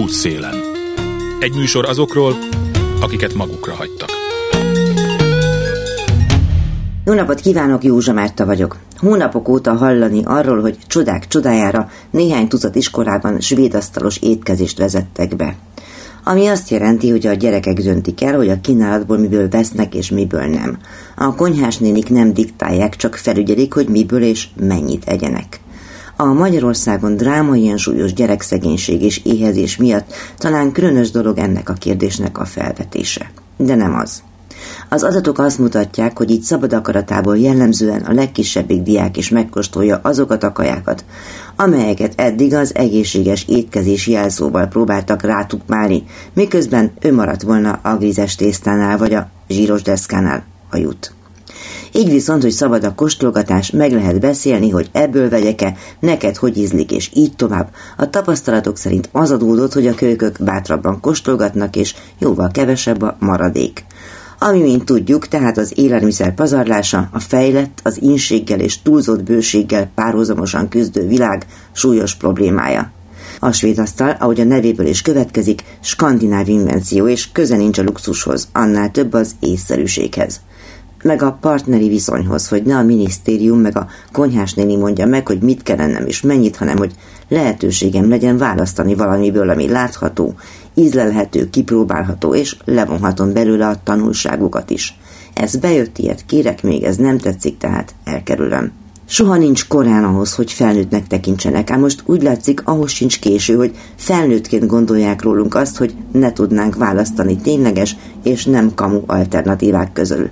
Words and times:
Útszélen. 0.00 0.54
Egy 1.40 1.54
műsor 1.54 1.84
azokról, 1.84 2.36
akiket 3.00 3.34
magukra 3.34 3.74
hagytak. 3.74 4.10
Jó 7.04 7.12
napot 7.12 7.40
kívánok, 7.40 7.84
Józsa 7.84 8.12
Márta 8.12 8.46
vagyok. 8.46 8.76
Hónapok 8.96 9.48
óta 9.48 9.72
hallani 9.72 10.20
arról, 10.24 10.60
hogy 10.60 10.78
csodák 10.86 11.28
csodájára 11.28 11.90
néhány 12.10 12.48
tucat 12.48 12.74
iskolában 12.74 13.40
svédasztalos 13.40 14.18
étkezést 14.18 14.78
vezettek 14.78 15.36
be. 15.36 15.56
Ami 16.24 16.46
azt 16.46 16.70
jelenti, 16.70 17.10
hogy 17.10 17.26
a 17.26 17.32
gyerekek 17.32 17.78
döntik 17.78 18.22
el, 18.22 18.36
hogy 18.36 18.48
a 18.48 18.60
kínálatból 18.60 19.18
miből 19.18 19.48
vesznek 19.48 19.94
és 19.94 20.10
miből 20.10 20.46
nem. 20.46 20.78
A 21.16 21.34
konyhás 21.34 21.78
nénik 21.78 22.08
nem 22.08 22.32
diktálják, 22.32 22.96
csak 22.96 23.14
felügyelik, 23.14 23.72
hogy 23.72 23.88
miből 23.88 24.22
és 24.22 24.48
mennyit 24.56 25.04
egyenek. 25.08 25.60
A 26.22 26.32
Magyarországon 26.32 27.16
dráma 27.16 27.56
ilyen 27.56 27.76
súlyos 27.76 28.12
gyerekszegénység 28.12 29.02
és 29.02 29.20
éhezés 29.24 29.76
miatt 29.76 30.12
talán 30.36 30.72
különös 30.72 31.10
dolog 31.10 31.38
ennek 31.38 31.68
a 31.68 31.72
kérdésnek 31.72 32.38
a 32.38 32.44
felvetése. 32.44 33.30
De 33.56 33.74
nem 33.74 33.94
az. 33.94 34.22
Az 34.88 35.02
adatok 35.02 35.38
azt 35.38 35.58
mutatják, 35.58 36.18
hogy 36.18 36.30
így 36.30 36.42
szabad 36.42 36.72
akaratából 36.72 37.38
jellemzően 37.38 38.00
a 38.00 38.12
legkisebbik 38.12 38.82
diák 38.82 39.16
is 39.16 39.28
megkóstolja 39.28 40.00
azokat 40.02 40.42
a 40.42 40.52
kajákat, 40.52 41.04
amelyeket 41.56 42.12
eddig 42.16 42.54
az 42.54 42.74
egészséges 42.74 43.44
étkezés 43.48 44.06
jelszóval 44.06 44.66
próbáltak 44.66 45.22
rátukmálni, 45.22 46.04
miközben 46.32 46.92
ő 47.00 47.14
maradt 47.14 47.42
volna 47.42 47.78
a 47.82 47.96
grízes 47.96 48.34
tésztánál 48.34 48.98
vagy 48.98 49.14
a 49.14 49.30
zsíros 49.48 49.82
deszkánál 49.82 50.44
a 50.70 50.76
jut. 50.76 51.14
Így 51.94 52.10
viszont, 52.10 52.42
hogy 52.42 52.50
szabad 52.50 52.84
a 52.84 52.94
kóstolgatás, 52.94 53.70
meg 53.70 53.92
lehet 53.92 54.20
beszélni, 54.20 54.70
hogy 54.70 54.88
ebből 54.92 55.28
vegyek-e, 55.28 55.74
neked 56.00 56.36
hogy 56.36 56.56
ízlik, 56.56 56.92
és 56.92 57.10
így 57.14 57.36
tovább. 57.36 57.72
A 57.96 58.10
tapasztalatok 58.10 58.76
szerint 58.76 59.08
az 59.12 59.30
adódott, 59.30 59.72
hogy 59.72 59.86
a 59.86 59.94
kölykök 59.94 60.36
bátrabban 60.40 61.00
kóstolgatnak, 61.00 61.76
és 61.76 61.94
jóval 62.18 62.50
kevesebb 62.52 63.02
a 63.02 63.16
maradék. 63.18 63.84
Ami, 64.38 64.62
mint 64.62 64.84
tudjuk, 64.84 65.28
tehát 65.28 65.58
az 65.58 65.72
élelmiszer 65.74 66.34
pazarlása, 66.34 67.08
a 67.12 67.18
fejlett, 67.18 67.80
az 67.82 68.02
inséggel 68.02 68.60
és 68.60 68.82
túlzott 68.82 69.22
bőséggel 69.22 69.90
párhuzamosan 69.94 70.68
küzdő 70.68 71.06
világ 71.06 71.46
súlyos 71.72 72.14
problémája. 72.14 72.90
A 73.40 73.52
svéd 73.52 73.78
asztal, 73.78 74.16
ahogy 74.20 74.40
a 74.40 74.44
nevéből 74.44 74.86
is 74.86 75.02
következik, 75.02 75.62
skandináv 75.80 76.48
invenció, 76.48 77.08
és 77.08 77.32
köze 77.32 77.56
nincs 77.56 77.78
a 77.78 77.82
luxushoz, 77.82 78.48
annál 78.52 78.90
több 78.90 79.12
az 79.12 79.34
észszerűséghez 79.40 80.40
meg 81.02 81.22
a 81.22 81.38
partneri 81.40 81.88
viszonyhoz, 81.88 82.48
hogy 82.48 82.62
ne 82.62 82.76
a 82.76 82.82
minisztérium 82.82 83.58
meg 83.58 83.76
a 83.76 83.86
konyhás 84.12 84.54
néni 84.54 84.76
mondja 84.76 85.06
meg, 85.06 85.26
hogy 85.26 85.40
mit 85.40 85.62
kell 85.62 85.78
ennem 85.78 86.06
és 86.06 86.20
mennyit, 86.20 86.56
hanem 86.56 86.76
hogy 86.76 86.92
lehetőségem 87.28 88.08
legyen 88.08 88.36
választani 88.36 88.94
valamiből, 88.94 89.50
ami 89.50 89.68
látható, 89.68 90.34
ízlelhető, 90.74 91.50
kipróbálható, 91.50 92.34
és 92.34 92.56
levonhatom 92.64 93.32
belőle 93.32 93.66
a 93.66 93.82
tanulságokat 93.84 94.70
is. 94.70 94.98
Ez 95.34 95.56
bejött, 95.56 95.98
ilyet 95.98 96.26
kérek 96.26 96.62
még, 96.62 96.82
ez 96.82 96.96
nem 96.96 97.18
tetszik, 97.18 97.58
tehát 97.58 97.94
elkerülöm. 98.04 98.72
Soha 99.04 99.36
nincs 99.36 99.68
korán 99.68 100.04
ahhoz, 100.04 100.34
hogy 100.34 100.52
felnőttnek 100.52 101.06
tekintsenek, 101.06 101.70
ám 101.70 101.80
most 101.80 102.02
úgy 102.06 102.22
látszik, 102.22 102.62
ahhoz 102.64 102.90
sincs 102.90 103.18
késő, 103.18 103.54
hogy 103.54 103.74
felnőttként 103.96 104.66
gondolják 104.66 105.22
rólunk 105.22 105.54
azt, 105.54 105.76
hogy 105.76 105.94
ne 106.12 106.32
tudnánk 106.32 106.76
választani 106.76 107.36
tényleges 107.36 107.96
és 108.22 108.44
nem 108.44 108.74
kamu 108.74 109.00
alternatívák 109.06 109.92
közül. 109.92 110.30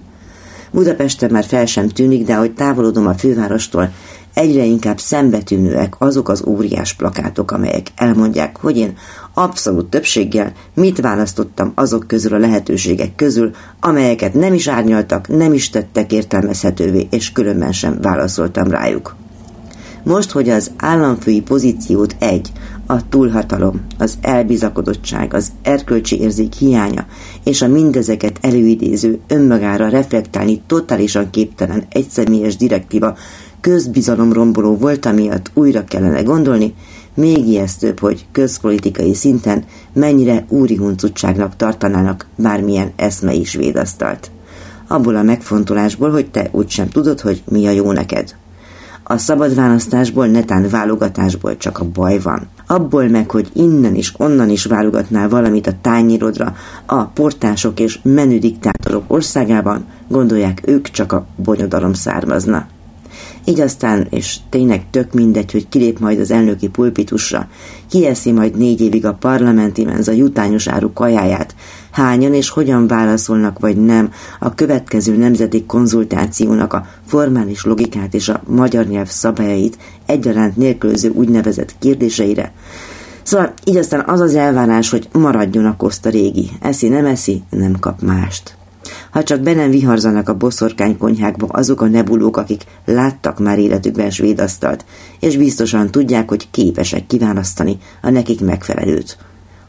Budapesten 0.70 1.30
már 1.30 1.44
fel 1.44 1.66
sem 1.66 1.88
tűnik, 1.88 2.26
de 2.26 2.34
ahogy 2.34 2.52
távolodom 2.52 3.06
a 3.06 3.14
fővárostól, 3.14 3.92
egyre 4.34 4.64
inkább 4.64 4.98
szembetűnőek 4.98 5.94
azok 5.98 6.28
az 6.28 6.42
óriás 6.46 6.94
plakátok, 6.94 7.50
amelyek 7.50 7.86
elmondják, 7.96 8.56
hogy 8.56 8.76
én 8.76 8.96
abszolút 9.34 9.91
többséggel 9.91 10.52
mit 10.74 11.00
választottam 11.00 11.72
azok 11.74 12.06
közül 12.06 12.34
a 12.34 12.38
lehetőségek 12.38 13.14
közül, 13.14 13.50
amelyeket 13.80 14.34
nem 14.34 14.54
is 14.54 14.68
árnyaltak, 14.68 15.28
nem 15.28 15.52
is 15.52 15.70
tettek 15.70 16.12
értelmezhetővé, 16.12 17.06
és 17.10 17.32
különben 17.32 17.72
sem 17.72 17.98
válaszoltam 18.00 18.70
rájuk. 18.70 19.16
Most, 20.03 20.30
hogy 20.30 20.48
az 20.48 20.70
államfői 20.76 21.41
pozíciót 21.41 22.16
egy, 22.19 22.53
a 22.91 23.09
túlhatalom, 23.09 23.81
az 23.99 24.19
elbizakodottság, 24.21 25.34
az 25.34 25.53
erkölcsi 25.62 26.21
érzék 26.21 26.53
hiánya 26.53 27.06
és 27.45 27.62
a 27.62 27.69
mindezeket 27.69 28.39
előidéző, 28.41 29.21
önmagára 29.28 29.89
reflektálni 29.89 30.62
totálisan 30.67 31.31
képtelen 31.31 31.84
egyszemélyes 31.89 32.56
direktíva 32.56 33.17
közbizalomromboló 33.61 34.77
volt, 34.77 35.06
amiatt 35.06 35.51
újra 35.55 35.84
kellene 35.84 36.23
gondolni, 36.23 36.75
még 37.15 37.47
ijesztőbb, 37.47 37.99
hogy 37.99 38.27
közpolitikai 38.33 39.15
szinten 39.15 39.65
mennyire 39.93 40.45
úri 40.49 40.77
huncutságnak 40.77 41.57
tartanának 41.57 42.27
bármilyen 42.37 42.93
eszmei 42.97 43.45
svédasztalt. 43.45 44.31
Abból 44.89 45.17
a 45.17 45.22
megfontolásból, 45.22 46.11
hogy 46.11 46.31
te 46.31 46.49
úgysem 46.53 46.89
tudod, 46.89 47.21
hogy 47.21 47.43
mi 47.49 47.67
a 47.67 47.71
jó 47.71 47.93
neked. 47.93 48.34
A 49.03 49.19
szabad 49.19 49.55
választásból, 49.55 50.27
netán 50.27 50.69
válogatásból 50.69 51.57
csak 51.57 51.78
a 51.78 51.84
baj 51.84 52.19
van. 52.19 52.49
Abból 52.70 53.08
meg, 53.08 53.31
hogy 53.31 53.50
innen 53.53 53.94
is, 53.94 54.14
onnan 54.16 54.50
is 54.50 54.64
válogatnál 54.64 55.28
valamit 55.28 55.66
a 55.66 55.72
tányérodra, 55.81 56.54
a 56.86 57.04
portások 57.04 57.81
és 57.81 57.98
menüdiktátorok 58.03 59.04
országában, 59.06 59.84
gondolják 60.08 60.62
ők 60.64 60.91
csak 60.91 61.12
a 61.12 61.26
bonyodalom 61.36 61.92
származna. 61.92 62.66
Így 63.44 63.60
aztán, 63.60 64.06
és 64.10 64.36
tényleg 64.48 64.84
tök 64.91 65.12
mindegy, 65.12 65.53
hogy 65.53 65.69
kilép 65.69 65.98
majd 65.98 66.20
az 66.20 66.30
elnöki 66.30 66.69
pulpitusra, 66.69 67.48
kieszi 67.88 68.32
majd 68.32 68.56
négy 68.56 68.80
évig 68.80 69.06
a 69.06 69.14
parlamenti 69.14 69.84
menza 69.84 70.12
jutányos 70.12 70.69
áru 70.69 70.92
kajáját, 70.92 71.54
hányan 71.91 72.34
és 72.34 72.49
hogyan 72.49 72.87
válaszolnak 72.87 73.59
vagy 73.59 73.77
nem 73.77 74.12
a 74.39 74.55
következő 74.55 75.17
nemzeti 75.17 75.65
konzultációnak 75.67 76.73
a 76.73 76.87
formális 77.06 77.65
logikát 77.65 78.15
és 78.15 78.28
a 78.28 78.43
magyar 78.47 78.87
nyelv 78.87 79.09
szabályait 79.09 79.78
egyaránt 80.06 80.56
nélkülöző 80.56 81.09
úgynevezett 81.09 81.75
kérdéseire. 81.78 82.53
Szóval 83.23 83.53
így 83.65 83.77
aztán 83.77 84.05
az 84.06 84.21
az 84.21 84.34
elvárás, 84.34 84.91
hogy 84.91 85.09
maradjon 85.12 85.65
a 85.65 85.77
koszta 85.77 86.11
régi. 86.11 86.51
Eszi, 86.61 86.89
nem 86.89 87.06
eszi, 87.06 87.43
nem 87.51 87.78
kap 87.81 88.01
mást. 88.01 88.59
Ha 89.11 89.22
csak 89.22 89.41
be 89.41 89.55
nem 89.55 89.71
viharzanak 89.71 90.28
a 90.28 90.37
boszorkány 90.37 90.99
konyhákba 90.99 91.47
azok 91.47 91.81
a 91.81 91.87
nebulók, 91.87 92.37
akik 92.37 92.65
láttak 92.84 93.39
már 93.39 93.59
életükben 93.59 94.11
svédasztalt, 94.11 94.84
és 95.21 95.37
biztosan 95.37 95.91
tudják, 95.91 96.28
hogy 96.28 96.51
képesek 96.51 97.07
kiválasztani 97.07 97.78
a 98.03 98.11
nekik 98.11 98.41
megfelelőt. 98.41 99.19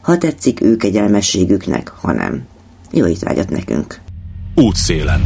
Ha 0.01 0.17
tetszik 0.17 0.61
ők 0.61 0.83
egyelmességüknek, 0.83 1.89
ha 2.01 2.11
nem. 2.11 2.41
Jó 2.91 3.07
étvágyat 3.07 3.49
nekünk! 3.49 3.99
Útszélen 4.55 5.21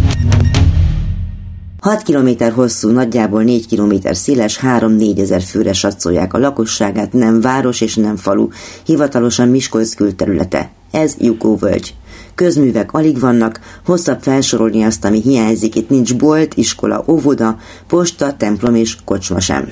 6 1.86 2.04
km 2.04 2.44
hosszú, 2.54 2.90
nagyjából 2.90 3.44
4 3.44 3.68
km 3.68 3.94
széles, 4.12 4.60
3-4 4.62 5.20
ezer 5.20 5.42
főre 5.42 5.74
satszolják 5.74 6.34
a 6.34 6.38
lakosságát, 6.38 7.14
nem 7.14 7.42
város 7.42 7.82
és 7.82 7.96
nem 7.96 8.16
falu, 8.16 8.48
hivatalosan 8.86 9.50
Miskolc 9.50 9.94
külterülete. 9.94 10.72
Ez 10.92 11.16
Jukó 11.20 11.56
völgy. 11.56 11.94
Közművek 12.36 12.94
alig 12.94 13.20
vannak, 13.20 13.60
hosszabb 13.86 14.22
felsorolni 14.22 14.84
azt, 14.84 15.06
ami 15.06 15.22
hiányzik, 15.22 15.76
itt 15.76 15.90
nincs 15.90 16.16
bolt, 16.16 16.54
iskola, 16.54 17.04
óvoda, 17.08 17.60
posta, 17.88 18.34
templom 18.38 18.76
és 18.76 18.98
kocsma 19.04 19.40
sem. 19.40 19.70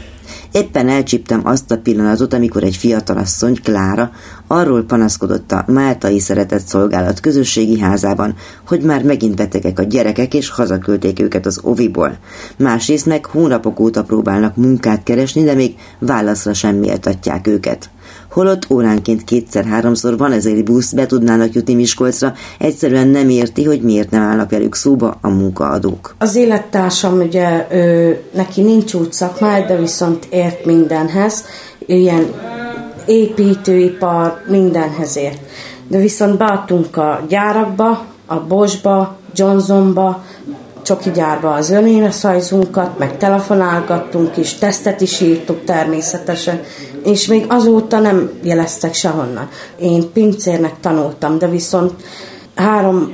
Éppen 0.53 0.89
elcsíptem 0.89 1.41
azt 1.43 1.71
a 1.71 1.77
pillanatot, 1.77 2.33
amikor 2.33 2.63
egy 2.63 2.75
fiatalasszony, 2.75 3.57
Klára, 3.63 4.11
arról 4.47 4.83
panaszkodott 4.83 5.51
a 5.51 5.63
Máltai 5.67 6.19
Szeretett 6.19 6.65
Szolgálat 6.65 7.19
közösségi 7.19 7.79
házában, 7.79 8.35
hogy 8.67 8.81
már 8.81 9.03
megint 9.03 9.35
betegek 9.35 9.79
a 9.79 9.83
gyerekek, 9.83 10.33
és 10.33 10.49
hazaküldték 10.49 11.19
őket 11.19 11.45
az 11.45 11.59
oviból. 11.63 12.17
Másrészt 12.57 13.05
meg 13.05 13.25
hónapok 13.25 13.79
óta 13.79 14.03
próbálnak 14.03 14.55
munkát 14.55 15.03
keresni, 15.03 15.43
de 15.43 15.53
még 15.53 15.75
válaszra 15.99 16.53
sem 16.53 16.75
méltatják 16.75 17.47
őket 17.47 17.89
holott 18.33 18.65
óránként 18.69 19.23
kétszer-háromszor 19.23 20.17
van 20.17 20.31
ezért 20.31 20.63
busz, 20.63 20.91
be 20.91 21.05
tudnának 21.05 21.53
jutni 21.53 21.73
Miskolcra, 21.73 22.33
egyszerűen 22.59 23.07
nem 23.07 23.29
érti, 23.29 23.63
hogy 23.63 23.81
miért 23.81 24.09
nem 24.09 24.21
állnak 24.21 24.49
velük 24.49 24.75
szóba 24.75 25.17
a 25.21 25.29
munkaadók. 25.29 26.15
Az 26.17 26.35
élettársam 26.35 27.19
ugye 27.19 27.67
ő, 27.71 28.21
neki 28.33 28.61
nincs 28.61 28.93
úgy 28.93 29.11
szakmája, 29.11 29.65
de 29.65 29.77
viszont 29.77 30.27
ért 30.29 30.65
mindenhez, 30.65 31.45
ilyen 31.85 32.25
építőipar 33.05 34.41
mindenhez 34.47 35.17
ért. 35.17 35.39
De 35.87 35.97
viszont 35.97 36.37
beadtunk 36.37 36.97
a 36.97 37.25
gyárakba, 37.29 38.05
a 38.25 38.39
Bosba, 38.39 39.17
Johnsonba, 39.35 40.23
csoki 40.83 41.11
gyárba 41.11 41.53
az 41.53 41.69
önéletrajzunkat, 41.69 42.97
meg 42.97 43.17
telefonálgattunk 43.17 44.37
is, 44.37 44.53
tesztet 44.53 45.01
is 45.01 45.21
írtuk 45.21 45.63
természetesen, 45.63 46.61
és 47.03 47.27
még 47.27 47.45
azóta 47.47 47.99
nem 47.99 48.31
jeleztek 48.43 48.93
sehonnan. 48.93 49.49
Én 49.79 50.11
pincérnek 50.11 50.79
tanultam, 50.79 51.37
de 51.37 51.47
viszont 51.47 51.93
három 52.55 53.13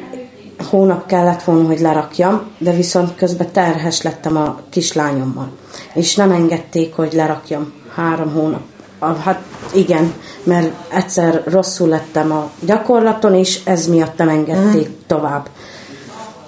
hónap 0.70 1.06
kellett 1.06 1.44
volna, 1.44 1.68
hogy 1.68 1.80
lerakjam, 1.80 2.42
de 2.58 2.72
viszont 2.72 3.16
közben 3.16 3.52
terhes 3.52 4.02
lettem 4.02 4.38
a 4.38 4.60
kislányommal. 4.70 5.50
És 5.94 6.16
nem 6.16 6.32
engedték, 6.32 6.96
hogy 6.96 7.14
lerakjam 7.14 7.74
három 7.96 8.32
hónap. 8.32 8.62
Hát 9.24 9.42
igen, 9.74 10.14
mert 10.44 10.74
egyszer 10.94 11.44
rosszul 11.46 11.88
lettem 11.88 12.32
a 12.32 12.52
gyakorlaton, 12.60 13.36
és 13.36 13.60
ez 13.64 13.88
miatt 13.88 14.18
nem 14.18 14.30
engedték 14.30 14.90
mm. 14.90 14.94
tovább. 15.08 15.50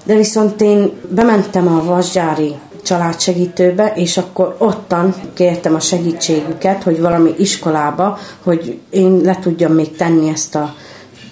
De 0.04 0.16
viszont 0.16 0.62
én 0.62 0.92
bementem 1.10 1.68
a 1.68 1.84
vasgyári 1.84 2.56
családsegítőbe, 2.84 3.94
és 3.96 4.18
akkor 4.18 4.56
ottan 4.58 5.16
kértem 5.34 5.76
a 5.76 5.80
segítségüket, 5.80 6.84
hogy 6.84 7.02
valami 7.02 7.34
iskolába, 7.38 8.18
hogy 8.44 8.80
én 8.90 9.22
le 9.24 9.38
tudjam 9.42 9.74
még 9.74 9.96
tenni 9.96 10.30
ezt 10.30 10.56
a 10.56 10.74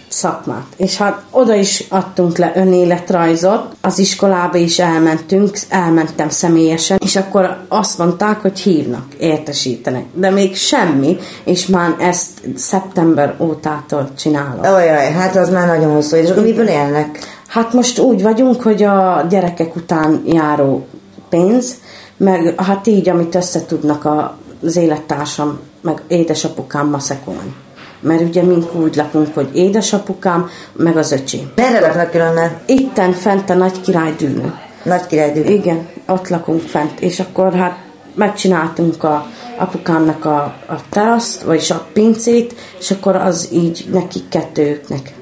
szakmát. 0.09 0.65
És 0.77 0.97
hát 0.97 1.21
oda 1.31 1.53
is 1.53 1.85
adtunk 1.89 2.37
le 2.37 2.51
önéletrajzot, 2.55 3.75
az 3.81 3.99
iskolába 3.99 4.57
is 4.57 4.79
elmentünk, 4.79 5.57
elmentem 5.69 6.29
személyesen, 6.29 6.99
és 7.03 7.15
akkor 7.15 7.57
azt 7.67 7.97
mondták, 7.97 8.41
hogy 8.41 8.59
hívnak, 8.59 9.05
értesítenek. 9.19 10.05
De 10.13 10.29
még 10.29 10.55
semmi, 10.55 11.17
és 11.43 11.65
már 11.65 11.95
ezt 11.99 12.29
szeptember 12.55 13.35
ótától 13.39 14.09
csinálom. 14.17 14.73
Ojaj, 14.73 15.11
hát 15.11 15.35
az 15.35 15.49
már 15.49 15.67
nagyon 15.67 15.91
hosszú, 15.91 16.15
és 16.15 16.29
akkor 16.29 16.43
miből 16.43 16.67
élnek? 16.67 17.19
Hát 17.47 17.73
most 17.73 17.99
úgy 17.99 18.21
vagyunk, 18.21 18.61
hogy 18.61 18.83
a 18.83 19.25
gyerekek 19.29 19.75
után 19.75 20.23
járó 20.25 20.87
pénz, 21.29 21.75
meg 22.17 22.53
hát 22.57 22.87
így, 22.87 23.09
amit 23.09 23.35
össze 23.35 23.65
tudnak 23.65 24.07
az 24.61 24.75
élettársam, 24.75 25.59
meg 25.81 26.01
édesapukám 26.07 26.87
maszekolni. 26.87 27.53
Mert 27.99 28.21
ugye 28.21 28.43
mink 28.43 28.75
úgy 28.75 28.95
lakunk, 28.95 29.33
hogy 29.33 29.49
édesapukám, 29.53 30.49
meg 30.73 30.97
az 30.97 31.11
öcsi. 31.11 31.47
Merre 31.55 31.79
laknak 31.79 32.11
különben? 32.11 32.59
Itten 32.65 33.11
fent 33.11 33.49
a 33.49 33.53
Nagy 33.53 33.81
Király 33.81 34.13
dűnő. 34.17 34.53
Nagy 34.83 35.07
Király 35.07 35.31
dűnő. 35.31 35.49
Igen, 35.49 35.87
ott 36.07 36.27
lakunk 36.27 36.61
fent. 36.61 36.99
És 36.99 37.19
akkor 37.19 37.53
hát 37.53 37.77
megcsináltunk 38.15 39.03
a 39.03 39.27
apukámnak 39.57 40.25
a, 40.25 40.37
a 40.67 40.75
teraszt, 40.89 41.41
vagyis 41.41 41.71
a 41.71 41.87
pincét, 41.93 42.55
és 42.79 42.91
akkor 42.91 43.15
az 43.15 43.49
így 43.51 43.87
nekik 43.91 44.27
kettőknek 44.29 45.13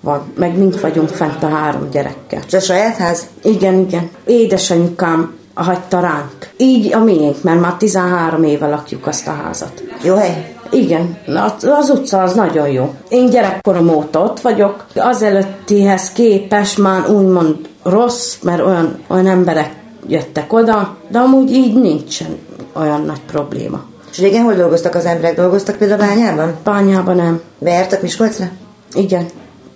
van. 0.00 0.32
Meg 0.36 0.58
mind 0.58 0.80
vagyunk 0.80 1.08
fent 1.08 1.42
a 1.42 1.48
három 1.48 1.90
gyerekkel. 1.90 2.40
És 2.46 2.52
a 2.52 2.60
saját 2.60 2.96
ház? 2.96 3.26
Igen, 3.42 3.78
igen. 3.78 4.10
Édesanyukám 4.24 5.38
hagyta 5.62 6.00
ránk. 6.00 6.50
Így 6.56 6.92
a 6.92 6.98
miénk, 6.98 7.42
mert 7.42 7.60
már 7.60 7.74
13 7.74 8.42
éve 8.42 8.66
lakjuk 8.66 9.06
azt 9.06 9.28
a 9.28 9.30
házat. 9.30 9.82
Jó 10.02 10.14
hely? 10.14 10.54
Igen, 10.70 11.18
az 11.62 11.90
utca 11.90 12.22
az 12.22 12.34
nagyon 12.34 12.68
jó. 12.68 12.94
Én 13.08 13.30
gyerekkorom 13.30 13.88
óta 13.88 14.20
ott 14.20 14.40
vagyok. 14.40 14.84
Az 14.94 15.22
előttihez 15.22 16.12
képes 16.12 16.76
már 16.76 17.10
úgymond 17.10 17.56
rossz, 17.82 18.36
mert 18.42 18.64
olyan, 18.64 18.98
olyan 19.08 19.26
emberek 19.26 19.72
jöttek 20.08 20.52
oda, 20.52 20.96
de 21.08 21.18
amúgy 21.18 21.52
így 21.52 21.74
nincsen 21.80 22.38
olyan 22.72 23.02
nagy 23.02 23.20
probléma. 23.26 23.80
És 24.10 24.18
régen 24.18 24.42
hol 24.42 24.54
dolgoztak 24.54 24.94
az 24.94 25.04
emberek? 25.04 25.36
Dolgoztak 25.36 25.76
például 25.76 26.00
bányában? 26.00 26.54
Bányában 26.64 27.16
nem. 27.16 27.40
Beértek 27.58 28.02
Miskolcra? 28.02 28.48
Igen, 28.94 29.26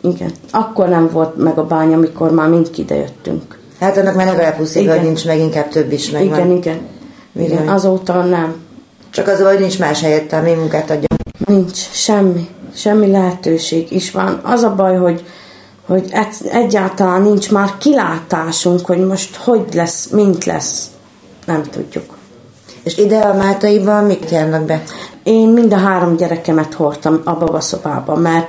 igen. 0.00 0.30
Akkor 0.50 0.88
nem 0.88 1.08
volt 1.12 1.36
meg 1.36 1.58
a 1.58 1.66
bánya, 1.66 1.96
amikor 1.96 2.30
már 2.30 2.48
mind 2.48 2.70
idejöttünk. 2.76 3.58
Hát 3.84 3.96
annak 3.96 4.14
már 4.14 4.26
legalább 4.26 4.56
20 4.56 4.74
éve 4.74 5.00
nincs 5.00 5.24
meg, 5.24 5.38
inkább 5.38 5.68
több 5.68 5.92
is 5.92 6.10
meg 6.10 6.24
Igen, 6.24 6.50
igen. 6.50 6.80
igen. 7.38 7.68
Azóta 7.68 8.22
nem. 8.22 8.54
Csak 9.10 9.28
az, 9.28 9.40
hogy 9.40 9.58
nincs 9.58 9.78
más 9.78 10.00
helyett, 10.00 10.32
ami 10.32 10.52
munkát 10.52 10.90
adja. 10.90 11.06
Nincs, 11.46 11.78
semmi. 11.90 12.48
Semmi 12.74 13.10
lehetőség 13.10 13.92
is 13.92 14.10
van. 14.10 14.40
Az 14.42 14.62
a 14.62 14.74
baj, 14.74 14.96
hogy, 14.96 15.24
hogy 15.86 16.12
egyáltalán 16.52 17.22
nincs 17.22 17.50
már 17.50 17.70
kilátásunk, 17.78 18.86
hogy 18.86 19.06
most 19.06 19.36
hogy 19.36 19.64
lesz, 19.72 20.06
mint 20.06 20.44
lesz. 20.44 20.86
Nem 21.46 21.62
tudjuk. 21.62 22.16
És 22.82 22.98
ide 22.98 23.18
a 23.18 23.34
Mátaiban 23.34 24.04
mit 24.04 24.30
járnak 24.30 24.64
be? 24.64 24.82
Én 25.22 25.48
mind 25.48 25.72
a 25.72 25.76
három 25.76 26.16
gyerekemet 26.16 26.74
hordtam 26.74 27.20
a 27.24 27.34
babaszobába, 27.34 28.14
mert 28.14 28.48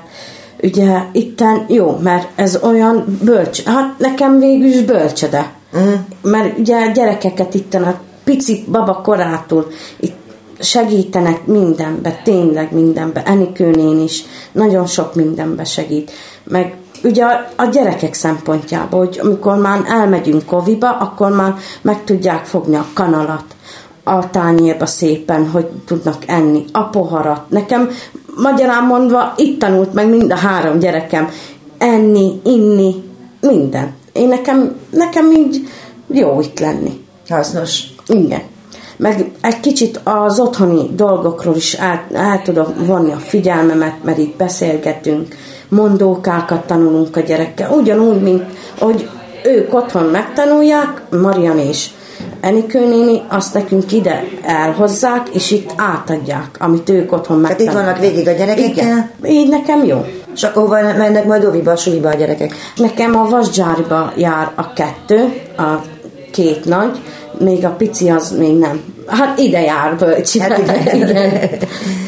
ugye 0.64 1.02
itten 1.12 1.66
jó, 1.68 1.98
mert 2.02 2.28
ez 2.36 2.60
olyan 2.64 3.20
bölcs, 3.24 3.64
hát 3.64 3.96
nekem 3.98 4.40
végül 4.40 4.68
is 4.68 4.82
bölcsede. 4.82 5.54
Uh-huh. 5.74 5.94
Mert 6.22 6.58
ugye 6.58 6.92
gyerekeket 6.92 7.54
itten 7.54 7.84
a 7.84 8.00
pici 8.24 8.64
baba 8.72 9.02
korától 9.02 9.68
itt 10.00 10.16
segítenek 10.60 11.46
mindenbe, 11.46 12.22
tényleg 12.24 12.74
mindenbe. 12.74 13.24
Enikőnén 13.24 14.00
is 14.00 14.24
nagyon 14.52 14.86
sok 14.86 15.16
mindenbe 15.16 15.64
segít. 15.64 16.12
Meg 16.44 16.76
ugye 17.04 17.24
a, 17.24 17.50
a 17.56 17.66
gyerekek 17.66 18.14
szempontjából, 18.14 19.00
hogy 19.00 19.20
amikor 19.24 19.58
már 19.58 19.82
elmegyünk 19.88 20.46
koviba, 20.46 20.98
akkor 20.98 21.32
már 21.32 21.56
meg 21.82 22.04
tudják 22.04 22.46
fogni 22.46 22.76
a 22.76 22.86
kanalat 22.94 23.55
a 24.08 24.30
tányérba 24.30 24.86
szépen, 24.86 25.50
hogy 25.50 25.66
tudnak 25.86 26.24
enni, 26.28 26.66
a 26.72 26.84
poharat. 26.84 27.50
Nekem 27.50 27.90
magyarán 28.36 28.84
mondva 28.84 29.34
itt 29.38 29.60
tanult 29.60 29.94
meg 29.94 30.10
mind 30.10 30.32
a 30.32 30.36
három 30.36 30.80
gyerekem 30.80 31.30
enni, 31.78 32.40
inni, 32.44 33.04
minden. 33.42 33.94
Én 34.14 34.28
nekem, 34.28 34.76
nekem 34.90 35.32
így 35.32 35.68
jó 36.08 36.42
itt 36.42 36.60
lenni. 36.60 37.04
Hasznos. 37.30 37.84
Igen. 38.08 38.42
Meg 38.98 39.32
egy 39.42 39.60
kicsit 39.60 40.00
az 40.04 40.40
otthoni 40.40 40.90
dolgokról 40.96 41.56
is 41.56 41.74
el, 41.74 42.08
el 42.14 42.42
tudom 42.42 42.74
vonni 42.86 43.12
a 43.12 43.18
figyelmemet, 43.18 44.04
mert 44.04 44.18
itt 44.18 44.38
beszélgetünk, 44.38 45.36
mondókákat 45.70 46.68
tanulunk 46.68 47.16
a 47.16 47.20
gyerekkel, 47.20 47.72
ugyanúgy, 47.72 48.22
mint 48.22 48.44
hogy 48.80 49.10
ők 49.44 49.74
otthon 49.74 50.04
megtanulják, 50.04 51.02
Marian 51.10 51.58
és 51.58 51.90
Enikő 52.46 52.88
néni, 52.88 53.22
azt 53.28 53.54
nekünk 53.54 53.92
ide 53.92 54.24
elhozzák, 54.44 55.28
és 55.34 55.52
itt 55.52 55.74
átadják, 55.76 56.56
amit 56.60 56.90
ők 56.90 57.12
otthon 57.12 57.40
megtanulnak. 57.40 57.58
Tehát 57.58 57.62
itt 57.62 57.72
vannak 57.72 58.00
végig 58.00 58.28
a 58.28 58.32
gyerekekkel? 58.32 59.10
Igen. 59.20 59.32
Így 59.32 59.50
nekem 59.50 59.84
jó. 59.84 60.06
És 60.36 60.44
akkor 60.44 60.68
mennek 60.98 61.26
majd 61.26 61.46
óviba, 61.46 61.72
a 61.72 61.76
suliba 61.76 62.10
a 62.10 62.14
gyerekek? 62.14 62.56
Nekem 62.76 63.16
a 63.18 63.30
vasgyáriba 63.30 64.14
jár 64.18 64.52
a 64.56 64.74
kettő, 64.74 65.42
a 65.58 65.82
két 66.32 66.66
nagy, 66.66 67.00
még 67.40 67.66
a 67.66 67.70
pici 67.70 68.10
az 68.10 68.38
még 68.38 68.58
nem. 68.58 68.82
Hát 69.08 69.40
ide 69.40 69.62
jár 69.62 69.96
bölcsibe. 69.98 70.44
Hát 70.44 70.94
igen. 70.94 71.10
igen. 71.10 71.50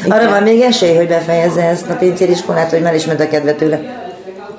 Arra 0.08 0.20
igen. 0.20 0.30
van 0.30 0.42
még 0.42 0.60
esély, 0.60 0.96
hogy 0.96 1.08
befejezze 1.08 1.62
ezt 1.62 1.90
a 1.90 1.94
pincériskolát, 1.94 2.70
hogy 2.70 2.82
már 2.82 2.94
ismert 2.94 3.20
a 3.20 3.28
kedve 3.28 3.52
tőle? 3.52 3.80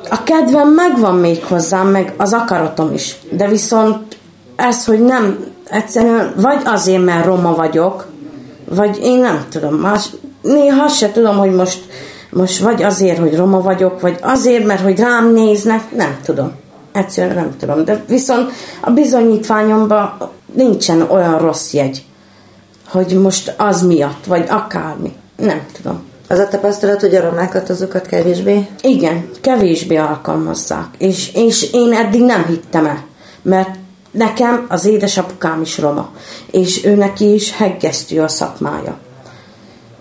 A 0.09 0.23
kedvem 0.23 0.73
megvan 0.73 1.15
még 1.15 1.43
hozzám, 1.43 1.87
meg 1.87 2.13
az 2.17 2.33
akaratom 2.33 2.93
is. 2.93 3.15
De 3.31 3.47
viszont 3.47 4.17
ez, 4.55 4.85
hogy 4.85 4.99
nem, 4.99 5.37
egyszerűen 5.69 6.33
vagy 6.35 6.61
azért, 6.65 7.05
mert 7.05 7.25
roma 7.25 7.55
vagyok, 7.55 8.07
vagy 8.65 8.99
én 9.01 9.19
nem 9.19 9.45
tudom, 9.49 9.75
más, 9.75 10.09
néha 10.41 10.83
azt 10.83 10.97
se 10.97 11.11
tudom, 11.11 11.37
hogy 11.37 11.51
most, 11.51 11.79
most 12.29 12.59
vagy 12.59 12.83
azért, 12.83 13.17
hogy 13.17 13.35
roma 13.35 13.61
vagyok, 13.61 14.01
vagy 14.01 14.17
azért, 14.21 14.65
mert 14.65 14.81
hogy 14.81 14.99
rám 14.99 15.33
néznek, 15.33 15.95
nem 15.95 16.17
tudom. 16.25 16.51
Egyszerűen 16.91 17.35
nem 17.35 17.55
tudom. 17.59 17.85
De 17.85 18.03
viszont 18.07 18.51
a 18.81 18.91
bizonyítványomban 18.91 20.17
nincsen 20.53 21.01
olyan 21.01 21.37
rossz 21.37 21.73
jegy, 21.73 22.03
hogy 22.87 23.19
most 23.21 23.53
az 23.57 23.81
miatt, 23.81 24.25
vagy 24.25 24.45
akármi. 24.49 25.13
Nem 25.35 25.61
tudom. 25.81 26.07
Az 26.27 26.39
a 26.39 26.47
tapasztalat, 26.47 26.99
hogy 26.99 27.15
a 27.15 27.21
romákat 27.21 27.69
azokat 27.69 28.05
kevésbé? 28.05 28.67
Igen, 28.81 29.29
kevésbé 29.41 29.95
alkalmazzák. 29.95 30.87
És, 30.97 31.33
és 31.33 31.73
én 31.73 31.93
eddig 31.93 32.21
nem 32.21 32.45
hittem 32.45 32.85
el, 32.85 33.03
mert 33.41 33.69
Nekem 34.11 34.65
az 34.69 34.85
édesapukám 34.85 35.61
is 35.61 35.77
roma, 35.77 36.09
és 36.51 36.85
ő 36.85 36.95
neki 36.95 37.33
is 37.33 37.57
heggesztő 37.57 38.21
a 38.21 38.27
szakmája. 38.27 38.97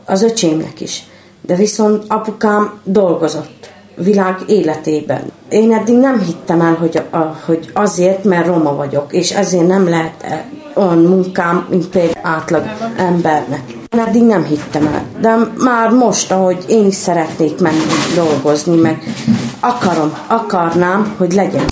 Az 0.05 0.23
öcsémnek 0.23 0.81
is. 0.81 1.03
De 1.41 1.55
viszont 1.55 2.05
apukám 2.09 2.81
dolgozott 2.85 3.71
világ 3.97 4.37
életében. 4.47 5.33
Én 5.49 5.73
eddig 5.73 5.97
nem 5.97 6.21
hittem 6.21 6.61
el, 6.61 6.75
hogy, 6.75 7.03
a, 7.11 7.17
hogy 7.17 7.71
azért, 7.73 8.25
mert 8.25 8.47
roma 8.47 8.75
vagyok, 8.75 9.13
és 9.13 9.31
ezért 9.31 9.67
nem 9.67 9.89
lehet 9.89 10.23
e, 10.23 10.45
olyan 10.75 10.99
munkám, 10.99 11.67
mint 11.71 11.89
például 11.89 12.27
átlag 12.27 12.63
embernek. 12.97 13.63
Én 13.95 14.01
eddig 14.01 14.23
nem 14.23 14.45
hittem 14.45 14.87
el. 14.87 15.05
De 15.21 15.37
már 15.59 15.91
most, 15.91 16.33
ahogy 16.33 16.65
én 16.69 16.87
is 16.87 16.95
szeretnék 16.95 17.61
menni 17.61 17.85
dolgozni, 18.15 18.77
meg 18.77 19.03
akarom, 19.61 20.13
akarnám, 20.27 21.15
hogy 21.19 21.33
legyen 21.33 21.65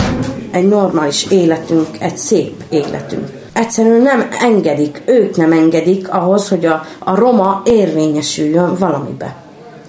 egy 0.57 0.69
normális 0.69 1.27
életünk, 1.31 1.87
egy 1.99 2.17
szép 2.17 2.63
életünk. 2.69 3.29
Egyszerűen 3.53 4.03
nem 4.03 4.29
engedik, 4.41 5.03
ők 5.05 5.37
nem 5.37 5.53
engedik 5.53 6.13
ahhoz, 6.13 6.49
hogy 6.49 6.67
a, 6.67 6.85
a 6.99 7.15
roma 7.15 7.63
érvényesüljön 7.65 8.77
valamibe. 8.79 9.37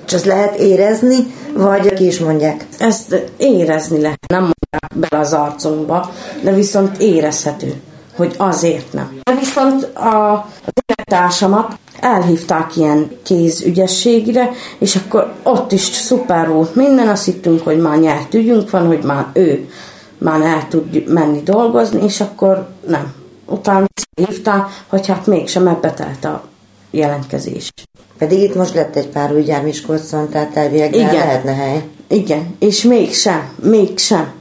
És 0.08 0.14
ezt 0.14 0.26
lehet 0.26 0.56
érezni, 0.56 1.16
vagy 1.54 1.94
ki 1.94 2.06
is 2.06 2.20
mondják? 2.20 2.66
Ezt 2.80 3.24
érezni 3.38 4.02
lehet, 4.02 4.28
nem 4.28 4.40
mondják 4.42 5.10
bele 5.10 5.22
az 5.22 5.34
arcunkba, 5.34 6.12
de 6.44 6.54
viszont 6.54 6.98
érezhető, 6.98 7.74
hogy 8.16 8.34
azért 8.38 8.94
nem. 8.94 9.20
De 9.24 9.36
viszont 9.40 9.84
a, 9.84 10.34
az 10.66 10.84
élettársamat 10.86 11.78
elhívták 12.00 12.76
ilyen 12.76 13.12
kézügyességre, 13.24 14.52
és 14.78 14.96
akkor 14.96 15.34
ott 15.44 15.72
is 15.72 15.82
szuper 15.82 16.50
volt 16.50 16.76
minden, 16.76 17.08
azt 17.08 17.26
hittünk, 17.26 17.64
hogy 17.64 17.80
már 17.80 17.98
nyert 17.98 18.34
ügyünk 18.34 18.70
van, 18.70 18.88
hogy 18.88 19.04
már 19.04 19.26
ő 19.34 19.70
már 20.18 20.42
el 20.42 20.68
tud 20.68 21.08
menni 21.08 21.42
dolgozni, 21.44 22.04
és 22.04 22.22
akkor 22.22 22.68
nem. 22.88 23.14
Utána 23.46 23.86
hívták, 24.16 24.66
hogy 24.88 25.08
hát 25.08 25.26
mégsem 25.26 25.68
ebbe 25.68 25.94
telt 25.94 26.26
a 26.26 26.48
jelentkezés. 26.92 27.72
Pedig 28.18 28.40
itt 28.40 28.56
most 28.56 28.74
lett 28.74 28.96
egy 28.96 29.08
pár 29.08 29.34
új 29.34 29.44
gyár 29.44 29.64
Miskolcon, 29.64 30.30
tehát 30.30 30.56
elvileg 30.56 30.96
Igen. 30.96 31.14
lehetne 31.14 31.54
hely. 31.54 31.84
Igen, 32.08 32.56
és 32.60 32.84
mégsem, 32.84 33.50
mégsem. 33.64 34.32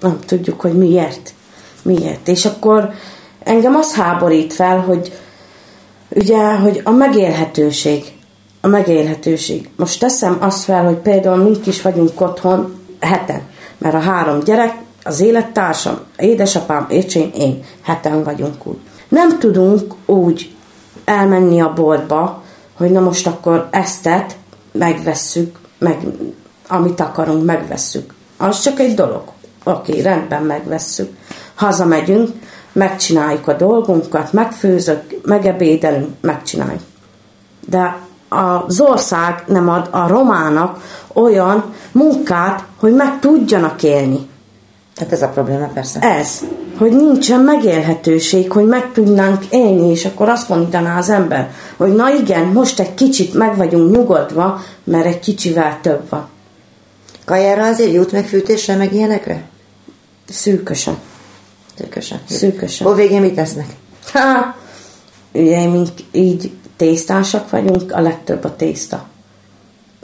Nem 0.00 0.18
tudjuk, 0.26 0.60
hogy 0.60 0.78
miért. 0.78 1.32
Miért. 1.82 2.28
És 2.28 2.44
akkor 2.44 2.90
engem 3.44 3.74
az 3.74 3.94
háborít 3.94 4.52
fel, 4.52 4.80
hogy 4.80 5.12
ugye, 6.08 6.54
hogy 6.54 6.80
a 6.84 6.90
megélhetőség. 6.90 8.04
A 8.60 8.66
megélhetőség. 8.66 9.68
Most 9.76 10.00
teszem 10.00 10.36
azt 10.40 10.64
fel, 10.64 10.84
hogy 10.84 10.96
például 10.96 11.42
mink 11.42 11.66
is 11.66 11.82
vagyunk 11.82 12.20
otthon 12.20 12.80
heten. 13.00 13.42
Mert 13.78 13.94
a 13.94 13.98
három 13.98 14.40
gyerek, 14.40 14.74
az 15.02 15.20
élettársam, 15.20 15.98
édesapám, 16.16 16.86
écsém, 16.90 17.30
én, 17.34 17.64
heten 17.82 18.24
vagyunk 18.24 18.66
úgy. 18.66 18.78
Nem 19.08 19.38
tudunk 19.38 19.94
úgy 20.06 20.54
elmenni 21.04 21.60
a 21.60 21.72
boltba, 21.72 22.42
hogy 22.76 22.90
na 22.90 23.00
most 23.00 23.26
akkor 23.26 23.68
eztet 23.70 24.36
megvesszük, 24.72 25.58
meg 25.78 25.98
amit 26.68 27.00
akarunk, 27.00 27.44
megvesszük. 27.44 28.14
Az 28.36 28.60
csak 28.60 28.78
egy 28.78 28.94
dolog. 28.94 29.22
Oké, 29.64 30.00
rendben 30.00 30.42
megvesszük. 30.42 31.16
Hazamegyünk, 31.54 32.30
megcsináljuk 32.72 33.48
a 33.48 33.52
dolgunkat, 33.52 34.32
megfőzök, 34.32 35.02
megebédelünk, 35.24 36.08
megcsináljuk. 36.20 36.82
De 37.68 37.96
az 38.28 38.80
ország 38.80 39.44
nem 39.46 39.68
ad 39.68 39.88
a 39.90 40.06
romának 40.06 40.80
olyan 41.12 41.74
munkát, 41.92 42.64
hogy 42.76 42.94
meg 42.94 43.18
tudjanak 43.18 43.82
élni. 43.82 44.29
Hát 45.00 45.12
ez 45.12 45.22
a 45.22 45.28
probléma 45.28 45.66
persze. 45.66 46.00
Ez, 46.00 46.40
hogy 46.78 46.92
nincsen 46.92 47.40
megélhetőség, 47.40 48.52
hogy 48.52 48.66
meg 48.66 48.92
tudnánk 48.92 49.44
élni, 49.50 49.90
és 49.90 50.04
akkor 50.04 50.28
azt 50.28 50.48
mondaná 50.48 50.98
az 50.98 51.10
ember, 51.10 51.50
hogy 51.76 51.94
na 51.94 52.14
igen, 52.14 52.46
most 52.46 52.80
egy 52.80 52.94
kicsit 52.94 53.34
meg 53.34 53.56
vagyunk 53.56 53.96
nyugodva, 53.96 54.60
mert 54.84 55.06
egy 55.06 55.18
kicsivel 55.18 55.78
több 55.82 56.08
van. 56.08 56.28
Kajára 57.24 57.66
azért 57.66 57.92
jut 57.92 58.12
meg 58.12 58.26
fűtésre, 58.26 58.76
meg 58.76 58.94
ilyenekre? 58.94 59.42
Szűkösen. 60.28 60.98
Szűkösen. 61.78 62.20
Szűkösen. 62.28 62.86
Hol 62.86 62.96
végén 62.96 63.20
mit 63.20 63.34
tesznek? 63.34 63.66
Ha, 64.12 64.56
ugye 65.32 65.68
mink 65.68 65.88
így 66.12 66.52
tésztásak 66.76 67.50
vagyunk, 67.50 67.92
a 67.92 68.00
legtöbb 68.00 68.44
a 68.44 68.56
tészta. 68.56 69.06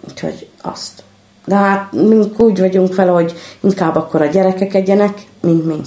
Úgyhogy 0.09 0.49
azt. 0.63 1.03
De 1.47 1.55
hát 1.55 1.93
mink 1.93 2.41
úgy 2.41 2.61
vagyunk 2.61 2.93
fel, 2.93 3.13
hogy 3.13 3.35
inkább 3.61 3.97
akkor 3.97 4.23
a 4.23 4.27
gyerekek 4.27 4.75
egyenek, 4.75 5.19
mint 5.41 5.67
mink. 5.67 5.87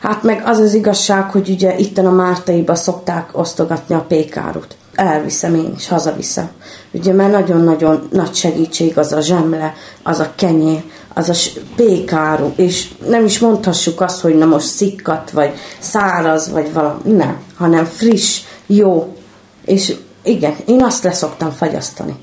Hát 0.00 0.22
meg 0.22 0.42
az 0.44 0.58
az 0.58 0.74
igazság, 0.74 1.30
hogy 1.30 1.48
ugye 1.48 1.76
itten 1.76 2.06
a 2.06 2.10
Mártaiba 2.10 2.74
szokták 2.74 3.30
osztogatni 3.32 3.94
a 3.94 4.04
pékárut. 4.08 4.76
Elviszem 4.94 5.54
én 5.54 5.72
is, 5.76 5.88
hazaviszem. 5.88 6.48
Ugye 6.90 7.12
mert 7.12 7.32
nagyon-nagyon 7.32 8.08
nagy 8.12 8.34
segítség 8.34 8.98
az 8.98 9.12
a 9.12 9.20
zsemle, 9.20 9.74
az 10.02 10.18
a 10.18 10.32
kenyér, 10.34 10.82
az 11.14 11.28
a 11.28 11.60
pékáru, 11.76 12.52
és 12.56 12.88
nem 13.08 13.24
is 13.24 13.38
mondhassuk 13.38 14.00
azt, 14.00 14.20
hogy 14.20 14.34
na 14.34 14.44
most 14.44 14.66
szikkat, 14.66 15.30
vagy 15.30 15.52
száraz, 15.78 16.50
vagy 16.50 16.72
valami, 16.72 17.00
nem, 17.04 17.36
hanem 17.56 17.84
friss, 17.84 18.40
jó, 18.66 19.16
és 19.64 19.96
igen, 20.22 20.54
én 20.66 20.82
azt 20.82 21.04
leszoktam 21.04 21.50
fagyasztani, 21.50 22.14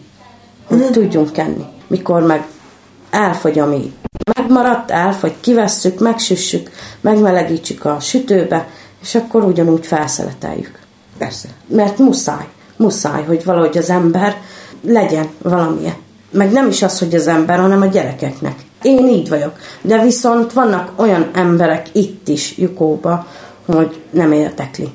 hogy 0.67 0.89
tudjunk 0.91 1.37
enni. 1.37 1.65
Mikor 1.87 2.21
meg 2.21 2.47
elfogy, 3.17 3.59
ami 3.59 3.93
megmaradt, 4.35 4.91
elfogy, 4.91 5.33
kivesszük, 5.39 5.99
megsüssük, 5.99 6.69
megmelegítsük 7.01 7.85
a 7.85 7.99
sütőbe, 7.99 8.67
és 9.01 9.15
akkor 9.15 9.43
ugyanúgy 9.43 9.85
felszeleteljük. 9.85 10.79
Persze. 11.17 11.47
Mert 11.67 11.97
muszáj, 11.97 12.45
muszáj, 12.75 13.23
hogy 13.23 13.43
valahogy 13.43 13.77
az 13.77 13.89
ember 13.89 14.41
legyen 14.81 15.29
valamilyen. 15.41 15.95
Meg 16.31 16.51
nem 16.51 16.67
is 16.67 16.81
az, 16.81 16.99
hogy 16.99 17.15
az 17.15 17.27
ember, 17.27 17.59
hanem 17.59 17.81
a 17.81 17.85
gyerekeknek. 17.85 18.55
Én 18.81 19.07
így 19.07 19.29
vagyok. 19.29 19.59
De 19.81 20.03
viszont 20.03 20.53
vannak 20.53 20.91
olyan 20.95 21.29
emberek 21.33 21.87
itt 21.91 22.27
is, 22.27 22.57
Jukóba, 22.57 23.27
hogy 23.65 24.01
nem 24.09 24.31
érdekli. 24.31 24.89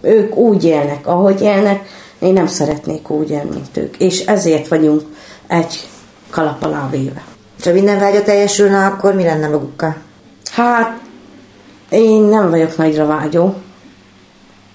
Ők 0.00 0.36
úgy 0.36 0.64
élnek, 0.64 1.06
ahogy 1.06 1.40
élnek, 1.40 1.88
én 2.18 2.32
nem 2.32 2.46
szeretnék 2.46 3.10
úgy 3.10 3.30
élni, 3.30 3.50
mint 3.50 3.76
ők. 3.76 3.96
És 3.96 4.20
ezért 4.20 4.68
vagyunk 4.68 5.02
egy 5.46 5.88
kalap 6.32 6.62
alá 6.62 6.88
véve. 6.90 7.22
És 7.58 7.64
ha 7.64 7.72
minden 7.72 7.98
vágya 7.98 8.22
teljesülne, 8.22 8.84
akkor 8.86 9.14
mi 9.14 9.24
lenne 9.24 9.48
magukkal? 9.48 9.96
Hát, 10.52 11.00
én 11.88 12.22
nem 12.22 12.50
vagyok 12.50 12.76
nagyra 12.76 13.06
vágyó. 13.06 13.54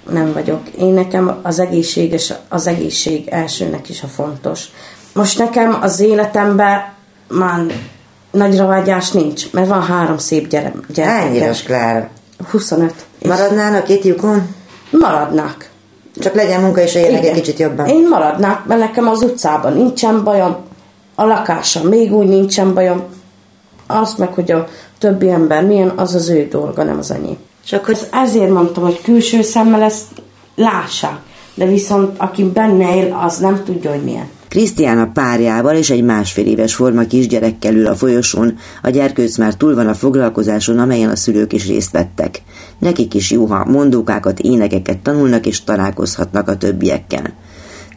Nem 0.10 0.34
vagyok. 0.34 0.62
Én 0.80 0.94
nekem 0.94 1.40
az 1.42 1.60
egészséges, 1.60 2.34
az 2.50 2.68
egészség 2.68 3.28
elsőnek 3.28 3.90
is 3.90 4.04
a 4.04 4.08
fontos. 4.08 4.64
Most 5.14 5.38
nekem 5.40 5.78
az 5.82 6.00
életemben 6.00 6.82
már 7.28 7.66
nagyra 8.32 8.66
vágyás 8.66 9.12
nincs, 9.12 9.52
mert 9.52 9.68
van 9.68 9.82
három 9.86 10.18
szép 10.18 10.48
gyere, 10.48 10.66
Hány 10.72 10.82
gyermekem. 10.94 11.34
éves 11.34 11.64
Klára? 11.64 12.10
25. 12.50 12.94
És 13.20 13.28
Maradnának 13.28 13.90
itt 13.90 14.04
lyukon? 14.04 14.56
maradnak. 14.90 15.70
Csak 16.20 16.34
legyen 16.34 16.62
munka, 16.62 16.82
és 16.82 16.96
éljenek 16.96 17.26
egy 17.26 17.34
kicsit 17.34 17.60
jobban. 17.60 17.86
Én 17.88 18.08
maradnak, 18.10 18.66
mert 18.66 18.80
nekem 18.80 19.08
az 19.08 19.22
utcában 19.22 19.74
nincsen 19.74 20.24
bajom, 20.24 20.56
a 21.20 21.26
lakásom 21.26 21.88
még 21.88 22.14
úgy 22.14 22.28
nincsen 22.28 22.74
bajom. 22.74 23.04
Azt 23.88 24.18
meg, 24.18 24.34
hogy 24.34 24.52
a 24.52 24.68
többi 24.98 25.30
ember 25.30 25.66
milyen, 25.66 25.90
az 25.96 26.16
az 26.16 26.30
ő 26.30 26.48
dolga, 26.48 26.84
nem 26.84 26.98
az 26.98 27.12
enyém. 27.12 27.38
És 27.66 27.74
akkor 27.74 27.94
Ez 27.94 28.08
ezért 28.12 28.52
mondtam, 28.52 28.84
hogy 28.84 29.02
külső 29.02 29.42
szemmel 29.42 29.82
ezt 29.82 30.06
lássák. 30.56 31.20
De 31.54 31.66
viszont 31.66 32.18
aki 32.18 32.44
benne 32.44 32.96
él, 32.96 33.18
az 33.24 33.38
nem 33.38 33.64
tudja, 33.64 33.92
hogy 33.92 34.04
milyen. 34.04 34.28
Krisztiána 34.48 35.12
párjával 35.14 35.76
és 35.76 35.90
egy 35.90 36.04
másfél 36.04 36.46
éves 36.46 36.76
forma 36.76 37.06
kisgyerekkel 37.06 37.76
ül 37.76 37.88
a 37.88 37.96
folyosón, 37.96 38.58
a 38.82 38.90
gyerkőc 38.90 39.38
már 39.38 39.54
túl 39.54 39.76
van 39.76 39.88
a 39.88 39.94
foglalkozáson, 39.94 40.80
amelyen 40.80 41.10
a 41.10 41.16
szülők 41.16 41.54
is 41.54 41.68
részt 41.68 41.92
vettek. 41.92 42.42
Nekik 42.80 43.14
is 43.14 43.32
jó, 43.32 43.46
ha 43.46 43.66
mondókákat, 43.66 44.40
énekeket 44.40 44.98
tanulnak 44.98 45.46
és 45.46 45.64
találkozhatnak 45.64 46.48
a 46.48 46.58
többiekkel. 46.58 47.34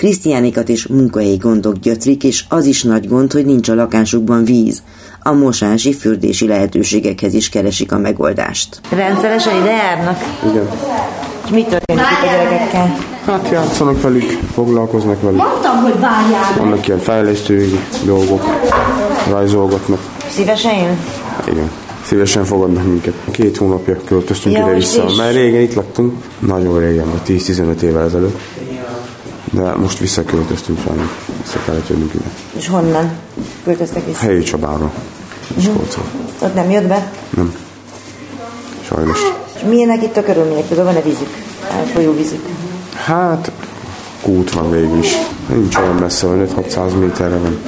Krisztiánikat 0.00 0.69
is 0.69 0.87
munkahelyi 0.87 1.37
gondok 1.37 1.78
gyötrik, 1.78 2.25
és 2.25 2.45
az 2.49 2.66
is 2.66 2.83
nagy 2.83 3.09
gond, 3.09 3.33
hogy 3.33 3.45
nincs 3.45 3.69
a 3.69 3.75
lakásukban 3.75 4.45
víz. 4.45 4.83
A 5.23 5.33
mosási, 5.33 5.92
fürdési 5.92 6.47
lehetőségekhez 6.47 7.35
is 7.35 7.49
keresik 7.49 7.92
a 7.92 7.99
megoldást. 7.99 8.80
Rendszeresen 8.88 9.57
ide 9.61 9.71
járnak? 9.71 10.19
Igen. 10.50 10.69
És 11.45 11.50
mi 11.50 11.62
történik 11.62 12.02
itt 12.02 12.28
a 12.28 12.33
gyerekekkel? 12.33 12.97
Hát 13.26 13.49
játszanak 13.52 14.02
velük, 14.02 14.38
foglalkoznak 14.52 15.23
velük. 15.23 15.38
Mondtam, 15.38 15.76
hogy 15.76 16.00
várjál. 16.00 16.54
Vannak 16.59 16.87
ilyen 16.87 16.99
fejlesztői 16.99 17.78
dolgok, 18.04 18.45
rajzolgatnak. 19.30 20.00
Szívesen 20.30 20.75
jön? 20.75 20.99
Igen. 21.49 21.71
Szívesen 22.04 22.45
fogadnak 22.45 22.85
minket. 22.85 23.14
Két 23.30 23.57
hónapja 23.57 23.97
költöztünk 24.04 24.57
Ja, 24.57 24.62
ide-vissza, 24.62 25.04
mert 25.16 25.35
régen 25.35 25.61
itt 25.61 25.75
laktunk, 25.75 26.14
nagyon 26.38 26.78
régen, 26.78 27.07
vagy 27.11 27.40
10-15 27.40 27.80
évvel 27.80 28.04
ezelőtt. 28.04 28.38
De 29.50 29.75
most 29.75 29.99
visszaköltöztünk 29.99 30.78
sajnos, 30.87 31.09
vissza 31.42 31.59
kellett 31.64 31.88
jönnünk 31.88 32.14
ide. 32.14 32.25
És 32.57 32.69
honnan 32.69 33.11
költöztek 33.64 34.07
vissza? 34.07 34.19
Helyi 34.19 34.42
Csabára, 34.42 34.92
Miskolcon. 35.54 36.04
Ott 36.38 36.54
nem 36.54 36.71
jött 36.71 36.87
be? 36.87 37.12
Nem. 37.30 37.54
Sajnos. 38.83 39.19
És 39.57 39.62
milyenek 39.69 40.02
itt 40.02 40.16
a 40.16 40.23
körülmények? 40.23 40.64
Például 40.64 40.88
van-e 40.88 41.00
vízük? 41.00 41.28
Elfolyó 41.71 42.14
vízük? 42.16 42.47
Hát, 43.04 43.52
kút 44.23 44.52
van 44.52 44.71
végül 44.71 44.99
is. 44.99 45.12
Nincs 45.49 45.76
olyan 45.76 45.95
messze, 45.95 46.26
van 46.26 46.47
5-600 46.57 46.99
méterre 46.99 47.37
van. 47.37 47.59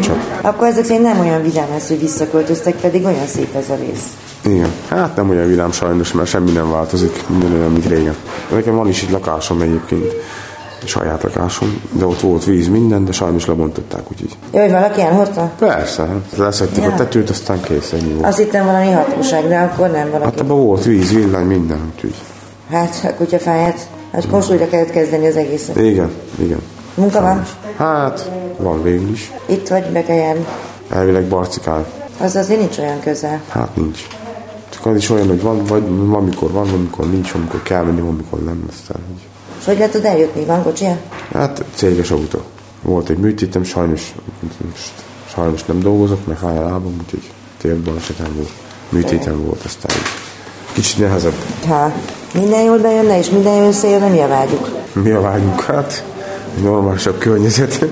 Csak. 0.00 0.38
Akkor 0.40 0.66
ezek 0.66 0.84
szerint 0.84 1.04
nem 1.04 1.20
olyan 1.20 1.42
vidám 1.42 1.70
ez, 1.76 1.88
hogy 1.88 2.00
visszaköltöztek, 2.00 2.74
pedig 2.74 3.04
olyan 3.04 3.26
szép 3.26 3.54
ez 3.54 3.68
a 3.68 3.74
rész. 3.74 4.04
Igen. 4.44 4.70
Hát 4.88 5.16
nem 5.16 5.28
olyan 5.28 5.46
vidám 5.46 5.72
sajnos, 5.72 6.12
mert 6.12 6.28
semmi 6.28 6.50
nem 6.50 6.70
változik. 6.70 7.24
Minden 7.28 7.52
olyan, 7.52 7.72
mint 7.72 7.86
régen. 7.86 8.14
Nekem 8.52 8.76
van 8.76 8.88
is 8.88 9.02
itt 9.02 9.10
lakásom 9.10 9.60
egyébként. 9.60 10.14
Saját 10.84 11.22
lakásom. 11.22 11.80
De 11.92 12.06
ott 12.06 12.20
volt 12.20 12.44
víz, 12.44 12.68
minden, 12.68 13.04
de 13.04 13.12
sajnos 13.12 13.46
lebontották, 13.46 14.10
úgyhogy. 14.12 14.36
Jó, 14.52 14.60
hogy 14.60 14.70
valaki 14.70 15.00
elhordta? 15.00 15.52
Persze, 15.58 16.02
hát 16.02 16.36
leszettük 16.36 16.84
Ja. 16.84 16.90
a 16.92 16.94
tetőt, 16.94 17.30
aztán 17.30 17.60
kész, 17.60 17.92
ennyi 17.92 18.12
volt. 18.12 18.26
Azt 18.26 18.38
hittem 18.38 18.64
valami 18.64 18.90
hatóság, 18.90 19.48
de 19.48 19.58
akkor 19.58 19.90
nem 19.90 20.10
valaki. 20.10 20.24
Hát 20.24 20.40
abban 20.40 20.64
volt 20.64 20.84
víz, 20.84 21.12
villany, 21.12 21.46
minden, 21.46 21.80
úgyhogy. 21.94 22.14
Hát 22.70 23.00
a 23.04 23.14
kutyafáját, 23.14 23.88
hát 24.12 24.28
konsultra 24.28 24.68
kellett 24.68 24.90
kezdeni 24.90 25.26
az 25.26 25.36
egészet. 25.36 25.76
Igen, 25.76 26.10
igen. 26.38 26.60
Munka 26.94 27.20
van? 27.20 27.44
Hát, 27.76 28.30
van 28.58 28.82
végül 28.82 29.10
is. 29.10 29.32
Itt 29.46 29.68
vagy, 29.68 29.84
be 29.92 30.02
kell 30.02 30.16
járni. 30.16 30.46
Elvileg 30.90 31.24
barcikál. 31.24 31.86
Az 32.20 32.36
azért 32.36 32.60
nincs 32.60 32.78
olyan 32.78 33.00
közel. 33.00 33.40
Hát 33.48 33.76
nincs. 33.76 34.06
Csak 34.68 34.86
az 34.86 34.96
is 34.96 35.10
olyan, 35.10 35.26
hogy 35.28 35.42
van, 35.42 35.64
vagy 35.64 35.82
van, 35.88 36.24
mikor 36.24 36.50
van, 36.50 36.64
van, 36.70 36.80
mikor 36.80 37.10
nincs, 37.10 37.32
van, 37.32 37.42
mikor 37.42 37.62
kell 37.62 37.82
menni, 37.82 38.00
van, 38.00 38.14
mikor 38.14 38.38
nem. 38.44 38.68
Aztán, 38.70 39.02
hogy... 39.06 39.26
És 39.58 39.64
hogy 39.64 39.78
lehet 39.78 39.94
oda 39.94 40.08
eljutni? 40.08 40.44
Van 40.44 40.62
kocsia? 40.62 40.96
Hát 41.32 41.64
céges 41.74 42.10
autó. 42.10 42.42
Volt 42.82 43.08
egy 43.08 43.18
műtétem, 43.18 43.64
sajnos, 43.64 44.14
sajnos 45.34 45.64
nem 45.64 45.80
dolgozok, 45.80 46.26
mert 46.26 46.38
fáj 46.38 46.56
a 46.56 46.62
lábam, 46.62 46.96
úgyhogy 47.04 47.30
térbalesetem 47.58 48.32
volt. 48.34 48.50
Műtétem 48.88 49.44
volt, 49.44 49.62
aztán 49.64 49.96
így. 49.96 50.02
kicsit 50.72 50.98
nehezebb. 50.98 51.34
Ha 51.66 51.92
minden 52.34 52.62
jól 52.62 52.78
bejönne, 52.78 53.18
és 53.18 53.30
minden 53.30 53.54
jól 53.54 53.66
összejönne, 53.66 54.08
mi 54.08 54.20
a 54.20 54.28
vágyuk? 54.28 54.68
Mi 54.92 55.10
a 55.10 55.20
vágyunk? 55.20 55.60
Hát 55.60 56.04
normálisabb 56.62 57.18
környezet, 57.18 57.86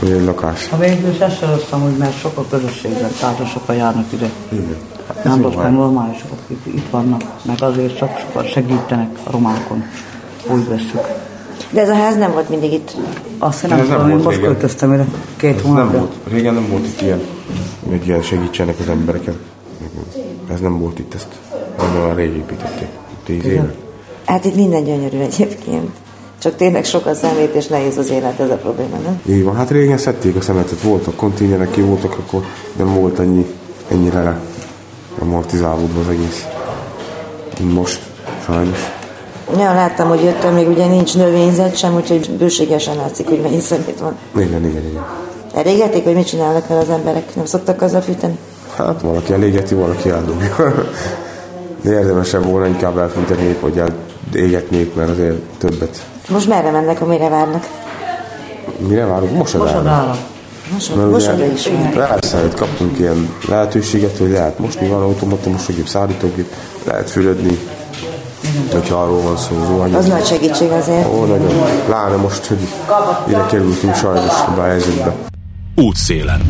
vagy 0.00 0.10
egy 0.10 0.24
lakás. 0.24 0.68
A 0.70 0.76
végül 0.76 1.10
is 1.10 1.18
ezt 1.18 1.38
szereztem, 1.38 1.80
hogy 1.80 1.96
mert 1.96 2.18
sok 2.18 2.38
a 2.38 2.46
közösségben, 2.50 3.10
tehát 3.20 3.50
sokan 3.52 3.76
járnak 3.76 4.12
ide. 4.12 4.30
Igen. 4.52 4.76
Nem 5.24 5.42
rossz, 5.42 5.54
normálisok, 5.54 6.30
akik 6.44 6.74
itt 6.74 6.90
vannak, 6.90 7.22
meg 7.42 7.56
azért 7.62 7.96
csak 7.96 8.18
sokat 8.18 8.50
segítenek 8.50 9.18
a 9.24 9.30
romákon. 9.30 9.84
Úgy 10.46 10.68
veszük. 10.68 11.00
De 11.70 11.80
ez 11.80 11.88
a 11.88 11.94
ház 11.94 12.16
nem 12.16 12.32
volt 12.32 12.48
mindig 12.48 12.72
itt. 12.72 12.96
Azt 13.38 13.64
Ez 13.64 13.70
nem 13.70 13.78
nem 13.78 13.88
tudom, 13.88 14.10
én 14.10 14.16
most 14.16 14.36
régen. 14.36 14.50
költöztem 14.50 14.92
ide 14.92 15.04
két 15.36 15.56
Ez 15.56 15.62
nem 15.62 15.90
volt, 15.92 16.12
régen 16.28 16.54
nem 16.54 16.68
volt 16.70 16.86
itt 16.86 17.00
ilyen, 17.00 17.20
hogy 17.88 18.06
ilyen 18.06 18.22
segítsenek 18.22 18.76
az 18.80 18.88
embereken. 18.88 19.34
Ez 20.52 20.60
nem 20.60 20.78
volt 20.78 20.98
itt, 20.98 21.14
ezt 21.14 21.28
olyan 21.96 22.14
rég 22.14 22.36
építették, 22.36 22.88
tíz 23.24 23.44
éve. 23.44 23.74
Hát 24.24 24.44
itt 24.44 24.54
minden 24.54 24.84
gyönyörű 24.84 25.18
egyébként. 25.18 25.90
Csak 26.38 26.56
tényleg 26.56 26.84
sok 26.84 27.06
a 27.06 27.14
szemét, 27.14 27.54
és 27.54 27.66
nehéz 27.66 27.98
az 27.98 28.10
élet, 28.10 28.40
ez 28.40 28.50
a 28.50 28.56
probléma, 28.56 28.96
nem? 29.04 29.20
Így 29.36 29.44
van, 29.44 29.56
hát 29.56 29.70
régen 29.70 29.98
szedték 29.98 30.36
a 30.36 30.40
szemetet, 30.40 30.80
voltak 30.80 31.16
konténerek, 31.16 31.70
ki 31.70 31.80
voltak, 31.80 32.12
akkor 32.12 32.44
nem 32.76 32.94
volt 32.94 33.18
annyi, 33.18 33.46
ennyire 33.88 34.22
le 34.22 34.40
amortizálódva 35.18 36.00
az 36.00 36.08
egész. 36.08 36.44
Most, 37.60 38.02
sajnos. 38.44 38.78
Ja, 39.50 39.74
láttam, 39.74 40.08
hogy 40.08 40.22
jöttem, 40.22 40.54
még 40.54 40.68
ugye 40.68 40.86
nincs 40.86 41.16
növényzet 41.16 41.76
sem, 41.76 41.94
úgyhogy 41.94 42.30
bőségesen 42.30 42.96
látszik, 42.96 43.28
hogy 43.28 43.40
mennyi 43.40 43.60
szemét 43.60 44.00
van. 44.00 44.16
Igen, 44.36 44.64
igen, 44.64 44.86
igen. 44.86 45.04
Elégetik, 45.54 46.04
hogy 46.04 46.14
mit 46.14 46.26
csinálnak 46.26 46.66
vele 46.68 46.80
az 46.80 46.88
emberek? 46.88 47.34
Nem 47.34 47.44
szoktak 47.44 47.82
azzal 47.82 48.00
fűteni? 48.00 48.38
Hát 48.76 49.00
valaki 49.00 49.32
elégeti, 49.32 49.74
valaki 49.74 50.08
eldobja. 50.08 50.56
De 51.82 51.90
érdemesebb 51.90 52.44
volna 52.44 52.66
inkább 52.66 52.98
elfűteni, 52.98 53.56
hogy 53.60 53.82
elégetnék, 54.34 54.94
mert 54.94 55.10
azért 55.10 55.36
többet. 55.58 56.06
Most 56.28 56.48
merre 56.48 56.70
mennek, 56.70 57.00
amire 57.00 57.28
várnak? 57.28 57.68
Mire 58.88 59.04
várunk? 59.04 59.36
Mosodára. 59.36 59.72
Mosodára. 59.72 60.16
Most, 60.72 60.94
most 60.94 61.26
ugye 61.26 61.34
oda 61.34 61.44
is 61.44 61.66
van. 61.66 61.90
persze, 61.90 62.40
hogy 62.40 62.54
kaptunk 62.54 62.98
ilyen 62.98 63.34
lehetőséget, 63.48 64.18
hogy 64.18 64.30
lehet 64.30 64.58
mosni 64.58 64.88
van 64.88 65.02
automata, 65.02 65.50
mosógép, 65.50 65.86
szállítógép, 65.86 66.52
lehet 66.84 67.10
fürödni, 67.10 67.58
hogyha 68.72 69.02
arról 69.02 69.22
van 69.22 69.36
szó, 69.36 69.64
zuhany. 69.66 69.94
Az 69.94 70.06
nagy 70.06 70.24
segítség 70.24 70.70
azért. 70.70 71.06
Ó, 71.06 71.24
nagyon. 71.24 71.50
Pláne 71.86 72.16
most, 72.16 72.44
hogy 72.46 72.58
ide 73.28 73.46
kerültünk 73.46 73.94
sajnos 73.94 74.40
ebbe 74.48 74.60
a 74.60 74.64
helyzetbe. 74.64 75.14
Útszélen. 75.76 76.40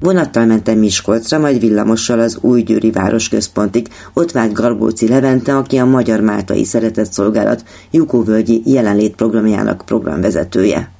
Vonattal 0.00 0.44
mentem 0.44 0.78
Miskolcra, 0.78 1.38
majd 1.38 1.60
villamossal 1.60 2.20
az 2.20 2.38
Újgyőri 2.40 2.90
városközpontig. 2.90 3.88
Ott 4.12 4.32
vált 4.32 4.52
Garbóci 4.52 5.08
Levente, 5.08 5.56
aki 5.56 5.76
a 5.76 5.84
Magyar 5.84 6.20
Máltai 6.20 6.64
Szeretett 6.64 7.12
Szolgálat 7.12 7.64
Jukóvölgyi 7.90 8.62
jelenlét 8.64 9.14
programjának 9.14 9.82
programvezetője. 9.86 10.90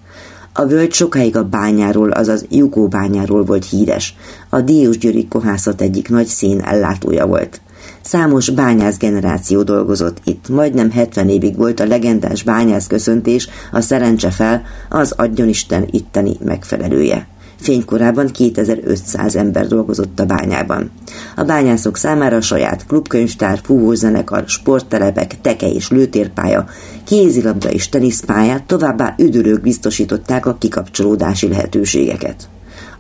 A 0.53 0.67
völgy 0.67 0.93
sokáig 0.93 1.37
a 1.37 1.45
bányáról, 1.45 2.11
azaz 2.11 2.47
Jukó 2.51 2.89
bányáról 2.89 3.45
volt 3.45 3.69
híres. 3.69 4.17
A 4.49 4.61
Diósgyőri 4.61 5.29
kohászat 5.29 5.81
egyik 5.81 6.09
nagy 6.09 6.27
szén 6.27 6.61
ellátója 6.61 7.27
volt. 7.27 7.61
Számos 8.03 8.51
bányász 8.51 8.97
generáció 8.97 9.63
dolgozott 9.63 10.19
itt, 10.25 10.49
majdnem 10.49 10.91
70 10.91 11.29
évig 11.29 11.57
volt 11.57 11.81
a 11.81 11.87
legendás 11.87 12.43
bányász 12.43 12.87
köszöntés, 12.87 13.49
a 13.73 13.81
szerencse 13.81 14.31
fel, 14.31 14.63
az 14.89 15.13
adjonisten 15.13 15.89
itteni 15.91 16.37
megfelelője. 16.45 17.29
Fénykorában 17.61 18.27
2500 18.27 19.37
ember 19.37 19.67
dolgozott 19.67 20.21
a 20.21 20.25
bányában. 20.25 20.91
A 21.37 21.43
bányászok 21.43 21.97
számára 21.97 22.41
saját 22.41 22.87
klubkönyvtár, 22.87 23.61
fúvózenekar, 23.63 24.45
sporttelepek, 24.47 25.41
teke 25.41 25.71
és 25.71 25.91
lőtérpálya, 25.91 26.67
kézilabda 27.05 27.71
és 27.71 27.89
teniszpálya, 27.89 28.63
továbbá 28.67 29.15
üdülők 29.19 29.61
biztosították 29.61 30.47
a 30.47 30.57
kikapcsolódási 30.59 31.49
lehetőségeket. 31.49 32.49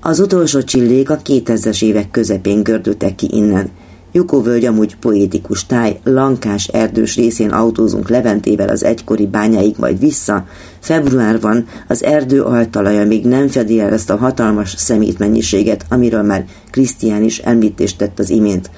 Az 0.00 0.20
utolsó 0.20 0.62
csillék 0.62 1.10
a 1.10 1.18
2000-es 1.18 1.82
évek 1.82 2.10
közepén 2.10 2.62
gördültek 2.62 3.14
ki 3.14 3.28
innen. 3.30 3.70
Jukóvölgy 4.12 4.64
amúgy 4.64 4.96
poétikus 4.96 5.66
táj, 5.66 5.98
lankás 6.04 6.66
erdős 6.66 7.16
részén 7.16 7.50
autózunk 7.50 8.08
Leventével 8.08 8.68
az 8.68 8.84
egykori 8.84 9.26
bányáig, 9.26 9.74
majd 9.78 9.98
vissza. 9.98 10.44
Február 10.80 11.40
van, 11.40 11.66
az 11.88 12.04
erdő 12.04 12.42
altalaja 12.42 13.06
még 13.06 13.24
nem 13.24 13.48
fedi 13.48 13.80
el 13.80 13.92
ezt 13.92 14.10
a 14.10 14.16
hatalmas 14.16 14.74
szemétmennyiséget, 14.76 15.84
amiről 15.88 16.22
már 16.22 16.44
Krisztián 16.70 17.22
is 17.22 17.38
említést 17.38 17.98
tett 17.98 18.18
az 18.18 18.30
imént 18.30 18.70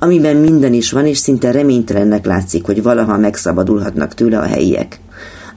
amiben 0.00 0.36
minden 0.36 0.72
is 0.72 0.92
van, 0.92 1.06
és 1.06 1.18
szinte 1.18 1.50
reménytelennek 1.50 2.26
látszik, 2.26 2.64
hogy 2.64 2.82
valaha 2.82 3.18
megszabadulhatnak 3.18 4.14
tőle 4.14 4.38
a 4.38 4.46
helyiek 4.46 5.00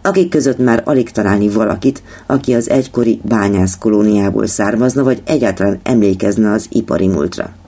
akik 0.02 0.30
között 0.30 0.58
már 0.58 0.82
alig 0.86 1.12
találni 1.12 1.50
valakit, 1.50 2.04
aki 2.26 2.54
az 2.54 2.70
egykori 2.70 3.22
bányász 3.24 3.78
kolóniából 3.78 4.48
származna, 4.48 5.04
vagy 5.04 5.22
egyáltalán 5.26 5.80
emlékezne 5.84 6.52
az 6.52 6.68
ipari 6.70 7.08
múltra. 7.08 7.61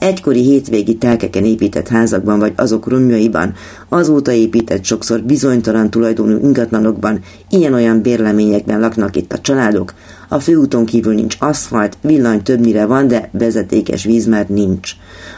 Egykori 0.00 0.42
hétvégi 0.42 0.96
telkeken 0.96 1.44
épített 1.44 1.88
házakban 1.88 2.38
vagy 2.38 2.52
azok 2.56 2.88
romjaiban, 2.88 3.54
azóta 3.88 4.32
épített 4.32 4.84
sokszor 4.84 5.22
bizonytalan 5.22 5.90
tulajdonú 5.90 6.38
ingatlanokban, 6.42 7.20
ilyen-olyan 7.50 8.02
bérleményekben 8.02 8.80
laknak 8.80 9.16
itt 9.16 9.32
a 9.32 9.40
családok, 9.40 9.94
a 10.28 10.38
főúton 10.38 10.84
kívül 10.84 11.14
nincs 11.14 11.36
aszfalt, 11.38 11.96
villany 12.02 12.42
többnyire 12.42 12.86
van, 12.86 13.08
de 13.08 13.28
vezetékes 13.32 14.04
víz 14.04 14.26
már 14.26 14.46
nincs. 14.48 14.92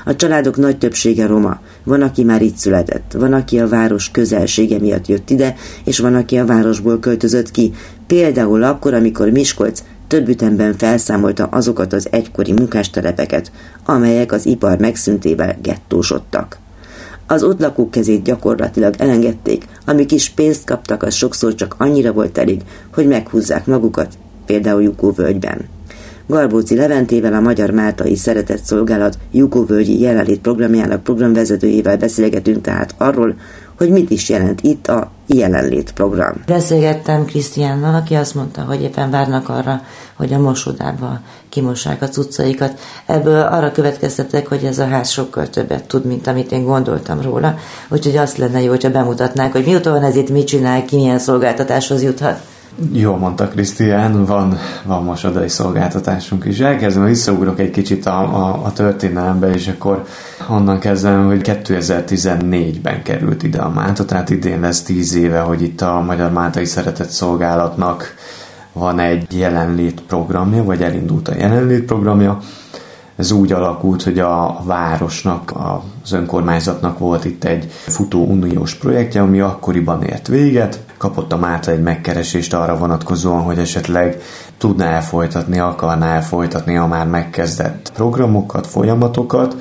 A 0.05 0.17
családok 0.17 0.57
nagy 0.57 0.79
többsége 0.79 1.27
roma, 1.27 1.61
van, 1.85 2.03
aki 2.03 2.25
már 2.25 2.43
itt 2.43 2.57
született, 2.57 3.13
van, 3.19 3.33
aki 3.33 3.59
a 3.59 3.69
város 3.69 4.11
közelsége 4.11 4.79
miatt 4.79 5.07
jött 5.07 5.31
ide, 5.31 5.55
és 5.85 5.99
van, 5.99 6.15
aki 6.15 6.37
a 6.37 6.47
városból 6.47 6.99
költözött 6.99 7.51
ki, 7.51 7.73
például 8.07 8.63
akkor, 8.63 8.95
amikor 8.95 9.31
Miskolc 9.31 9.83
több 10.13 10.29
ütemben 10.29 10.77
felszámolta 10.77 11.45
azokat 11.45 11.93
az 11.93 12.09
egykori 12.11 12.53
munkástelepeket, 12.53 13.53
amelyek 13.85 14.33
az 14.33 14.47
ipar 14.47 14.79
megszüntével 14.79 15.57
gettósodtak. 15.63 16.59
Az 17.27 17.43
ott 17.43 17.61
lakók 17.61 17.91
kezét 17.91 18.23
gyakorlatilag 18.23 18.95
elengedték, 18.99 19.65
ami 19.87 20.07
kis 20.07 20.29
pénzt 20.29 20.65
kaptak, 20.65 21.03
az 21.03 21.15
sokszor 21.15 21.55
csak 21.55 21.75
annyira 21.79 22.13
volt 22.13 22.39
elég, 22.39 22.61
hogy 22.95 23.07
meghúzzák 23.07 23.67
magukat, 23.67 24.15
például 24.47 24.83
Jukó 24.83 25.11
völgyben. 25.11 25.59
Garbóci 26.27 26.75
Leventével 26.75 27.33
a 27.33 27.41
Magyar 27.41 27.71
Máltai 27.71 28.17
Szeretett 28.17 28.65
Szolgálat 28.65 29.19
Jukóvölgyi 29.31 30.01
jelenlét 30.01 30.41
programjának 30.41 31.03
programvezetőjével 31.03 31.97
beszélgetünk 31.97 32.61
tehát 32.61 32.95
arról, 32.99 33.35
hogy 33.77 33.91
mit 33.91 34.11
is 34.11 34.29
jelent 34.29 34.61
itt 34.61 34.87
a 34.87 35.11
jelenlét 35.33 35.93
program. 35.93 36.33
Beszélgettem 36.47 37.25
Krisztiánnal, 37.25 37.95
aki 37.95 38.15
azt 38.15 38.35
mondta, 38.35 38.63
hogy 38.63 38.83
éppen 38.83 39.11
várnak 39.11 39.49
arra, 39.49 39.81
hogy 40.17 40.33
a 40.33 40.41
mosodába 40.41 41.21
kimossák 41.49 42.03
a 42.03 42.09
cuccaikat. 42.09 42.79
Ebből 43.07 43.41
arra 43.41 43.73
következtetek, 43.73 44.49
hogy 44.49 44.65
ez 44.65 44.79
a 44.79 44.87
ház 44.87 45.11
sokkal 45.11 45.49
többet 45.49 45.85
tud, 45.85 46.05
mint 46.05 46.27
amit 46.27 46.53
én 46.53 46.65
gondoltam 46.65 47.21
róla. 47.21 47.55
Úgyhogy 47.89 48.17
azt 48.17 48.37
lenne 48.37 48.63
jó, 48.63 48.69
hogyha 48.69 48.91
bemutatnák, 48.91 49.53
hogy 49.53 49.65
miután 49.65 49.93
van 49.93 50.03
ez 50.05 50.17
itt, 50.17 50.31
mit 50.31 50.47
csinál, 50.47 50.85
ki 50.85 50.97
milyen 50.97 51.19
szolgáltatáshoz 51.19 52.03
juthat. 52.03 52.41
Jó 52.93 53.17
mondta 53.17 53.49
Krisztián, 53.49 54.25
van, 54.25 54.59
van 54.85 55.05
mosodai 55.05 55.49
szolgáltatásunk 55.49 56.45
is. 56.45 56.59
Elkezdem, 56.59 57.05
visszaugrok 57.05 57.59
egy 57.59 57.71
kicsit 57.71 58.07
a, 58.07 58.21
a, 58.21 58.65
a 58.65 58.73
történelembe, 58.73 59.51
és 59.55 59.69
akkor 59.69 60.05
onnan 60.51 60.79
kezdem, 60.79 61.27
hogy 61.27 61.41
2014-ben 61.45 63.03
került 63.03 63.43
ide 63.43 63.59
a 63.59 63.71
Málta, 63.71 64.05
tehát 64.05 64.31
idén 64.31 64.61
lesz 64.61 64.83
10 64.83 65.15
éve, 65.15 65.41
hogy 65.41 65.63
itt 65.63 65.81
a 65.81 66.01
Magyar 66.01 66.33
Máltai 66.33 66.65
Szeretett 66.65 67.09
Szolgálatnak 67.09 68.15
van 68.73 68.99
egy 68.99 69.39
jelenlét 69.39 70.01
programja, 70.01 70.65
vagy 70.65 70.83
elindult 70.83 71.29
a 71.29 71.35
jelenlét 71.35 71.85
programja. 71.85 72.39
Ez 73.17 73.31
úgy 73.31 73.53
alakult, 73.53 74.03
hogy 74.03 74.19
a 74.19 74.61
városnak, 74.65 75.53
az 76.03 76.13
önkormányzatnak 76.13 76.99
volt 76.99 77.25
itt 77.25 77.45
egy 77.45 77.71
futó 77.71 78.27
uniós 78.27 78.75
projektje, 78.75 79.21
ami 79.21 79.41
akkoriban 79.41 80.03
ért 80.03 80.29
véget. 80.29 80.81
Kapott 80.99 81.33
a 81.33 81.37
Málta 81.37 81.71
egy 81.71 81.83
megkeresést 81.83 82.55
arra 82.55 82.77
vonatkozóan, 82.77 83.43
hogy 83.43 83.59
esetleg 83.59 84.23
tudná 84.59 84.87
elfolytatni, 84.87 85.59
akarná 85.59 86.15
elfolytatni 86.15 86.77
a 86.77 86.87
már 86.87 87.07
megkezdett 87.07 87.93
programokat, 87.95 88.67
folyamatokat, 88.67 89.57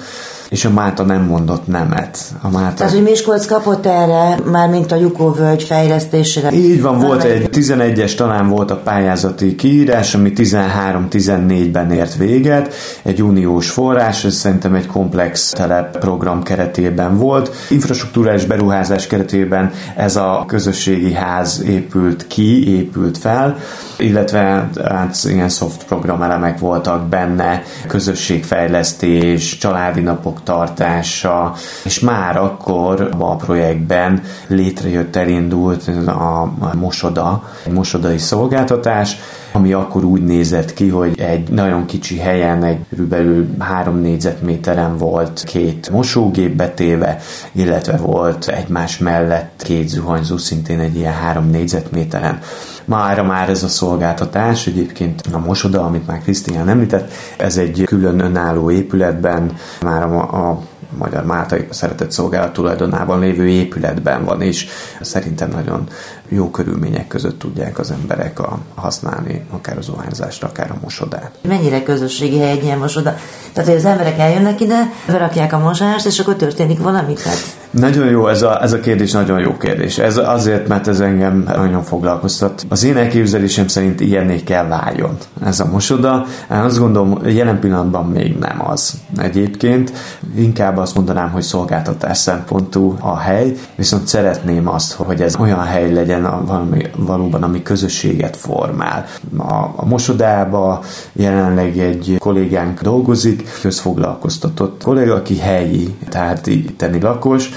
és 0.51 0.65
a 0.65 0.69
Málta 0.69 1.03
nem 1.03 1.23
mondott 1.23 1.67
nemet. 1.67 2.17
A 2.41 2.49
Málta... 2.49 2.75
Tehát, 2.75 2.93
hogy 2.93 3.03
Miskolc 3.03 3.45
kapott 3.45 3.85
erre, 3.85 4.39
már 4.51 4.69
mint 4.69 4.91
a 4.91 4.95
Jukóvölgy 4.95 5.63
fejlesztésére. 5.63 6.51
Így 6.51 6.81
van, 6.81 6.99
volt 6.99 7.23
egy 7.23 7.49
11-es 7.51 8.15
talán 8.15 8.47
volt 8.49 8.71
a 8.71 8.75
pályázati 8.75 9.55
kiírás, 9.55 10.15
ami 10.15 10.31
13-14-ben 10.35 11.91
ért 11.91 12.15
véget, 12.15 12.73
egy 13.01 13.23
uniós 13.23 13.69
forrás, 13.69 14.23
ez 14.23 14.35
szerintem 14.35 14.75
egy 14.75 14.85
komplex 14.85 15.49
telepprogram 15.49 16.43
keretében 16.43 17.17
volt. 17.17 17.55
Infrastruktúrális 17.69 18.45
beruházás 18.45 19.07
keretében 19.07 19.71
ez 19.95 20.15
a 20.15 20.43
közösségi 20.47 21.13
ház 21.13 21.63
épült 21.67 22.27
ki, 22.27 22.77
épült 22.77 23.17
fel, 23.17 23.57
illetve 23.97 24.69
hát 24.83 25.17
ilyen 25.23 25.49
soft 25.49 25.83
program 25.83 26.21
elemek 26.21 26.59
voltak 26.59 27.07
benne, 27.07 27.63
közösségfejlesztés, 27.87 29.57
családi 29.57 30.01
napok 30.01 30.39
tartása, 30.43 31.53
és 31.83 31.99
már 31.99 32.37
akkor 32.37 33.09
a 33.17 33.35
projektben 33.35 34.23
létrejött, 34.47 35.15
elindult 35.15 35.87
a, 36.07 36.51
mosoda, 36.77 37.43
egy 37.65 37.71
mosodai 37.71 38.17
szolgáltatás, 38.17 39.15
ami 39.51 39.73
akkor 39.73 40.03
úgy 40.03 40.23
nézett 40.23 40.73
ki, 40.73 40.89
hogy 40.89 41.19
egy 41.19 41.49
nagyon 41.49 41.85
kicsi 41.85 42.17
helyen, 42.17 42.63
egy 42.63 42.79
körülbelül 42.89 43.47
három 43.59 43.97
négyzetméteren 43.97 44.97
volt 44.97 45.43
két 45.43 45.89
mosógép 45.89 46.55
betéve, 46.55 47.19
illetve 47.51 47.97
volt 47.97 48.47
egymás 48.47 48.97
mellett 48.97 49.63
két 49.63 49.89
zuhanyzó, 49.89 50.37
szintén 50.37 50.79
egy 50.79 50.95
ilyen 50.95 51.13
három 51.13 51.49
négyzetméteren. 51.49 52.39
Mára 52.85 53.23
már 53.23 53.49
ez 53.49 53.63
a 53.63 53.67
szolgáltatás, 53.67 54.67
egyébként 54.67 55.21
a 55.31 55.39
mosoda, 55.39 55.85
amit 55.85 56.07
már 56.07 56.21
Krisztián 56.21 56.69
említett, 56.69 57.11
ez 57.37 57.57
egy 57.57 57.83
külön 57.85 58.19
önálló 58.19 58.71
épületben, 58.71 59.51
már 59.81 60.03
a, 60.03 60.49
a 60.49 60.61
Magyar 60.97 61.25
Máltai 61.25 61.67
Szeretett 61.69 62.11
Szolgálat 62.11 62.53
tulajdonában 62.53 63.19
lévő 63.19 63.47
épületben 63.47 64.23
van, 64.23 64.41
és 64.41 64.67
szerintem 65.01 65.49
nagyon 65.49 65.87
jó 66.33 66.49
körülmények 66.49 67.07
között 67.07 67.39
tudják 67.39 67.79
az 67.79 67.91
emberek 67.91 68.39
a, 68.39 68.59
használni 68.75 69.45
akár 69.49 69.77
az 69.77 69.85
zuhányzást, 69.85 70.43
akár 70.43 70.71
a 70.71 70.77
mosodát. 70.81 71.31
Mennyire 71.47 71.83
közösségi 71.83 72.39
hely 72.39 72.51
egy 72.51 72.63
ilyen 72.63 72.77
mosoda? 72.77 73.15
Tehát, 73.53 73.69
hogy 73.69 73.77
az 73.77 73.85
emberek 73.85 74.19
eljönnek 74.19 74.61
ide, 74.61 74.91
berakják 75.07 75.53
a 75.53 75.59
mosást, 75.59 76.05
és 76.05 76.19
akkor 76.19 76.35
történik 76.35 76.79
valami? 76.79 77.13
Tehát... 77.13 77.59
Nagyon 77.71 78.09
jó, 78.09 78.27
ez 78.27 78.41
a, 78.41 78.63
ez 78.63 78.73
a 78.73 78.79
kérdés 78.79 79.11
nagyon 79.11 79.39
jó 79.39 79.57
kérdés. 79.57 79.97
Ez 79.97 80.17
azért, 80.17 80.67
mert 80.67 80.87
ez 80.87 80.99
engem 80.99 81.43
nagyon 81.55 81.83
foglalkoztat. 81.83 82.65
Az 82.69 82.83
én 82.83 82.97
elképzelésem 82.97 83.67
szerint 83.67 83.99
ilyenné 83.99 84.43
kell 84.43 84.67
váljon 84.67 85.17
ez 85.45 85.59
a 85.59 85.65
mosoda. 85.65 86.25
Én 86.51 86.57
azt 86.57 86.77
gondolom, 86.77 87.19
jelen 87.25 87.59
pillanatban 87.59 88.05
még 88.05 88.37
nem 88.37 88.69
az. 88.69 88.93
Egyébként 89.17 89.91
inkább 90.35 90.77
azt 90.77 90.95
mondanám, 90.95 91.31
hogy 91.31 91.41
szolgáltatás 91.41 92.17
szempontú 92.17 92.95
a 92.99 93.17
hely, 93.17 93.53
viszont 93.75 94.07
szeretném 94.07 94.67
azt, 94.67 94.93
hogy 94.93 95.21
ez 95.21 95.35
olyan 95.35 95.63
hely 95.63 95.93
legyen 95.93 96.20
valami, 96.21 96.85
valóban, 96.95 97.43
ami 97.43 97.61
közösséget 97.63 98.37
formál. 98.37 99.05
A, 99.37 99.53
a 99.75 99.85
mosodába 99.85 100.83
jelenleg 101.13 101.77
egy 101.77 102.15
kollégánk 102.19 102.81
dolgozik, 102.81 103.59
közfoglalkoztatott 103.61 104.83
kolléga, 104.83 105.15
aki 105.15 105.37
helyi, 105.37 105.95
tehát 106.09 106.47
itteni 106.47 107.01
lakos, 107.01 107.49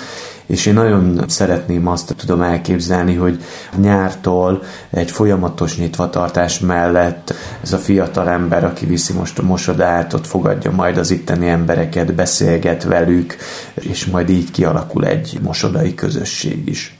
és 0.46 0.66
én 0.66 0.74
nagyon 0.74 1.24
szeretném 1.26 1.86
azt 1.86 2.14
tudom 2.16 2.42
elképzelni, 2.42 3.14
hogy 3.14 3.42
nyártól 3.76 4.62
egy 4.90 5.10
folyamatos 5.10 5.78
nyitvatartás 5.78 6.58
mellett 6.58 7.34
ez 7.62 7.72
a 7.72 7.78
fiatal 7.78 8.28
ember, 8.28 8.64
aki 8.64 8.86
viszi 8.86 9.12
most 9.12 9.38
a 9.38 9.42
mosodát, 9.42 10.12
ott 10.12 10.26
fogadja 10.26 10.70
majd 10.70 10.96
az 10.96 11.10
itteni 11.10 11.48
embereket, 11.48 12.14
beszélget 12.14 12.84
velük, 12.84 13.36
és 13.74 14.06
majd 14.06 14.28
így 14.28 14.50
kialakul 14.50 15.06
egy 15.06 15.38
mosodai 15.42 15.94
közösség 15.94 16.68
is. 16.68 16.98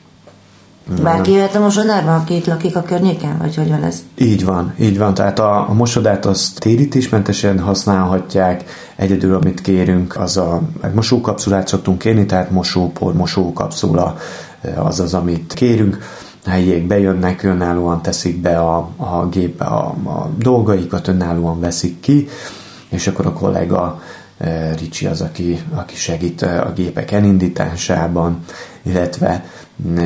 Bárki 1.03 1.31
jöhet 1.31 1.55
a 1.55 1.59
mosodába, 1.59 2.15
aki 2.15 2.35
itt 2.35 2.45
lakik 2.45 2.75
a 2.75 2.81
környéken, 2.81 3.37
vagy 3.37 3.55
hogy 3.55 3.69
van 3.69 3.83
ez? 3.83 4.03
Így 4.17 4.45
van, 4.45 4.73
így 4.79 4.97
van. 4.97 5.13
Tehát 5.13 5.39
a, 5.39 5.69
a 5.69 5.73
mosodát 5.73 6.25
azt 6.25 6.59
térítésmentesen 6.59 7.59
használhatják. 7.59 8.63
Egyedül, 8.95 9.35
amit 9.35 9.61
kérünk, 9.61 10.17
az 10.17 10.37
a 10.37 10.61
mosókapszulát 10.93 11.67
szoktunk 11.67 11.97
kérni, 11.97 12.25
tehát 12.25 12.51
mosópor, 12.51 13.13
mosókapszula 13.13 14.17
az 14.75 14.99
az, 14.99 15.13
amit 15.13 15.53
kérünk 15.53 15.97
helyiek 16.45 16.87
bejönnek, 16.87 17.43
önállóan 17.43 18.01
teszik 18.01 18.41
be 18.41 18.59
a, 18.59 18.89
a 18.97 19.27
gépbe 19.27 19.65
a, 19.65 19.85
a 20.05 20.29
dolgaikat, 20.37 21.07
önállóan 21.07 21.59
veszik 21.59 21.99
ki, 21.99 22.27
és 22.89 23.07
akkor 23.07 23.25
a 23.25 23.33
kollega 23.33 24.01
Ricsi 24.79 25.05
az, 25.05 25.21
aki, 25.21 25.59
aki 25.73 25.95
segít 25.95 26.41
a 26.41 26.71
gépek 26.75 27.11
elindításában, 27.11 28.43
illetve 28.83 29.45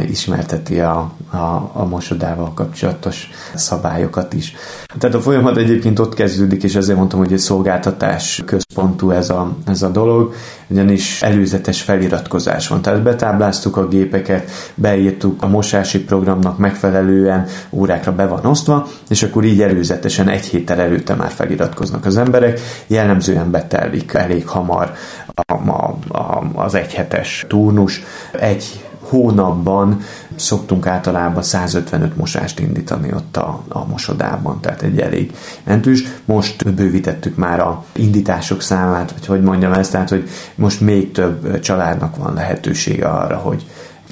ismerteti 0.10 0.80
a, 0.80 1.12
a, 1.32 1.72
a 1.74 1.86
mosodával 1.90 2.54
kapcsolatos 2.54 3.30
szabályokat 3.56 4.34
is. 4.34 4.56
Tehát 5.00 5.16
a 5.16 5.22
folyamat 5.22 5.58
egyébként 5.58 6.00
ott 6.00 6.14
kezdődik, 6.14 6.64
és 6.64 6.76
ezért 6.76 6.98
mondtam, 6.98 7.20
hogy 7.20 7.34
egy 7.34 7.40
szolgáltatás 7.40 8.42
központú 8.46 9.12
ez 9.12 9.30
a, 9.30 9.56
ez 9.66 9.82
a 9.82 9.90
dolog, 9.90 10.34
ugyanis 10.68 11.22
előzetes 11.22 11.82
feliratkozás 11.82 12.68
van. 12.68 12.82
Tehát 12.82 13.04
betábláztuk 13.04 13.78
a 13.78 13.88
gépeket, 13.88 14.52
beírtuk 14.76 15.44
a 15.44 15.48
mosási 15.48 16.04
programnak 16.04 16.58
megfelelően, 16.58 17.46
órákra 17.70 18.16
be 18.16 18.26
van 18.26 18.46
osztva, 18.46 18.88
és 19.10 19.24
akkor 19.24 19.44
így 19.44 19.62
előzetesen 19.62 20.30
egy 20.30 20.46
héttel 20.46 20.80
előtte 20.80 21.16
már 21.16 21.32
feliratkoznak 21.32 22.06
az 22.06 22.18
emberek. 22.18 22.60
Jellemzően 22.88 23.52
betelik 23.52 24.14
elég 24.14 24.48
hamar 24.48 24.94
a, 25.26 25.54
a, 25.54 25.98
a, 26.08 26.52
az 26.54 26.76
egyhetes 26.76 27.46
turnus. 27.48 28.04
Egy 28.32 28.89
hónapban 29.10 30.00
szoktunk 30.36 30.88
általában 30.88 31.44
155 31.44 32.18
mosást 32.18 32.60
indítani 32.60 33.14
ott 33.14 33.38
a, 33.38 33.64
a 33.68 33.86
mosodában, 33.86 34.60
tehát 34.62 34.82
egy 34.82 35.00
elég 35.00 35.34
mentős. 35.64 36.04
Most 36.26 36.74
bővítettük 36.74 37.36
már 37.36 37.60
a 37.60 37.84
indítások 37.92 38.62
számát, 38.62 39.12
vagy 39.12 39.26
hogy 39.26 39.42
mondjam 39.42 39.74
ezt, 39.74 39.92
tehát 39.92 40.10
hogy 40.10 40.30
most 40.56 40.82
még 40.82 41.12
több 41.12 41.60
családnak 41.60 42.16
van 42.16 42.34
lehetősége 42.34 43.08
arra, 43.08 43.38
hogy 43.38 43.66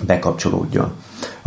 bekapcsolódjon. 0.05 0.91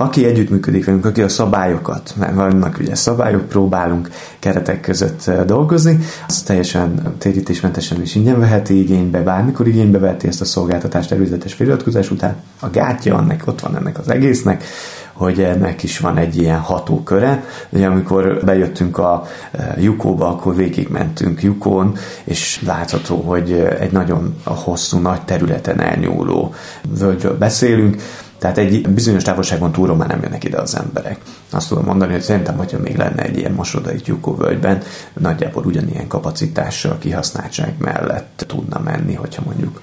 Aki 0.00 0.24
együttműködik 0.24 0.84
velünk, 0.84 1.04
aki 1.04 1.22
a 1.22 1.28
szabályokat, 1.28 2.14
mert 2.18 2.34
vannak 2.34 2.78
ugye 2.80 2.94
szabályok, 2.94 3.48
próbálunk 3.48 4.08
keretek 4.38 4.80
között 4.80 5.26
eh, 5.26 5.44
dolgozni, 5.44 5.98
az 6.28 6.42
teljesen 6.42 7.14
térítésmentesen 7.18 8.02
is 8.02 8.14
ingyen 8.14 8.40
veheti 8.40 8.80
igénybe, 8.80 9.20
bármikor 9.20 9.68
igénybe 9.68 9.98
veheti 9.98 10.26
ezt 10.26 10.40
a 10.40 10.44
szolgáltatást 10.44 11.12
előzetes 11.12 11.54
feliratkozás 11.54 12.10
után. 12.10 12.36
A 12.60 12.70
gátja 12.70 13.16
annak 13.16 13.42
ott 13.46 13.60
van 13.60 13.76
ennek 13.76 13.98
az 13.98 14.10
egésznek, 14.10 14.64
hogy 15.12 15.40
ennek 15.40 15.82
is 15.82 15.98
van 15.98 16.16
egy 16.16 16.36
ilyen 16.36 16.58
hatóköre. 16.58 17.44
Ugye 17.68 17.86
amikor 17.86 18.40
bejöttünk 18.44 18.98
a 18.98 19.26
eh, 19.50 19.82
Jukóba, 19.82 20.28
akkor 20.28 20.56
végigmentünk 20.56 21.42
Jukón, 21.42 21.96
és 22.24 22.62
látható, 22.66 23.16
hogy 23.16 23.52
eh, 23.52 23.80
egy 23.80 23.92
nagyon 23.92 24.34
hosszú, 24.44 24.98
nagy 24.98 25.22
területen 25.22 25.80
elnyúló 25.80 26.54
völgyről 26.98 27.38
beszélünk, 27.38 28.02
tehát 28.40 28.58
egy 28.58 28.88
bizonyos 28.88 29.22
távolságon 29.22 29.72
túlról 29.72 29.96
már 29.96 30.08
nem 30.08 30.22
jönnek 30.22 30.44
ide 30.44 30.60
az 30.60 30.76
emberek. 30.76 31.20
Azt 31.50 31.68
tudom 31.68 31.84
mondani, 31.84 32.12
hogy 32.12 32.22
szerintem, 32.22 32.56
hogyha 32.56 32.78
még 32.78 32.96
lenne 32.96 33.22
egy 33.22 33.38
ilyen 33.38 33.52
mosoda 33.52 33.90
egy 33.90 34.14
völgyben, 34.36 34.82
nagyjából 35.12 35.64
ugyanilyen 35.64 36.06
kapacitással, 36.06 36.98
kihasználtság 36.98 37.74
mellett 37.78 38.44
tudna 38.46 38.80
menni, 38.84 39.14
hogyha 39.14 39.42
mondjuk 39.46 39.80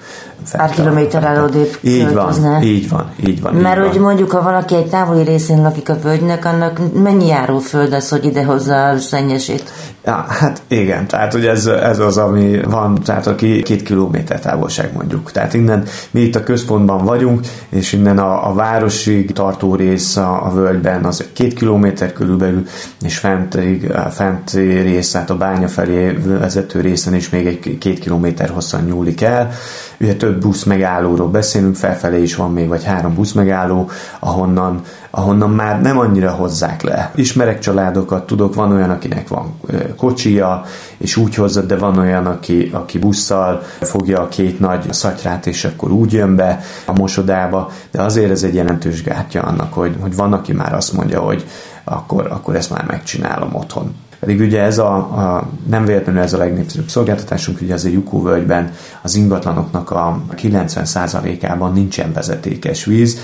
pár 0.52 0.70
kilométerrel 0.70 1.44
odébb 1.44 1.78
így 1.80 2.12
van, 2.12 2.62
így 2.62 2.88
van, 2.88 3.10
így 3.26 3.40
van. 3.40 3.54
Mert 3.54 3.78
így 3.78 3.86
hogy 3.86 3.94
van. 3.94 4.02
mondjuk, 4.02 4.30
ha 4.30 4.42
valaki 4.42 4.74
egy 4.74 4.88
távoli 4.88 5.22
részén 5.22 5.62
lakik 5.62 5.88
a 5.88 5.98
völgynek, 6.02 6.44
annak 6.44 6.80
mennyi 6.94 7.26
járóföld 7.26 7.92
az, 7.92 8.08
hogy 8.08 8.24
idehozza 8.24 8.88
a 8.88 8.98
szennyesét? 8.98 9.72
Ja, 10.04 10.24
hát 10.28 10.62
igen, 10.68 11.06
tehát 11.06 11.34
ugye 11.34 11.50
ez, 11.50 11.66
ez 11.66 11.98
az, 11.98 12.16
ami 12.16 12.60
van, 12.62 12.94
tehát 13.04 13.26
aki 13.26 13.62
két 13.62 13.82
kilométer 13.82 14.40
távolság 14.40 14.92
mondjuk. 14.94 15.32
Tehát 15.32 15.54
innen 15.54 15.84
mi 16.10 16.20
itt 16.20 16.36
a 16.36 16.42
központban 16.42 17.04
vagyunk, 17.04 17.40
és 17.68 17.92
innen 17.92 18.18
a, 18.18 18.48
a 18.48 18.54
városig 18.54 19.32
tartó 19.32 19.74
rész 19.74 20.16
a, 20.16 20.46
a 20.46 20.50
völgyben 20.50 21.04
az 21.04 21.24
két 21.32 21.54
kilométer 21.58 22.12
körülbelül, 22.12 22.66
és 23.02 23.18
fentig, 23.18 23.90
a 23.90 24.10
fenti 24.10 24.80
rész, 24.80 25.10
tehát 25.10 25.30
a 25.30 25.36
bánya 25.36 25.68
felé 25.68 26.10
vezető 26.10 26.80
részen 26.80 27.14
is 27.14 27.28
még 27.28 27.46
egy 27.46 27.78
két 27.78 27.98
kilométer 27.98 28.48
hosszan 28.48 28.84
nyúlik 28.84 29.20
el. 29.20 29.50
Ugye 30.00 30.16
több 30.16 30.40
busz 30.40 30.62
megállóról 30.62 31.28
beszélünk, 31.28 31.76
felfelé 31.76 32.22
is 32.22 32.34
van 32.34 32.52
még 32.52 32.68
vagy 32.68 32.84
három 32.84 33.14
busz 33.14 33.32
megálló, 33.32 33.90
ahonnan, 34.18 34.80
ahonnan 35.10 35.50
már 35.50 35.80
nem 35.80 35.98
annyira 35.98 36.30
hozzák 36.30 36.82
le. 36.82 37.12
Ismerek 37.14 37.58
családokat, 37.58 38.26
tudok, 38.26 38.54
van 38.54 38.72
olyan, 38.72 38.90
akinek 38.90 39.28
van 39.28 39.60
kocsia, 39.96 40.64
és 40.98 41.16
úgy 41.16 41.34
hozza, 41.34 41.62
de 41.62 41.76
van 41.76 41.98
olyan, 41.98 42.26
aki, 42.26 42.70
aki 42.72 42.98
busszal 42.98 43.62
fogja 43.80 44.20
a 44.20 44.28
két 44.28 44.60
nagy 44.60 44.92
szatyrát, 44.92 45.46
és 45.46 45.64
akkor 45.64 45.90
úgy 45.90 46.12
jön 46.12 46.36
be 46.36 46.60
a 46.86 46.92
mosodába, 46.92 47.70
de 47.90 48.02
azért 48.02 48.30
ez 48.30 48.42
egy 48.42 48.54
jelentős 48.54 49.02
gátja 49.02 49.42
annak, 49.42 49.72
hogy, 49.72 49.96
hogy 50.00 50.16
van, 50.16 50.32
aki 50.32 50.52
már 50.52 50.74
azt 50.74 50.92
mondja, 50.92 51.20
hogy 51.20 51.46
akkor, 51.84 52.26
akkor 52.30 52.56
ezt 52.56 52.70
már 52.70 52.84
megcsinálom 52.84 53.54
otthon. 53.54 53.94
Pedig 54.20 54.40
ugye 54.40 54.62
ez 54.62 54.78
a, 54.78 54.94
a 54.96 55.48
nem 55.68 55.84
véletlenül 55.84 56.22
ez 56.22 56.32
a 56.32 56.38
legnépszerűbb 56.38 56.88
szolgáltatásunk, 56.88 57.60
ugye 57.60 57.74
azért 57.74 57.94
Jukó 57.94 58.22
völgyben 58.22 58.72
az 59.02 59.14
ingatlanoknak 59.14 59.90
a 59.90 60.20
90%-ában 60.36 61.72
nincsen 61.72 62.12
vezetékes 62.12 62.84
víz, 62.84 63.18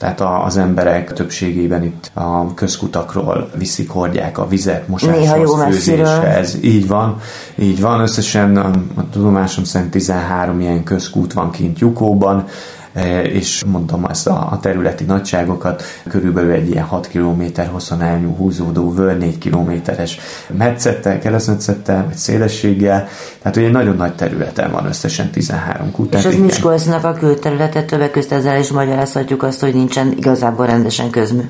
tehát 0.00 0.20
az 0.46 0.56
emberek 0.56 1.12
többségében 1.12 1.82
itt 1.82 2.10
a 2.14 2.54
közkutakról 2.54 3.50
viszik, 3.56 3.90
hordják 3.90 4.38
a 4.38 4.48
vizet 4.48 4.88
mosáshoz, 4.88 5.62
főzéshez. 5.62 6.58
Így 6.62 6.88
van, 6.88 7.20
így 7.54 7.80
van. 7.80 8.00
Összesen 8.00 8.56
a, 8.56 8.70
a 8.94 9.08
tudomásom 9.10 9.64
szerint 9.64 9.90
13 9.90 10.60
ilyen 10.60 10.84
közkút 10.84 11.32
van 11.32 11.50
kint 11.50 11.78
Jukóban, 11.78 12.46
és 13.22 13.64
mondom 13.66 14.04
ezt 14.04 14.26
a, 14.26 14.48
a 14.50 14.58
területi 14.60 15.04
nagyságokat, 15.04 15.82
körülbelül 16.08 16.50
egy 16.50 16.70
ilyen 16.70 16.84
6 16.84 17.08
km 17.08 17.42
hosszan 17.70 18.02
elnyú 18.02 18.36
húzódó 18.36 18.92
völ, 18.94 19.12
4 19.12 19.38
kilométeres 19.38 20.18
metszettel, 20.56 21.18
keresztmetszettel, 21.18 22.04
vagy 22.04 22.16
szélességgel, 22.16 23.08
tehát 23.42 23.56
ugye 23.56 23.70
nagyon 23.70 23.96
nagy 23.96 24.14
területen 24.14 24.70
van 24.70 24.86
összesen 24.86 25.30
13 25.30 25.90
kút. 25.90 26.14
És 26.14 26.24
az 26.24 26.36
Miskolcnak 26.36 27.04
a 27.04 27.12
külterülete 27.12 27.82
többek 27.82 28.10
között 28.10 28.30
ezzel 28.30 28.58
is 28.58 28.70
magyarázhatjuk 28.70 29.42
azt, 29.42 29.60
hogy 29.60 29.74
nincsen 29.74 30.12
igazából 30.16 30.66
rendesen 30.66 31.10
közmű. 31.10 31.42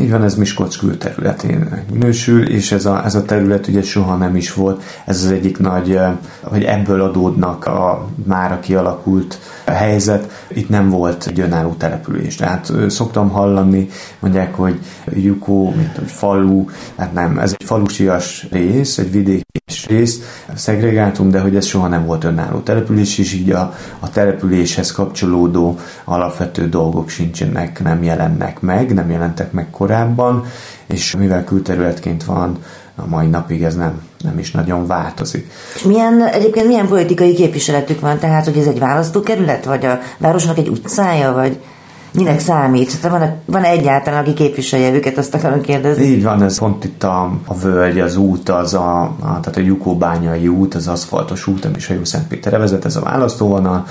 Így 0.00 0.10
van, 0.10 0.22
ez 0.22 0.34
Miskolc 0.34 0.76
külterületén 0.76 1.84
minősül, 1.92 2.48
és 2.48 2.72
ez 2.72 2.86
a, 2.86 3.04
ez 3.04 3.14
a 3.14 3.22
terület 3.22 3.66
ugye 3.66 3.82
soha 3.82 4.16
nem 4.16 4.36
is 4.36 4.52
volt. 4.52 4.82
Ez 5.04 5.24
az 5.24 5.30
egyik 5.30 5.58
nagy, 5.58 5.98
hogy 6.42 6.62
ebből 6.62 7.02
adódnak 7.02 7.66
a 7.66 8.08
mára 8.24 8.60
kialakult 8.60 9.38
helyzet. 9.66 10.30
Itt 10.48 10.68
nem 10.68 10.85
volt 10.90 11.26
egy 11.26 11.40
önálló 11.40 11.72
település. 11.72 12.34
Tehát 12.34 12.72
szoktam 12.88 13.28
hallani, 13.28 13.88
mondják, 14.18 14.54
hogy 14.54 14.78
Jukó, 15.14 15.70
mint 15.70 15.96
hogy 15.96 16.10
falu, 16.10 16.64
hát 16.96 17.12
nem, 17.12 17.38
ez 17.38 17.54
egy 17.58 17.66
falusias 17.66 18.46
rész, 18.50 18.98
egy 18.98 19.10
vidéki 19.10 19.44
rész, 19.86 20.42
szegregátum, 20.54 21.30
de 21.30 21.40
hogy 21.40 21.56
ez 21.56 21.66
soha 21.66 21.88
nem 21.88 22.06
volt 22.06 22.24
önálló 22.24 22.58
település, 22.58 23.18
és 23.18 23.32
így 23.32 23.50
a, 23.50 23.74
a 24.00 24.10
településhez 24.10 24.92
kapcsolódó 24.92 25.78
alapvető 26.04 26.68
dolgok 26.68 27.08
sincsenek, 27.08 27.82
nem 27.82 28.02
jelennek 28.02 28.60
meg, 28.60 28.94
nem 28.94 29.10
jelentek 29.10 29.52
meg 29.52 29.70
korábban, 29.70 30.44
és 30.86 31.16
mivel 31.16 31.44
külterületként 31.44 32.24
van, 32.24 32.58
a 32.96 33.06
mai 33.06 33.26
napig 33.26 33.62
ez 33.62 33.76
nem, 33.76 34.00
nem 34.26 34.38
is 34.38 34.50
nagyon 34.50 34.86
változik. 34.86 35.50
És 35.74 35.82
milyen, 35.82 36.22
egyébként 36.26 36.66
milyen 36.66 36.88
politikai 36.88 37.34
képviseletük 37.34 38.00
van? 38.00 38.18
Tehát, 38.18 38.44
hogy 38.44 38.58
ez 38.58 38.66
egy 38.66 38.78
választókerület, 38.78 39.64
vagy 39.64 39.86
a 39.86 39.98
városnak 40.18 40.58
egy 40.58 40.68
utcája, 40.68 41.32
vagy 41.32 41.58
minek 42.14 42.40
számít? 42.40 43.00
Tehát 43.00 43.18
van, 43.18 43.36
van 43.44 43.62
egyáltalán, 43.62 44.22
aki 44.22 44.32
képviselje 44.32 44.92
őket, 44.92 45.18
azt 45.18 45.34
akarom 45.34 45.60
kérdezni. 45.60 46.04
Így 46.04 46.22
van, 46.22 46.42
ez 46.42 46.58
pont 46.58 46.84
itt 46.84 47.02
a, 47.02 47.32
a 47.46 47.58
völgy, 47.58 48.00
az 48.00 48.16
út, 48.16 48.48
az 48.48 48.74
a, 48.74 49.02
a 49.02 49.40
tehát 49.40 49.56
a 49.56 49.60
Jukóbányai 49.60 50.48
út, 50.48 50.74
az 50.74 50.88
aszfaltos 50.88 51.46
út, 51.46 51.64
ami 51.64 51.78
Sajó 51.78 52.04
Szentpéterre 52.04 52.58
vezet, 52.58 52.84
ez 52.84 52.96
a 52.96 53.00
választóvonal, 53.00 53.86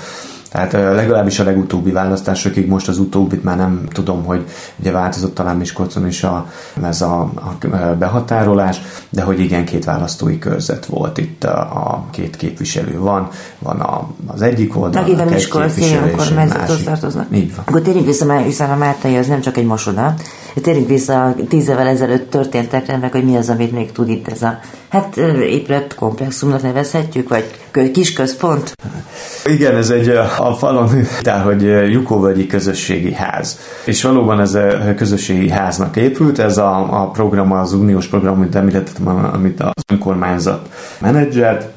tehát 0.50 0.72
legalábbis 0.72 1.38
a 1.38 1.44
legutóbbi 1.44 1.90
választásokig, 1.90 2.68
most 2.68 2.88
az 2.88 2.98
utóbbit 2.98 3.44
már 3.44 3.56
nem 3.56 3.88
tudom, 3.92 4.24
hogy 4.24 4.44
ugye 4.76 4.90
változott 4.90 5.34
talán 5.34 5.56
Miskolcon 5.56 6.06
is 6.06 6.22
a, 6.22 6.50
ez 6.82 7.00
a, 7.00 7.20
a 7.20 7.56
behatárolás, 7.98 8.80
de 9.10 9.22
hogy 9.22 9.40
igen, 9.40 9.64
két 9.64 9.84
választói 9.84 10.38
körzet 10.38 10.86
volt 10.86 11.18
itt 11.18 11.44
a, 11.44 11.60
a 11.60 12.04
két 12.10 12.36
képviselő 12.36 12.98
van, 12.98 13.28
van 13.58 13.80
a, 13.80 14.08
az 14.26 14.42
egyik 14.42 14.76
oldal, 14.76 15.02
Meg 15.02 15.10
ide 15.10 15.24
Miskolci 15.24 15.94
önkormányzathoz 15.94 16.82
tartoznak. 16.82 17.26
Így 17.32 17.54
van. 17.56 17.64
Akkor 17.68 17.80
térjünk 17.80 18.06
vissza, 18.06 18.24
mert 18.24 18.44
hiszen 18.44 18.70
a 18.70 18.76
Mártai 18.76 19.16
az 19.16 19.26
nem 19.26 19.40
csak 19.40 19.56
egy 19.56 19.66
mosoda, 19.66 20.14
térjünk 20.62 20.88
vissza 20.88 21.24
a 21.24 21.34
tíz 21.48 21.68
évvel 21.68 21.86
ezelőtt 21.86 22.30
történtekre, 22.30 22.96
meg 22.96 23.12
hogy 23.12 23.24
mi 23.24 23.36
az, 23.36 23.48
amit 23.48 23.72
még 23.72 23.92
tud 23.92 24.08
itt 24.08 24.28
ez 24.28 24.42
a 24.42 24.58
hát 24.88 25.16
épület 25.40 25.94
komplexumnak 25.94 26.62
nevezhetjük, 26.62 27.28
vagy 27.28 27.90
kis 27.92 28.12
központ? 28.12 28.74
Igen, 29.44 29.76
ez 29.76 29.90
egy 29.90 30.08
a 30.38 30.56
falon, 30.58 30.88
tehát, 31.22 31.44
hogy 31.44 31.62
Jukovölgyi 31.92 32.46
közösségi 32.46 33.12
ház. 33.12 33.58
És 33.84 34.02
valóban 34.02 34.40
ez 34.40 34.54
a 34.54 34.94
közösségi 34.96 35.50
háznak 35.50 35.96
épült, 35.96 36.38
ez 36.38 36.58
a, 36.58 37.02
a 37.02 37.10
program, 37.10 37.52
az 37.52 37.72
uniós 37.72 38.06
program, 38.06 38.34
amit 38.34 38.54
említettem, 38.54 39.06
amit 39.32 39.60
az 39.60 39.82
önkormányzat 39.92 40.68
menedzselt, 41.00 41.74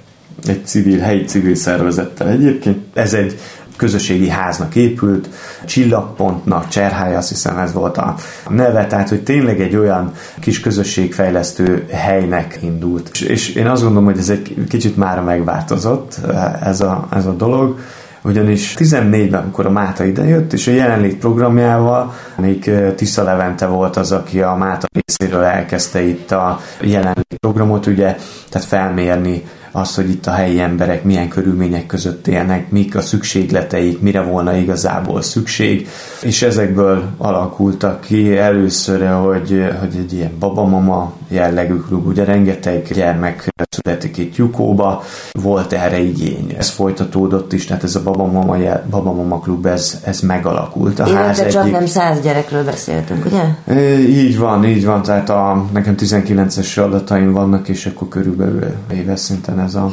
egy 0.48 0.66
civil, 0.66 1.00
helyi 1.00 1.24
civil 1.24 1.56
szervezettel 1.56 2.28
egyébként. 2.28 2.78
Ez 2.94 3.14
egy 3.14 3.40
közösségi 3.80 4.30
háznak 4.30 4.76
épült, 4.76 5.30
csillagpontnak, 5.66 6.68
cserhája, 6.68 7.18
azt 7.18 7.30
hiszem 7.30 7.58
ez 7.58 7.74
volt 7.74 7.98
a 7.98 8.16
neve, 8.50 8.88
tehát 8.88 9.10
hogy 9.10 9.24
tényleg 9.24 9.62
egy 9.62 9.76
olyan 9.76 10.12
kis 10.40 10.60
közösségfejlesztő 10.60 11.86
helynek 11.92 12.60
indult. 12.62 13.18
És 13.18 13.56
én 13.56 13.68
azt 13.68 13.82
gondolom, 13.82 14.06
hogy 14.06 14.18
ez 14.18 14.30
egy 14.30 14.56
kicsit 14.70 14.98
már 14.98 15.22
megváltozott 15.22 16.20
ez 16.62 16.82
a, 16.82 17.08
ez 17.12 17.26
a 17.26 17.34
dolog, 17.34 17.80
ugyanis 18.22 18.74
14-ben, 18.78 19.42
amikor 19.42 19.66
a 19.66 19.70
Máta 19.70 20.04
idejött, 20.04 20.54
és 20.54 20.68
a 20.68 20.72
jelenlét 20.72 21.18
programjával, 21.18 22.14
még 22.38 22.72
Tisza 22.96 23.24
Levente 23.24 23.66
volt 23.66 23.96
az, 23.96 24.12
aki 24.12 24.42
a 24.42 24.56
Máta 24.56 24.88
részéről 24.92 25.44
elkezdte 25.44 26.02
itt 26.02 26.32
a 26.32 26.60
jelenlét 26.82 27.38
programot, 27.40 27.86
ugye, 27.86 28.16
tehát 28.50 28.68
felmérni 28.68 29.44
azt, 29.72 29.96
hogy 29.96 30.10
itt 30.10 30.26
a 30.26 30.32
helyi 30.32 30.60
emberek 30.60 31.04
milyen 31.04 31.28
körülmények 31.28 31.86
között 31.86 32.28
élnek, 32.28 32.72
mik 32.72 32.96
a 32.96 33.02
szükségleteik, 33.02 34.02
mire 34.02 34.22
volna 34.22 34.56
igazából 34.56 35.22
szükség, 35.22 35.88
és 36.22 36.42
ezekből 36.42 37.04
alakultak 37.18 38.02
ki 38.02 38.38
először, 38.38 39.08
hogy, 39.08 39.64
hogy 39.80 39.96
egy 39.98 40.14
ilyen 40.14 40.34
babamama 40.40 41.14
jellegű 41.30 41.76
klub, 41.76 42.08
ugye 42.08 42.24
rengeteg 42.24 42.88
gyermek 42.94 43.50
születik 43.70 44.18
itt 44.18 44.36
Jukóba, 44.36 45.04
volt 45.32 45.74
erre 45.74 46.00
igény. 46.00 46.56
Ez 46.58 46.70
folytatódott 46.70 47.54
is, 47.54 47.66
tehát 47.66 47.84
ez 47.84 47.96
a 47.96 48.04
babamama, 48.04 48.58
babamama 48.90 49.40
klub, 49.40 49.66
ez, 49.66 50.00
ez 50.04 50.20
megalakult. 50.20 51.00
A 51.00 51.08
Évente 51.08 51.24
ház 51.24 51.48
csak 51.52 51.62
egyik... 51.62 51.74
nem 51.74 51.86
száz 51.86 52.22
gyerekről 52.22 52.64
beszéltünk, 52.64 53.26
ugye? 53.26 53.76
Így 54.00 54.38
van, 54.38 54.66
így 54.66 54.86
van, 54.86 55.02
tehát 55.02 55.30
a, 55.30 55.66
nekem 55.72 55.96
19-es 56.00 56.84
adataim 56.84 57.32
vannak, 57.32 57.68
és 57.68 57.86
akkor 57.86 58.08
körülbelül 58.08 58.74
éves 58.94 59.20
szinten 59.20 59.60
ez 59.60 59.76
a 59.76 59.92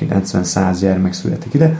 90-100 0.00 0.76
gyermek 0.80 1.12
születik 1.12 1.54
ide. 1.54 1.76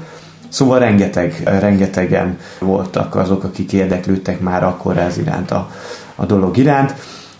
Szóval 0.48 0.78
rengeteg, 0.78 1.42
rengetegen 1.44 2.38
voltak 2.58 3.14
azok, 3.14 3.44
akik 3.44 3.72
érdeklődtek 3.72 4.40
már 4.40 4.64
akkor 4.64 4.98
ez 4.98 5.18
iránt 5.18 5.50
a, 5.50 5.70
a 6.14 6.26
dolog 6.26 6.56
iránt. 6.56 6.94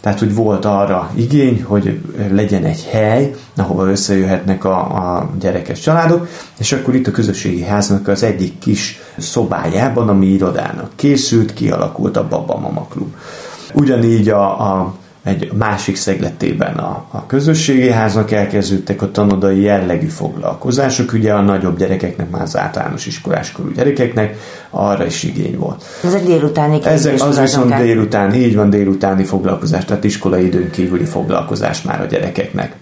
Tehát, 0.07 0.21
hogy 0.21 0.35
volt 0.35 0.64
arra 0.64 1.11
igény, 1.14 1.62
hogy 1.62 2.01
legyen 2.31 2.64
egy 2.64 2.88
hely, 2.90 3.35
ahova 3.57 3.90
összejöhetnek 3.90 4.64
a, 4.64 4.79
a 4.79 5.31
gyerekes 5.40 5.81
családok, 5.81 6.29
és 6.59 6.73
akkor 6.73 6.95
itt 6.95 7.07
a 7.07 7.11
közösségi 7.11 7.62
háznak 7.62 8.09
az 8.09 8.23
egyik 8.23 8.59
kis 8.59 8.99
szobájában, 9.19 10.09
ami 10.09 10.27
irodának 10.27 10.90
készült, 10.97 11.55
kialakult 11.55 12.16
a 12.16 12.29
Baba 12.29 12.59
Mama 12.59 12.87
Klub. 12.90 13.14
Ugyanígy 13.75 14.29
a, 14.29 14.73
a 14.73 14.95
egy 15.27 15.53
másik 15.53 15.97
szegletében 15.97 16.75
a, 16.75 17.05
a 17.11 17.27
közösségi 17.27 17.91
háznak 17.91 18.31
elkezdődtek 18.31 19.03
a 19.03 19.11
tanodai 19.11 19.61
jellegű 19.61 20.07
foglalkozások, 20.07 21.12
ugye 21.12 21.33
a 21.33 21.41
nagyobb 21.41 21.79
gyerekeknek, 21.79 22.31
már 22.31 22.43
az 22.43 22.57
általános 22.57 23.07
iskoláskorú 23.07 23.71
gyerekeknek 23.71 24.37
arra 24.71 25.07
is 25.07 25.23
igény 25.23 25.59
volt. 25.59 25.85
egy 26.15 26.25
délutáni 26.25 26.81
Ezek 26.85 27.23
az 27.23 27.41
viszont 27.41 27.75
délután, 27.75 28.35
így 28.35 28.55
van 28.55 28.71
délutáni 28.71 29.25
foglalkozás, 29.25 29.85
tehát 29.85 30.05
iskolai 30.05 30.45
időn 30.45 30.71
kívüli 30.71 31.05
foglalkozás 31.05 31.83
már 31.83 32.01
a 32.01 32.05
gyerekeknek. 32.05 32.75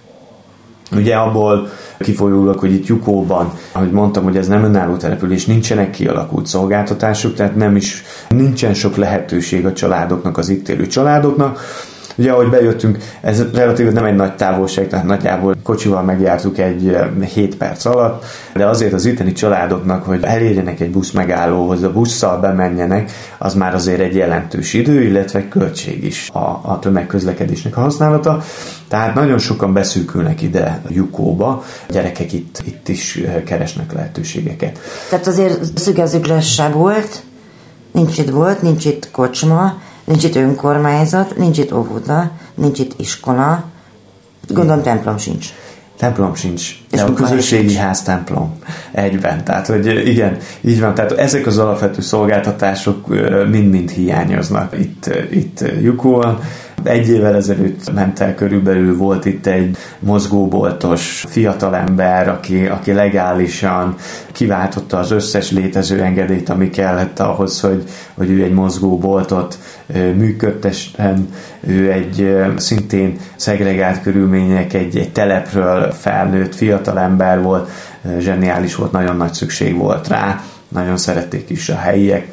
Ugye 0.97 1.15
abból 1.15 1.69
kifolyólag, 1.99 2.59
hogy 2.59 2.73
itt 2.73 2.87
Jukóban, 2.87 3.53
ahogy 3.73 3.91
mondtam, 3.91 4.25
hogy 4.25 4.37
ez 4.37 4.49
nem 4.49 4.65
önálló 4.65 4.97
település, 4.97 5.47
nincsenek 5.47 5.91
kialakult 5.91 6.47
szolgáltatások, 6.47 7.35
tehát 7.35 7.57
nem 7.57 7.77
is 7.77 8.03
nincsen 8.29 8.75
sok 8.75 8.97
lehetőség 8.97 9.67
a 9.67 9.73
családoknak, 9.73 10.39
az 10.39 10.49
itt 10.49 10.69
élő 10.69 10.87
családoknak, 10.87 11.61
Ugye, 12.17 12.33
ahogy 12.33 12.49
bejöttünk, 12.49 12.99
ez 13.21 13.45
relatív 13.53 13.93
nem 13.93 14.05
egy 14.05 14.15
nagy 14.15 14.37
távolság, 14.37 14.89
tehát 14.89 15.07
nagyjából 15.07 15.55
kocsival 15.63 16.03
megjártuk 16.03 16.59
egy 16.59 16.97
7 17.35 17.57
perc 17.57 17.85
alatt, 17.85 18.25
de 18.55 18.67
azért 18.67 18.93
az 18.93 19.05
itteni 19.05 19.33
családoknak, 19.33 20.05
hogy 20.05 20.23
elérjenek 20.23 20.81
egy 20.81 20.91
busz 20.91 21.11
megállóhoz, 21.11 21.83
a 21.83 21.93
busszal 21.93 22.41
bemenjenek, 22.41 23.11
az 23.39 23.55
már 23.55 23.75
azért 23.75 24.01
egy 24.01 24.15
jelentős 24.15 24.73
idő, 24.73 25.03
illetve 25.03 25.49
költség 25.49 26.05
is 26.05 26.31
a, 26.33 26.61
a 26.63 26.79
tömegközlekedésnek 26.81 27.77
a 27.77 27.81
használata. 27.81 28.43
Tehát 28.89 29.15
nagyon 29.15 29.39
sokan 29.39 29.73
beszűkülnek 29.73 30.43
ide 30.43 30.81
Jukóba, 30.89 31.49
a 31.89 31.93
gyerekek 31.93 32.33
itt, 32.33 32.63
itt 32.65 32.89
is 32.89 33.21
keresnek 33.45 33.93
lehetőségeket. 33.93 34.79
Tehát 35.11 35.27
azért 35.27 35.79
szügezzük 35.79 36.41
se 36.41 36.69
volt, 36.69 37.23
nincs 37.93 38.19
itt 38.19 38.31
volt, 38.31 38.63
nincs 38.63 38.85
itt 38.85 39.11
kocsma, 39.11 39.79
Nincs 40.05 40.25
itt 40.25 40.35
önkormányzat, 40.35 41.37
nincs 41.37 41.59
itt 41.59 41.73
óvoda, 41.73 42.31
nincs 42.55 42.79
itt 42.79 43.01
iskola, 43.01 43.65
gondolom 44.49 44.83
templom 44.83 45.19
sincs. 45.19 45.49
Templom 45.99 46.35
sincs, 46.35 46.77
de 46.91 47.03
a 47.03 47.13
közösségi 47.13 47.75
ház 47.75 48.03
templom 48.03 48.59
egyben. 48.93 49.45
Tehát, 49.45 49.67
hogy 49.67 50.09
igen, 50.09 50.37
így 50.61 50.81
van. 50.81 50.95
Tehát 50.95 51.13
ezek 51.13 51.47
az 51.47 51.59
alapvető 51.59 52.01
szolgáltatások 52.01 53.09
mind-mind 53.51 53.91
hiányoznak 53.91 54.79
itt, 54.79 55.11
itt 55.31 55.65
Jukóan. 55.83 56.41
Egy 56.85 57.09
évvel 57.09 57.35
ezelőtt 57.35 57.93
ment 57.93 58.21
el 58.21 58.35
körülbelül, 58.35 58.97
volt 58.97 59.25
itt 59.25 59.47
egy 59.47 59.77
mozgóboltos 59.99 61.25
fiatalember, 61.29 62.29
aki, 62.29 62.67
aki 62.67 62.93
legálisan 62.93 63.95
kiváltotta 64.33 64.99
az 64.99 65.11
összes 65.11 65.51
létező 65.51 66.03
engedélyt, 66.03 66.49
ami 66.49 66.71
kellett 66.71 67.19
ahhoz, 67.19 67.61
hogy, 67.61 67.85
hogy 68.15 68.31
ő 68.31 68.43
egy 68.43 68.53
mozgóboltot 68.53 69.59
működtessen. 70.15 71.29
Ő 71.61 71.93
egy 71.93 72.37
szintén 72.57 73.19
szegregált 73.37 74.03
körülmények, 74.03 74.73
egy, 74.73 74.97
egy 74.97 75.13
telepről 75.13 75.91
felnőtt 75.93 76.55
fiatalember 76.55 77.43
volt, 77.43 77.71
zseniális 78.19 78.75
volt, 78.75 78.93
nagyon 78.93 79.17
nagy 79.17 79.33
szükség 79.33 79.77
volt 79.77 80.09
rá, 80.09 80.43
nagyon 80.69 80.97
szerették 80.97 81.51
is 81.51 81.69
a 81.69 81.77
helyiek, 81.77 82.33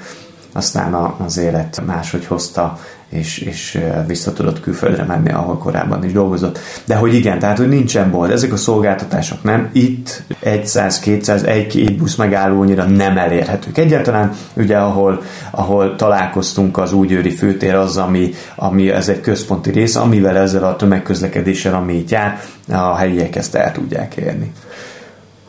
aztán 0.53 0.93
az 0.93 1.37
élet 1.37 1.81
máshogy 1.85 2.25
hozta, 2.25 2.79
és, 3.11 3.37
és 3.37 3.79
vissza 4.07 4.33
tudott 4.33 4.59
külföldre 4.59 5.03
menni, 5.03 5.31
ahol 5.31 5.57
korábban 5.57 6.03
is 6.03 6.11
dolgozott. 6.11 6.59
De 6.85 6.95
hogy 6.95 7.13
igen, 7.13 7.39
tehát 7.39 7.57
hogy 7.57 7.67
nincsen 7.67 8.11
bolt, 8.11 8.31
ezek 8.31 8.53
a 8.53 8.57
szolgáltatások 8.57 9.43
nem, 9.43 9.69
itt 9.73 10.23
100-200, 10.43 11.45
egy-két 11.45 11.97
busz 11.97 12.15
megállónyira 12.15 12.83
nem 12.83 13.17
elérhetők. 13.17 13.77
Egyáltalán 13.77 14.31
ugye 14.53 14.77
ahol, 14.77 15.21
ahol 15.51 15.95
találkoztunk 15.95 16.77
az 16.77 16.93
úgyőri 16.93 17.31
főtér 17.31 17.75
az, 17.75 17.97
ami, 17.97 18.33
ami 18.55 18.89
ez 18.89 19.09
egy 19.09 19.21
központi 19.21 19.71
rész, 19.71 19.95
amivel 19.95 20.37
ezzel 20.37 20.63
a 20.63 20.75
tömegközlekedéssel, 20.75 21.73
ami 21.73 21.93
itt 21.93 22.09
jár, 22.09 22.39
a 22.69 22.95
helyiek 22.95 23.35
ezt 23.35 23.55
el 23.55 23.71
tudják 23.71 24.15
érni. 24.15 24.51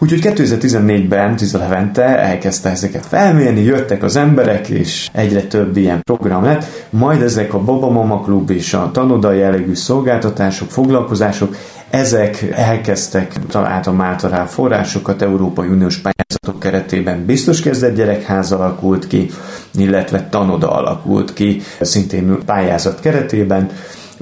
Úgyhogy 0.02 0.20
2014-ben 0.24 1.36
Tiza 1.36 1.58
Levente 1.58 2.02
elkezdte 2.18 2.70
ezeket 2.70 3.06
felmérni, 3.06 3.60
jöttek 3.60 4.02
az 4.02 4.16
emberek, 4.16 4.68
és 4.68 5.08
egyre 5.12 5.42
több 5.42 5.76
ilyen 5.76 6.02
program 6.02 6.44
lett, 6.44 6.64
majd 6.90 7.22
ezek 7.22 7.54
a 7.54 7.58
Baba 7.58 7.90
Mama 7.90 8.20
Klub 8.20 8.50
és 8.50 8.74
a 8.74 8.90
tanoda 8.92 9.32
jellegű 9.32 9.74
szolgáltatások, 9.74 10.70
foglalkozások, 10.70 11.56
ezek 11.90 12.42
elkezdtek 12.52 13.46
találtam 13.48 14.00
általán 14.00 14.46
forrásokat 14.46 15.22
Európai 15.22 15.68
Uniós 15.68 15.96
pályázatok 15.96 16.60
keretében. 16.60 17.24
Biztos 17.24 17.60
kezdett 17.60 17.96
gyerekház 17.96 18.52
alakult 18.52 19.06
ki, 19.06 19.30
illetve 19.74 20.28
tanoda 20.30 20.70
alakult 20.70 21.32
ki, 21.32 21.60
szintén 21.80 22.38
pályázat 22.46 23.00
keretében. 23.00 23.70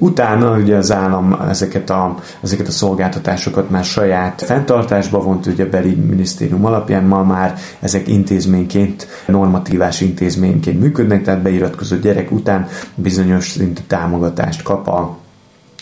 Utána 0.02 0.56
ugye 0.56 0.76
az 0.76 0.92
állam 0.92 1.36
ezeket 1.48 1.90
a, 1.90 2.14
ezeket 2.42 2.66
a 2.66 2.70
szolgáltatásokat 2.70 3.70
már 3.70 3.84
saját 3.84 4.42
fenntartásba 4.42 5.20
vont, 5.20 5.46
ugye 5.46 5.64
a 5.64 5.68
beli 5.68 5.94
minisztérium 5.94 6.64
alapján 6.64 7.04
ma 7.04 7.22
már 7.22 7.58
ezek 7.80 8.08
intézményként, 8.08 9.08
normatívás 9.26 10.00
intézményként 10.00 10.80
működnek, 10.80 11.22
tehát 11.22 11.42
beiratkozott 11.42 12.02
gyerek 12.02 12.30
után 12.30 12.68
bizonyos 12.94 13.48
szintű 13.48 13.82
támogatást 13.86 14.62
kap 14.62 14.88
a 14.88 15.18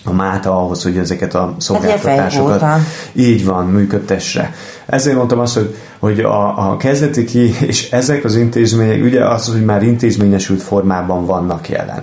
a 0.04 0.12
máta 0.12 0.59
ahhoz, 0.59 0.83
hogy 0.83 0.96
ezeket 0.96 1.35
a 1.35 1.40
hát 1.40 1.61
szolgáltatásokat 1.61 2.64
így 3.12 3.44
van, 3.44 3.66
működtesse. 3.66 4.52
Ezért 4.88 5.16
mondtam 5.16 5.38
azt, 5.38 5.55
hogy, 5.55 5.74
hogy 5.98 6.20
a, 6.20 6.70
a 6.70 6.77
kezdeti 6.77 7.24
ki, 7.24 7.55
és 7.66 7.90
ezek 7.90 8.24
az 8.24 8.37
intézmények, 8.37 9.03
ugye 9.03 9.24
az, 9.24 9.53
hogy 9.53 9.64
már 9.64 9.83
intézményesült 9.83 10.62
formában 10.62 11.27
vannak 11.27 11.68
jelen. 11.68 12.03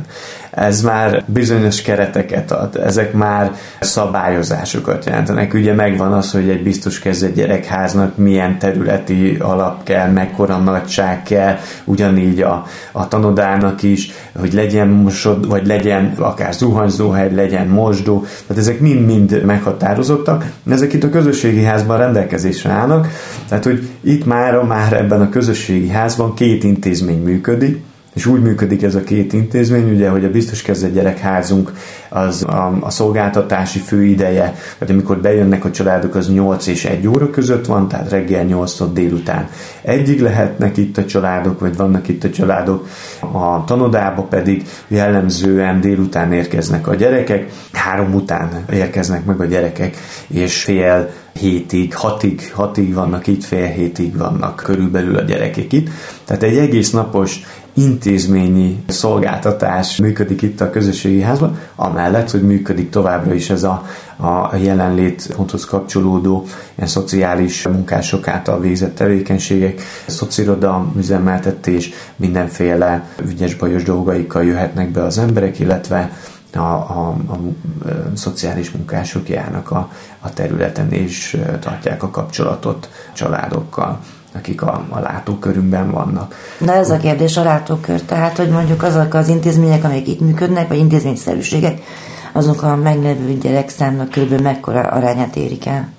Ez 0.52 0.82
már 0.82 1.24
bizonyos 1.26 1.82
kereteket 1.82 2.52
ad, 2.52 2.76
ezek 2.76 3.14
már 3.14 3.52
szabályozásokat 3.80 5.06
jelentenek. 5.06 5.54
Ugye 5.54 5.74
megvan 5.74 6.14
az, 6.14 6.32
hogy 6.32 6.50
egy 6.50 6.64
biztos 6.64 7.00
kezdett 7.00 7.36
gyerekháznak 7.36 8.18
milyen 8.18 8.60
területi 8.60 9.38
alap 9.40 9.84
kell, 9.84 10.10
mekkora 10.10 10.58
nagyság 10.58 11.24
kell, 11.24 11.58
ugyanígy 11.84 12.42
a, 12.42 12.66
a 12.92 13.08
tanodának 13.08 13.84
is, 13.84 14.12
hogy 14.40 14.54
legyen 14.54 14.88
mosod, 14.88 15.48
vagy 15.48 15.68
legyen 15.68 16.14
akár 16.18 16.54
zuhanyzóhely, 16.54 17.34
legyen 17.34 17.68
mosdó, 17.68 18.26
tehát 18.48 18.62
ezek 18.62 18.80
mind-mind 18.80 19.44
meghatározottak, 19.46 20.46
ezek 20.70 20.94
itt 20.94 21.04
a 21.04 21.10
közösségi 21.10 21.64
házban 21.64 21.98
rendelkezésre 21.98 22.75
állnak, 22.76 23.08
tehát 23.48 23.64
hogy 23.64 23.90
itt 24.02 24.26
már, 24.26 24.64
már 24.64 24.94
ebben 24.94 25.22
a 25.22 25.30
közösségi 25.30 25.90
házban 25.90 26.34
két 26.34 26.64
intézmény 26.64 27.22
működik, 27.22 27.84
és 28.16 28.26
úgy 28.26 28.42
működik 28.42 28.84
ez 28.84 28.96
a 28.96 29.04
két 29.04 29.34
intézmény, 29.34 29.90
ugye, 29.94 30.10
hogy 30.10 30.26
a 30.26 30.32
biztos 30.32 30.62
kezdett 30.62 30.94
gyerekházunk 30.94 31.72
az 32.10 32.44
a, 32.44 32.78
a 32.82 32.90
szolgáltatási 32.90 33.80
főideje, 33.80 34.56
vagy 34.78 34.92
amikor 34.92 35.18
bejönnek 35.18 35.66
a 35.66 35.72
családok, 35.72 36.16
az 36.16 36.32
8 36.32 36.68
és 36.68 36.86
1 36.86 37.08
óra 37.08 37.30
között 37.30 37.66
van, 37.66 37.88
tehát 37.88 38.10
reggel 38.10 38.44
8 38.44 38.92
délután 38.94 39.50
egyig 39.82 40.22
lehetnek 40.22 40.78
itt 40.78 40.98
a 40.98 41.06
családok, 41.06 41.60
vagy 41.60 41.76
vannak 41.76 42.08
itt 42.08 42.24
a 42.24 42.30
családok, 42.30 42.88
a 43.20 43.64
tanodába 43.64 44.22
pedig 44.22 44.66
jellemzően 44.88 45.82
délután 45.82 46.34
érkeznek 46.34 46.88
a 46.88 46.96
gyerekek, 46.96 47.52
három 47.72 48.14
után 48.14 48.66
érkeznek 48.72 49.26
meg 49.26 49.40
a 49.40 49.46
gyerekek, 49.46 49.98
és 50.28 50.64
fél 50.64 51.10
hétig, 51.40 51.96
hatig, 51.96 52.52
hatig 52.54 52.94
vannak 52.94 53.28
itt, 53.28 53.44
fél 53.44 53.68
hétig 53.68 54.18
vannak 54.18 54.56
körülbelül 54.56 55.16
a 55.16 55.22
gyerekek 55.22 55.74
itt. 55.74 55.90
Tehát 56.26 56.44
egy 56.44 56.58
egész 56.58 56.92
napos 56.92 57.40
intézményi 57.76 58.84
szolgáltatás 58.88 59.98
működik 59.98 60.42
itt 60.42 60.62
a 60.62 60.70
közösségi 60.70 61.22
házban, 61.22 61.60
amellett, 61.76 62.32
hogy 62.32 62.42
működik 62.42 62.90
továbbra 62.90 63.34
is 63.34 63.50
ez 63.50 63.64
a, 63.64 63.86
a 64.18 64.56
jelenlétponthoz 64.56 65.66
kapcsolódó 65.66 66.46
ilyen 66.76 66.90
szociális 66.90 67.68
munkások 67.68 68.28
által 68.28 68.60
végzett 68.60 68.96
tevékenységek, 68.96 69.82
szociroda, 70.08 70.92
üzemeltetés, 70.98 71.90
mindenféle 72.16 73.10
ügyes 73.28 73.56
bajos 73.56 73.84
dolgaikkal 73.84 74.44
jöhetnek 74.44 74.92
be 74.92 75.04
az 75.04 75.18
emberek, 75.18 75.60
illetve 75.60 76.12
a, 76.54 76.60
a, 76.60 77.16
a, 77.28 77.34
a 77.34 78.16
szociális 78.16 78.72
munkások 78.72 79.30
járnak 79.30 79.72
a, 79.72 79.92
a 80.20 80.34
területen 80.34 80.92
és 80.92 81.38
tartják 81.60 82.04
a 82.04 82.10
kapcsolatot 82.10 82.90
családokkal 83.14 84.00
akik 84.36 84.62
a, 84.62 84.86
a 84.90 85.00
látókörünkben 85.00 85.92
vannak. 85.92 86.36
Na 86.60 86.74
ez 86.74 86.90
a 86.90 86.98
kérdés 86.98 87.38
a 87.38 87.44
látókör, 87.44 88.02
tehát 88.02 88.38
hogy 88.38 88.50
mondjuk 88.50 88.84
azok 88.84 89.14
az 89.14 89.28
intézmények, 89.28 89.84
amelyek 89.84 90.08
itt 90.08 90.20
működnek, 90.20 90.68
vagy 90.68 90.78
intézményszerűségek, 90.78 91.82
azok 92.32 92.62
a 92.62 92.76
meglevő 92.76 93.34
gyerekszámnak 93.34 94.10
kb. 94.10 94.42
mekkora 94.42 94.82
arányát 94.82 95.36
érik 95.36 95.66
el? 95.66 95.90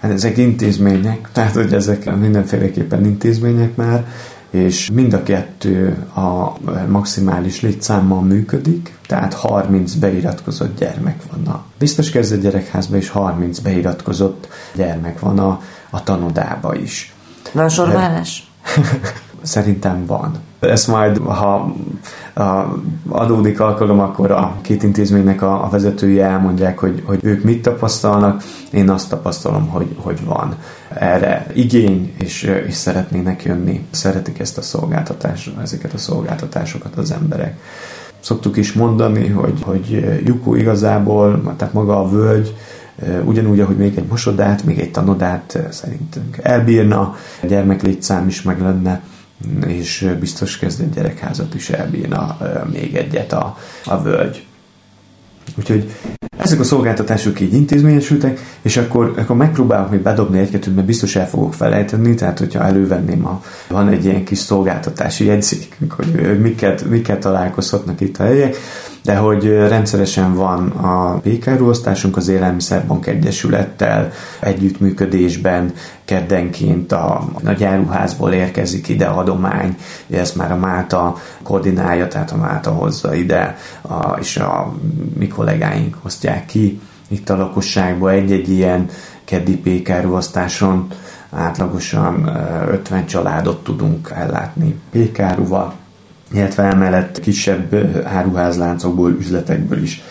Hát 0.00 0.10
ezek 0.10 0.36
intézmények, 0.36 1.28
tehát 1.32 1.54
hogy 1.54 1.72
ezek 1.72 2.16
mindenféleképpen 2.16 3.04
intézmények 3.04 3.76
már, 3.76 4.04
és 4.50 4.90
mind 4.90 5.12
a 5.12 5.22
kettő 5.22 6.06
a 6.14 6.52
maximális 6.88 7.60
létszámmal 7.60 8.22
működik, 8.22 8.98
tehát 9.06 9.34
30 9.34 9.94
beiratkozott 9.94 10.78
gyermek 10.78 11.22
van 11.30 11.54
a 11.54 11.64
biztos 11.78 12.10
kezdett 12.10 12.40
gyerekházban, 12.40 12.98
és 12.98 13.08
30 13.08 13.58
beiratkozott 13.58 14.48
gyermek 14.74 15.20
van 15.20 15.38
a, 15.38 15.60
a 15.90 16.02
tanodába 16.02 16.74
is. 16.74 17.15
Van 17.52 17.68
sorválás? 17.68 18.50
Szerintem 19.42 20.06
van. 20.06 20.38
Ezt 20.60 20.88
majd, 20.88 21.18
ha 21.18 21.74
adódik 23.08 23.60
alkalom, 23.60 24.00
akkor 24.00 24.30
a 24.30 24.56
két 24.60 24.82
intézménynek 24.82 25.42
a, 25.42 25.64
a 25.64 25.68
vezetői 25.68 26.20
elmondják, 26.20 26.78
hogy, 26.78 27.02
hogy 27.06 27.18
ők 27.22 27.44
mit 27.44 27.62
tapasztalnak. 27.62 28.42
Én 28.70 28.90
azt 28.90 29.08
tapasztalom, 29.08 29.68
hogy, 29.68 29.96
hogy 30.00 30.24
van 30.24 30.54
erre 30.94 31.46
igény, 31.54 32.14
és, 32.18 32.42
és 32.66 32.74
szeretnének 32.74 33.42
jönni, 33.42 33.86
szeretik 33.90 34.38
ezt 34.38 34.58
a 34.58 34.62
szolgáltatást, 34.62 35.50
ezeket 35.62 35.92
a 35.92 35.98
szolgáltatásokat 35.98 36.96
az 36.96 37.10
emberek. 37.10 37.58
Szoktuk 38.20 38.56
is 38.56 38.72
mondani, 38.72 39.28
hogy, 39.28 39.62
hogy 39.62 40.20
Jukó 40.24 40.54
igazából, 40.54 41.54
tehát 41.56 41.74
maga 41.74 42.00
a 42.00 42.08
völgy, 42.08 42.56
ugyanúgy, 43.24 43.60
ahogy 43.60 43.76
még 43.76 43.98
egy 43.98 44.06
mosodát, 44.08 44.64
még 44.64 44.78
egy 44.78 44.90
tanodát 44.90 45.58
szerintünk 45.70 46.38
elbírna, 46.42 47.00
a 47.42 47.46
gyermeklétszám 47.46 48.28
is 48.28 48.42
meg 48.42 48.60
lenne, 48.60 49.02
és 49.66 50.14
biztos 50.20 50.58
kezdett 50.58 50.94
gyerekházat 50.94 51.54
is 51.54 51.70
elbírna 51.70 52.38
még 52.72 52.94
egyet 52.94 53.32
a, 53.32 53.56
a 53.84 54.02
völgy. 54.02 54.46
Úgyhogy 55.58 55.94
ezek 56.36 56.60
a 56.60 56.64
szolgáltatások 56.64 57.40
így 57.40 57.52
intézményesültek, 57.52 58.40
és 58.62 58.76
akkor, 58.76 59.12
akkor 59.16 59.36
megpróbálok 59.36 59.90
még 59.90 60.00
bedobni 60.00 60.38
egy-kettőt, 60.38 60.74
mert 60.74 60.86
biztos 60.86 61.16
el 61.16 61.28
fogok 61.28 61.54
felejteni, 61.54 62.14
tehát 62.14 62.38
hogyha 62.38 62.64
elővenném, 62.64 63.26
a, 63.26 63.42
van 63.68 63.88
egy 63.88 64.04
ilyen 64.04 64.24
kis 64.24 64.38
szolgáltatási 64.38 65.24
jegyzék, 65.24 65.78
hogy 65.88 66.40
miket, 66.40 66.84
miket 66.84 67.20
találkozhatnak 67.20 68.00
itt 68.00 68.18
a 68.18 68.22
helyek, 68.22 68.56
de 69.06 69.16
hogy 69.16 69.46
rendszeresen 69.48 70.34
van 70.34 70.68
a 70.68 71.20
békáruosztásunk 71.22 72.16
az 72.16 72.28
Élelmiszerbank 72.28 73.06
Egyesülettel 73.06 74.12
együttműködésben, 74.40 75.72
keddenként 76.04 76.92
a 76.92 77.28
nagyáruházból 77.42 78.32
érkezik 78.32 78.88
ide 78.88 79.06
adomány, 79.06 79.76
ezt 80.10 80.36
már 80.36 80.52
a 80.52 80.56
Máta 80.56 81.16
koordinálja, 81.42 82.08
tehát 82.08 82.30
a 82.30 82.36
Máta 82.36 82.70
hozza 82.70 83.14
ide, 83.14 83.56
a, 83.80 84.18
és 84.20 84.36
a 84.36 84.74
mi 85.18 85.28
kollégáink 85.28 85.96
osztják 86.02 86.46
ki 86.46 86.80
itt 87.08 87.30
a 87.30 87.36
lakosságban 87.36 88.12
egy-egy 88.12 88.50
ilyen 88.50 88.88
keddi 89.24 89.56
pékáruosztáson 89.56 90.88
átlagosan 91.30 92.30
50 92.70 93.06
családot 93.06 93.64
tudunk 93.64 94.10
ellátni 94.14 94.80
pékáruval 94.90 95.74
illetve 96.32 96.62
emellett 96.62 97.20
kisebb 97.20 97.74
áruházláncokból, 98.04 99.10
üzletekből 99.10 99.82
is 99.82 100.02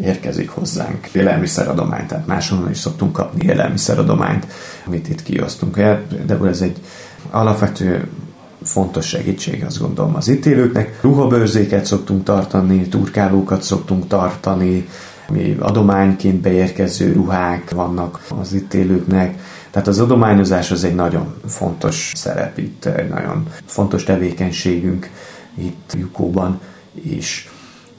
érkezik 0.00 0.48
hozzánk 0.48 1.06
élelmiszeradomány, 1.12 2.06
tehát 2.06 2.26
máshonnan 2.26 2.70
is 2.70 2.78
szoktunk 2.78 3.12
kapni 3.12 3.44
élelmiszeradományt, 3.44 4.46
amit 4.86 5.08
itt 5.08 5.22
kiosztunk 5.22 5.78
el, 5.78 6.02
de 6.26 6.38
ez 6.44 6.60
egy 6.60 6.80
alapvető 7.30 8.08
fontos 8.62 9.06
segítség, 9.06 9.64
azt 9.64 9.78
gondolom 9.78 10.14
az 10.14 10.28
itt 10.28 10.46
élőknek. 10.46 10.98
Ruhabőrzéket 11.02 11.84
szoktunk 11.84 12.24
tartani, 12.24 12.88
turkálókat 12.88 13.62
szoktunk 13.62 14.06
tartani, 14.06 14.88
mi 15.28 15.56
adományként 15.60 16.40
beérkező 16.40 17.12
ruhák 17.12 17.70
vannak 17.70 18.26
az 18.40 18.52
itt 18.52 18.74
élőknek, 18.74 19.38
tehát 19.70 19.88
az 19.88 20.00
adományozás 20.00 20.70
az 20.70 20.84
egy 20.84 20.94
nagyon 20.94 21.34
fontos 21.46 22.12
szerep 22.14 22.58
itt, 22.58 22.84
egy 22.84 23.08
nagyon 23.08 23.46
fontos 23.66 24.04
tevékenységünk 24.04 25.10
itt 25.54 25.92
Jukóban, 25.98 26.60
és 26.92 27.48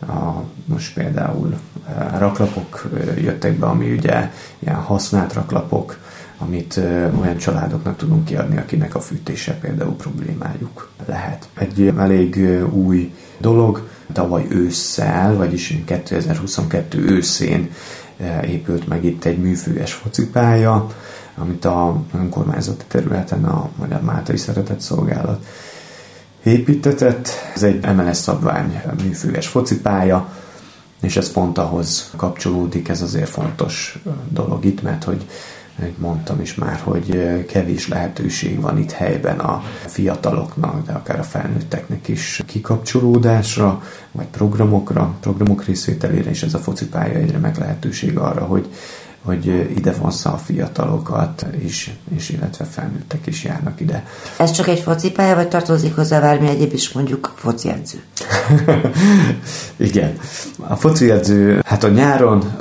a, 0.08 0.44
most 0.66 0.94
például 0.94 1.60
a 2.12 2.18
raklapok 2.18 2.90
jöttek 3.18 3.54
be, 3.60 3.66
ami 3.66 3.92
ugye 3.92 4.32
ilyen 4.60 4.76
használt 4.76 5.34
raklapok, 5.34 5.98
amit 6.38 6.78
olyan 7.22 7.38
családoknak 7.38 7.98
tudunk 7.98 8.26
kiadni, 8.26 8.58
akinek 8.58 8.96
a 8.96 9.00
fűtése 9.00 9.54
például 9.54 9.96
problémájuk 9.96 10.90
lehet. 11.06 11.50
Egy 11.54 11.94
elég 11.98 12.36
új 12.72 13.14
dolog, 13.38 13.88
tavaly 14.14 14.46
ősszel, 14.50 15.36
vagyis 15.36 15.78
2022 15.86 17.00
őszén 17.00 17.72
épült 18.48 18.88
meg 18.88 19.04
itt 19.04 19.26
egy 19.26 19.38
műfőes 19.38 19.94
focipálya, 19.94 20.88
amit 21.38 21.66
a 21.66 22.02
önkormányzati 22.14 22.86
területen 22.88 23.46
a 23.46 23.70
Magyar 23.76 24.02
Máltai 24.02 24.38
Szeretett 24.38 24.80
Szolgálat 24.80 25.46
építetett. 26.46 27.30
Ez 27.56 27.64
egy 27.64 27.96
MLS 27.96 28.18
szabvány 28.18 28.82
műfőes 29.04 29.48
focipálya, 29.48 30.30
és 31.02 31.18
ez 31.18 31.32
pont 31.32 31.58
ahhoz 31.58 32.12
kapcsolódik, 32.16 32.88
ez 32.88 33.02
azért 33.02 33.30
fontos 33.30 34.00
dolog 34.30 34.66
itt, 34.66 34.82
mert 34.82 35.04
hogy 35.04 35.26
mondtam 35.98 36.42
is 36.42 36.56
már, 36.56 36.80
hogy 36.84 37.46
kevés 37.48 37.88
lehetőség 37.88 38.62
van 38.62 38.78
itt 38.78 38.92
helyben 38.92 39.40
a 39.40 39.64
fiataloknak, 39.86 40.86
de 40.86 40.92
akár 40.92 41.20
a 41.20 41.24
felnőtteknek 41.24 42.08
is 42.08 42.42
kikapcsolódásra, 42.46 43.82
vagy 44.12 44.26
programokra, 44.26 45.14
programok 45.20 45.66
részvételére, 45.66 46.30
és 46.30 46.44
ez 46.44 46.54
a 46.54 46.60
focipálya 46.60 47.18
egyre 47.18 47.38
meg 47.38 47.58
lehetőség 47.58 48.18
arra, 48.18 48.46
hogy 48.46 48.70
hogy 49.26 49.46
ide 49.78 49.92
vonza 49.92 50.34
a 50.34 50.38
fiatalokat 50.38 51.46
is, 51.64 51.92
és 52.16 52.30
illetve 52.30 52.66
felnőttek 52.66 53.28
is 53.28 53.44
járnak 53.44 53.80
ide. 53.80 54.04
Ez 54.38 54.52
csak 54.52 54.68
egy 54.68 54.80
focipálya, 54.80 55.36
vagy 55.36 55.48
tartozik 55.48 55.96
hozzá 55.96 56.20
bármi 56.20 56.48
egyéb 56.48 56.74
is, 56.74 56.92
mondjuk 56.92 57.34
fociedző? 57.36 57.98
Igen. 59.78 60.18
A 60.58 60.76
fociedző, 60.76 61.62
hát 61.66 61.84
a 61.84 61.90
nyáron 61.90 62.58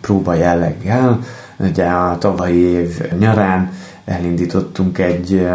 próba 0.00 0.34
jelleggel, 0.34 1.20
ugye 1.56 1.86
a 1.86 2.18
tavalyi 2.18 2.60
év 2.60 3.00
nyarán 3.18 3.72
elindítottunk 4.04 4.98
egy 4.98 5.48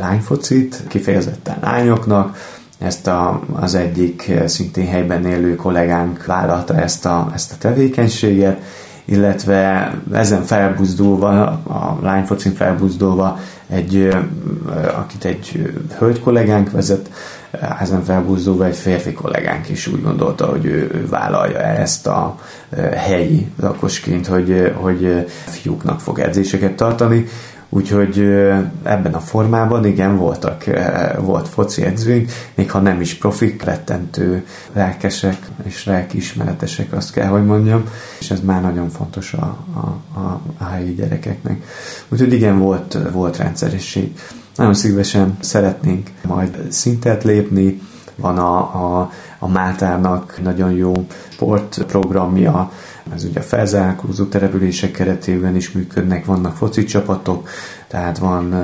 lányfocit, 0.00 0.82
kifejezetten 0.88 1.58
lányoknak, 1.60 2.36
ezt 2.78 3.06
a, 3.06 3.42
az 3.52 3.74
egyik 3.74 4.32
szintén 4.46 4.86
helyben 4.86 5.26
élő 5.26 5.56
kollégánk 5.56 6.26
vállalta 6.26 6.74
ezt 6.74 7.06
a, 7.06 7.30
ezt 7.34 7.52
a 7.52 7.56
tevékenységet, 7.58 8.62
illetve 9.10 9.94
ezen 10.12 10.42
felbuzdulva, 10.42 11.42
a 11.46 11.98
lányfocin 12.02 12.52
felbuzdulva, 12.52 13.38
egy, 13.68 14.08
akit 14.96 15.24
egy 15.24 15.72
hölgy 15.98 16.20
kollégánk 16.20 16.70
vezet, 16.70 17.10
ezen 17.80 18.04
felbuzdulva 18.04 18.64
egy 18.64 18.76
férfi 18.76 19.12
kollégánk 19.12 19.68
is 19.68 19.86
úgy 19.86 20.02
gondolta, 20.02 20.46
hogy 20.46 20.64
ő, 20.64 20.90
ő 20.94 21.06
vállalja 21.10 21.58
ezt 21.58 22.06
a 22.06 22.38
helyi 22.96 23.46
lakosként, 23.60 24.26
hogy, 24.26 24.72
hogy 24.74 25.26
fiúknak 25.44 26.00
fog 26.00 26.18
edzéseket 26.18 26.72
tartani, 26.72 27.26
Úgyhogy 27.70 28.18
ebben 28.82 29.14
a 29.14 29.20
formában 29.20 29.86
igen, 29.86 30.16
voltak, 30.16 30.64
volt 31.18 31.48
foci 31.48 31.82
edzőink, 31.82 32.30
még 32.54 32.70
ha 32.70 32.80
nem 32.80 33.00
is 33.00 33.14
profik, 33.14 33.62
rettentő 33.62 34.44
lelkesek 34.72 35.48
és 35.64 35.84
lelkiismeretesek, 35.84 36.92
azt 36.92 37.12
kell, 37.12 37.26
hogy 37.26 37.44
mondjam, 37.44 37.84
és 38.20 38.30
ez 38.30 38.40
már 38.40 38.62
nagyon 38.62 38.88
fontos 38.88 39.32
a, 39.32 39.56
a, 39.74 40.18
a, 40.18 40.40
a 40.58 40.64
helyi 40.64 40.94
gyerekeknek. 40.94 41.62
Úgyhogy 42.08 42.32
igen, 42.32 42.58
volt, 42.58 42.98
volt 43.12 43.36
rendszeresség. 43.36 44.12
Nagyon 44.56 44.74
szívesen 44.74 45.36
szeretnénk 45.40 46.10
majd 46.26 46.66
szintet 46.68 47.24
lépni, 47.24 47.80
van 48.16 48.38
a, 48.38 48.56
a, 48.58 49.10
a 49.38 49.48
Mátárnak 49.48 50.38
nagyon 50.42 50.70
jó 50.70 50.92
sportprogramja, 51.28 52.72
ez 53.14 53.24
ugye 53.24 53.40
a 53.40 53.42
felzárkózó 53.42 54.24
települések 54.24 54.90
keretében 54.90 55.56
is 55.56 55.72
működnek, 55.72 56.24
vannak 56.24 56.56
foci 56.56 56.84
csapatok, 56.84 57.48
tehát 57.88 58.18
van 58.18 58.54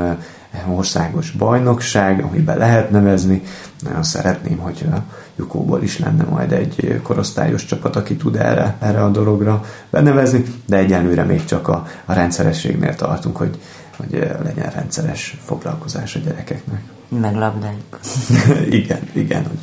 országos 0.69 1.31
bajnokság, 1.31 2.25
amiben 2.25 2.59
lehet 2.59 2.91
nevezni. 2.91 3.43
Nagyon 3.83 4.03
szeretném, 4.03 4.59
hogy 4.59 4.87
a 4.93 4.97
Jukóból 5.37 5.83
is 5.83 5.99
lenne 5.99 6.25
majd 6.25 6.53
egy 6.53 7.01
korosztályos 7.03 7.65
csapat, 7.65 7.97
aki 7.97 8.17
tud 8.17 8.37
erre, 8.37 8.77
erre 8.81 9.03
a 9.03 9.11
dologra 9.11 9.65
benevezni, 9.91 10.45
de 10.67 10.77
egyelőre 10.77 11.23
még 11.23 11.45
csak 11.45 11.69
a, 11.69 11.87
a 12.05 12.13
rendszerességnél 12.13 12.95
tartunk, 12.95 13.37
hogy, 13.37 13.59
hogy 13.97 14.29
legyen 14.43 14.71
rendszeres 14.71 15.41
foglalkozás 15.45 16.17
a 16.17 16.19
gyerekeknek. 16.19 16.83
Meg 17.09 17.35
labdájuk. 17.35 17.99
igen, 18.81 19.01
igen, 19.13 19.47
hogy 19.47 19.59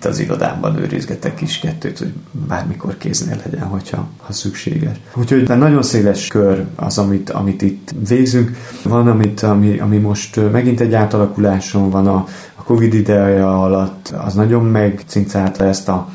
itt 0.00 0.06
az 0.06 0.18
irodámban 0.18 0.78
őrizgetek 0.78 1.34
kis 1.34 1.58
kettőt, 1.58 1.98
hogy 1.98 2.12
bármikor 2.48 2.96
kéznél 2.96 3.40
legyen, 3.44 3.66
hogyha 3.66 4.08
ha 4.16 4.32
szükséges. 4.32 4.96
Úgyhogy 5.14 5.42
de 5.42 5.54
nagyon 5.54 5.82
széles 5.82 6.26
kör 6.26 6.64
az, 6.76 6.98
amit, 6.98 7.30
amit 7.30 7.62
itt 7.62 7.94
végzünk. 8.08 8.56
Van, 8.82 9.08
amit, 9.08 9.42
ami, 9.42 9.78
ami 9.78 9.98
most 9.98 10.50
megint 10.52 10.80
egy 10.80 10.94
átalakuláson 10.94 11.90
van 11.90 12.06
a, 12.06 12.26
a 12.54 12.62
Covid 12.62 12.94
ideje 12.94 13.46
alatt, 13.46 14.14
az 14.24 14.34
nagyon 14.34 14.64
megcincálta 14.64 15.64
ezt 15.64 15.88
a, 15.88 16.08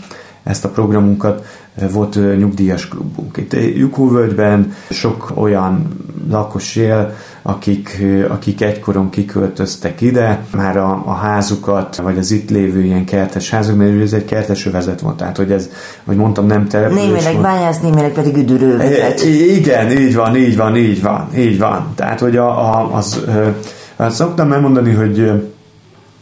ezt 0.43 0.65
a 0.65 0.69
programunkat 0.69 1.45
volt 1.91 2.37
nyugdíjas 2.37 2.87
klubunk. 2.87 3.37
Itt 3.37 3.53
Jukóvölgyben 3.75 4.73
sok 4.89 5.31
olyan 5.35 5.87
lakos 6.29 6.75
él, 6.75 7.13
akik, 7.41 8.03
akik 8.29 8.61
egykoron 8.61 9.09
kiköltöztek 9.09 10.01
ide, 10.01 10.39
már 10.55 10.77
a, 10.77 11.03
a 11.05 11.13
házukat, 11.13 11.95
vagy 11.95 12.17
az 12.17 12.31
itt 12.31 12.49
lévő 12.49 12.83
ilyen 12.83 13.05
kertes 13.05 13.49
házuk, 13.49 13.77
mert 13.77 14.01
ez 14.01 14.13
egy 14.13 14.25
kertes 14.25 14.65
övezet 14.65 14.99
volt, 14.99 15.17
tehát 15.17 15.37
hogy 15.37 15.51
ez, 15.51 15.69
hogy 16.05 16.15
mondtam, 16.15 16.45
nem 16.45 16.67
település 16.67 17.03
Némileg 17.03 17.41
bányász, 17.41 17.79
némileg 17.79 18.11
pedig 18.11 18.35
üdülővezet. 18.35 19.23
Igen, 19.23 19.91
így 19.91 20.15
van, 20.15 20.35
így 20.35 20.55
van, 20.55 20.75
így 20.75 21.01
van, 21.01 21.29
így 21.37 21.59
van. 21.59 21.91
Tehát, 21.95 22.19
hogy 22.19 22.37
a, 22.37 22.47
a, 22.49 22.93
az, 22.93 23.23
az 23.95 24.15
szoktam 24.15 24.51
elmondani, 24.51 24.93
hogy 24.93 25.31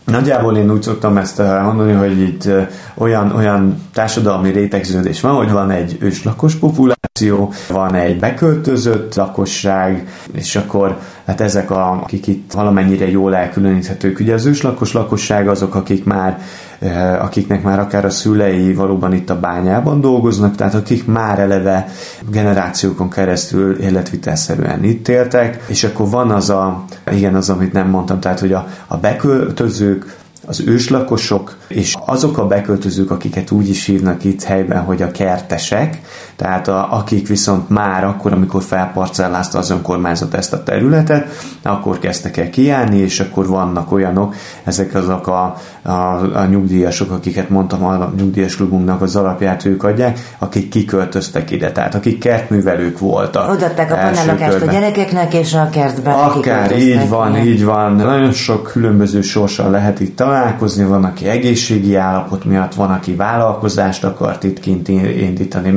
Nagyjából 0.06 0.58
én 0.58 0.72
úgy 0.72 0.82
szoktam 0.82 1.18
ezt 1.18 1.38
mondani, 1.38 1.94
hogy 1.94 2.20
itt 2.20 2.50
olyan, 2.94 3.32
olyan 3.36 3.82
társadalmi 3.94 4.50
rétegződés 4.52 5.22
van, 5.22 5.36
hogy 5.36 5.52
van 5.52 5.72
egy 5.72 5.98
őslakos 6.00 6.56
populáció, 6.56 7.54
van 7.70 7.96
egy 7.96 8.20
beköltözött 8.20 9.16
lakosság, 9.16 10.08
és 10.32 10.56
akkor 10.56 10.98
hát 11.26 11.42
ezek, 11.42 11.72
a, 11.72 11.92
akik 11.92 12.28
itt 12.28 12.52
valamennyire 12.52 13.10
jól 13.10 13.36
elkülöníthetők. 13.36 14.20
Ugye 14.20 14.34
az 14.34 14.46
őslakos 14.46 14.94
lakosság 14.94 15.48
azok, 15.48 15.76
akik 15.76 16.04
már 16.04 16.40
Eh, 16.73 16.73
akiknek 17.20 17.64
már 17.64 17.80
akár 17.80 18.06
a 18.06 18.10
szülei 18.10 18.74
valóban 18.74 19.14
itt 19.14 19.30
a 19.30 19.40
bányában 19.40 20.02
dolgoznak, 20.02 20.56
tehát 20.56 20.74
akik 20.74 21.06
már 21.06 21.40
eleve 21.40 21.88
generációkon 22.30 23.10
keresztül 23.10 23.80
életvitelszerűen 23.80 24.84
itt 24.84 25.08
éltek, 25.08 25.64
és 25.68 25.84
akkor 25.84 26.10
van 26.10 26.32
az 26.32 26.50
a, 26.50 26.86
igen, 27.12 27.36
az, 27.36 27.50
amit 27.50 27.74
nem 27.74 27.90
mondtam, 27.90 28.20
tehát 28.20 28.40
hogy 28.40 28.54
a, 28.54 28.68
a 28.88 28.98
beköltözők, 28.98 30.22
az 30.46 30.64
őslakosok, 30.66 31.58
és 31.68 31.96
azok 32.06 32.38
a 32.38 32.48
beköltözők, 32.48 33.12
akiket 33.12 33.52
úgy 33.52 33.70
is 33.70 33.86
hívnak 33.86 34.24
itt 34.24 34.44
helyben, 34.44 34.82
hogy 34.82 35.02
a 35.02 35.12
kertesek, 35.12 36.02
tehát 36.36 36.68
a, 36.68 36.88
akik 36.92 37.28
viszont 37.28 37.70
már 37.70 38.04
akkor, 38.04 38.34
amikor 38.34 38.64
felparcellázta 38.64 39.58
az 39.58 39.70
önkormányzat 39.70 40.34
ezt 40.34 40.54
a 40.54 40.64
területet, 40.64 41.28
akkor 41.62 42.00
kezdtek 42.00 42.38
el 42.38 42.50
kiállni, 42.50 42.98
és 42.98 43.20
akkor 43.20 43.48
vannak 43.48 43.92
olyanok, 43.92 44.36
ezek 44.64 44.96
azok 44.96 45.28
a, 45.28 45.56
a, 45.82 45.92
a 46.34 46.46
nyugdíjasok, 46.46 47.12
akiket 47.12 47.50
mondtam, 47.50 47.86
a 47.86 48.12
nyugdíjas 48.18 48.56
klubunknak 48.56 49.02
az 49.02 49.16
alapját 49.16 49.66
ők 49.66 49.84
adják, 49.84 50.36
akik 50.38 50.70
kiköltöztek 50.70 51.52
ide, 51.52 51.72
tehát 51.72 51.96
akik 51.96 52.20
kertművelők 52.20 53.00
voltak. 53.00 53.52
Odaadták 53.52 53.92
a 53.92 53.96
panellakást 53.96 54.62
a 54.62 54.72
gyerekeknek, 54.72 55.34
és 55.34 55.54
a 55.54 55.70
kertben 55.70 56.14
Akár, 56.14 56.78
így 56.78 57.10
van, 57.10 57.38
így 57.38 57.66
van. 57.66 57.96
Nagyon 57.96 58.32
sok 58.32 58.64
különböző 58.64 59.22
sorssal 59.22 59.70
lehet 59.70 60.00
itt 60.00 60.16
találkozni, 60.16 60.84
van, 60.84 61.04
aki 61.04 61.28
egészségi 61.28 61.96
állapot 61.96 62.46
miatt, 62.46 62.74
van, 62.74 62.92
aki 62.92 63.16
vállalkozást 63.16 64.04
akart 64.04 64.44
itt 64.44 64.60
kint 64.60 64.88
indítani, 64.88 65.70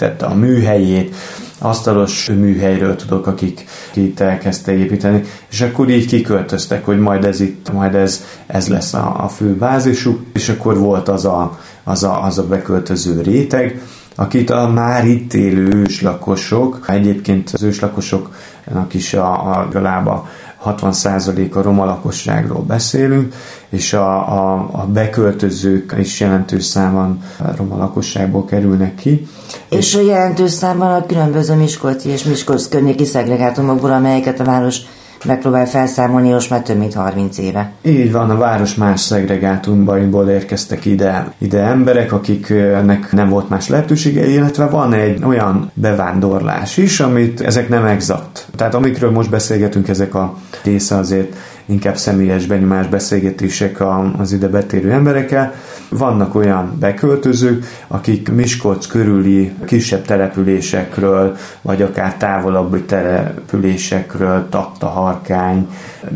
megépítette 0.00 0.26
a 0.26 0.34
műhelyét, 0.34 1.14
asztalos 1.58 2.26
műhelyről 2.28 2.96
tudok, 2.96 3.26
akik 3.26 3.64
itt 3.94 4.20
elkezdte 4.20 4.72
építeni, 4.72 5.22
és 5.50 5.60
akkor 5.60 5.88
így 5.88 6.06
kiköltöztek, 6.06 6.84
hogy 6.84 6.98
majd 6.98 7.24
ez 7.24 7.40
itt, 7.40 7.72
majd 7.72 7.94
ez, 7.94 8.24
ez 8.46 8.68
lesz 8.68 8.94
a, 8.94 9.24
a 9.24 9.28
fő 9.28 9.54
bázisuk, 9.54 10.20
és 10.32 10.48
akkor 10.48 10.78
volt 10.78 11.08
az 11.08 11.24
a, 11.24 11.58
az 11.84 12.02
a, 12.02 12.24
az 12.24 12.38
a 12.38 12.46
beköltöző 12.46 13.20
réteg, 13.20 13.82
akit 14.14 14.50
a 14.50 14.68
már 14.68 15.06
itt 15.06 15.34
élő 15.34 15.68
őslakosok, 15.74 16.84
egyébként 16.88 17.50
az 17.52 17.62
őslakosoknak 17.62 18.94
is 18.94 19.14
a, 19.14 19.52
a 19.52 19.60
legalább 19.64 20.06
a 20.06 20.28
60% 20.64 21.52
a 21.52 21.62
roma 21.62 21.84
lakosságról 21.84 22.62
beszélünk, 22.62 23.34
és 23.68 23.92
a, 23.92 24.32
a, 24.32 24.68
a 24.72 24.86
beköltözők 24.86 25.94
is 25.98 26.20
jelentős 26.20 26.64
számban 26.64 27.22
a 27.38 27.56
roma 27.56 27.76
lakosságból 27.76 28.44
kerülnek 28.44 28.94
ki. 28.94 29.26
És, 29.68 29.94
és 29.94 30.06
jelentős 30.06 30.50
számban 30.50 30.94
a 30.94 31.06
különböző 31.06 31.54
Miskolci 31.54 32.08
és 32.08 32.24
Miskolc 32.24 32.68
környéki 32.68 33.04
szegregátumokból, 33.04 33.92
amelyeket 33.92 34.40
a 34.40 34.44
város 34.44 34.76
megpróbál 35.24 35.66
felszámolni 35.66 36.30
most 36.30 36.50
már 36.50 36.62
több 36.62 36.78
mint 36.78 36.94
30 36.94 37.38
éve. 37.38 37.72
Így 37.82 38.12
van, 38.12 38.30
a 38.30 38.36
város 38.36 38.74
más 38.74 39.00
szegregátumból 39.00 40.28
érkeztek 40.28 40.84
ide, 40.84 41.32
ide 41.38 41.60
emberek, 41.60 42.12
akiknek 42.12 43.12
nem 43.12 43.28
volt 43.28 43.48
más 43.48 43.68
lehetősége, 43.68 44.28
illetve 44.28 44.66
van 44.66 44.92
egy 44.92 45.24
olyan 45.24 45.70
bevándorlás 45.74 46.76
is, 46.76 47.00
amit 47.00 47.40
ezek 47.40 47.68
nem 47.68 47.84
exakt. 47.84 48.46
Tehát 48.56 48.74
amikről 48.74 49.10
most 49.10 49.30
beszélgetünk, 49.30 49.88
ezek 49.88 50.14
a 50.14 50.36
része 50.64 50.96
azért 50.96 51.36
inkább 51.70 51.96
személyes 51.96 52.46
benyomás 52.46 52.86
beszélgetések 52.86 53.82
az 54.18 54.32
ide 54.32 54.48
betérő 54.48 54.92
emberekkel. 54.92 55.54
Vannak 55.88 56.34
olyan 56.34 56.76
beköltözők, 56.80 57.64
akik 57.88 58.30
Miskolc 58.30 58.86
körüli 58.86 59.52
kisebb 59.66 60.04
településekről, 60.04 61.36
vagy 61.62 61.82
akár 61.82 62.16
távolabbi 62.16 62.82
településekről, 62.82 64.46
Takta, 64.48 64.86
Harkány, 64.86 65.68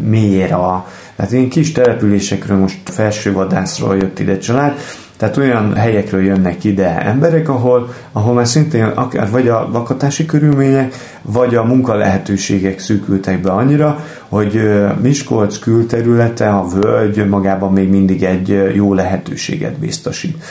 Méra, 0.09 0.87
tehát 1.17 1.33
ilyen 1.33 1.49
kis 1.49 1.73
településekről, 1.73 2.59
most 2.59 2.79
felsővadászról 2.85 3.97
jött 3.97 4.19
ide 4.19 4.39
család, 4.39 4.79
tehát 5.17 5.37
olyan 5.37 5.75
helyekről 5.75 6.23
jönnek 6.23 6.65
ide 6.65 7.03
emberek, 7.03 7.49
ahol, 7.49 7.93
ahol 8.13 8.35
már 8.35 8.47
szintén 8.47 8.85
akár 8.85 9.31
vagy 9.31 9.49
a 9.49 9.69
lakatási 9.73 10.27
körülmények, 10.27 10.95
vagy 11.23 11.55
a 11.55 11.65
munka 11.65 11.95
lehetőségek 11.95 12.79
szűkültek 12.79 13.41
be 13.41 13.51
annyira, 13.51 14.05
hogy 14.29 14.61
Miskolc 15.01 15.59
külterülete, 15.59 16.49
a 16.49 16.67
völgy 16.69 17.29
magában 17.29 17.73
még 17.73 17.89
mindig 17.89 18.23
egy 18.23 18.73
jó 18.75 18.95
lehetőséget 18.95 19.79
biztosít. 19.79 20.45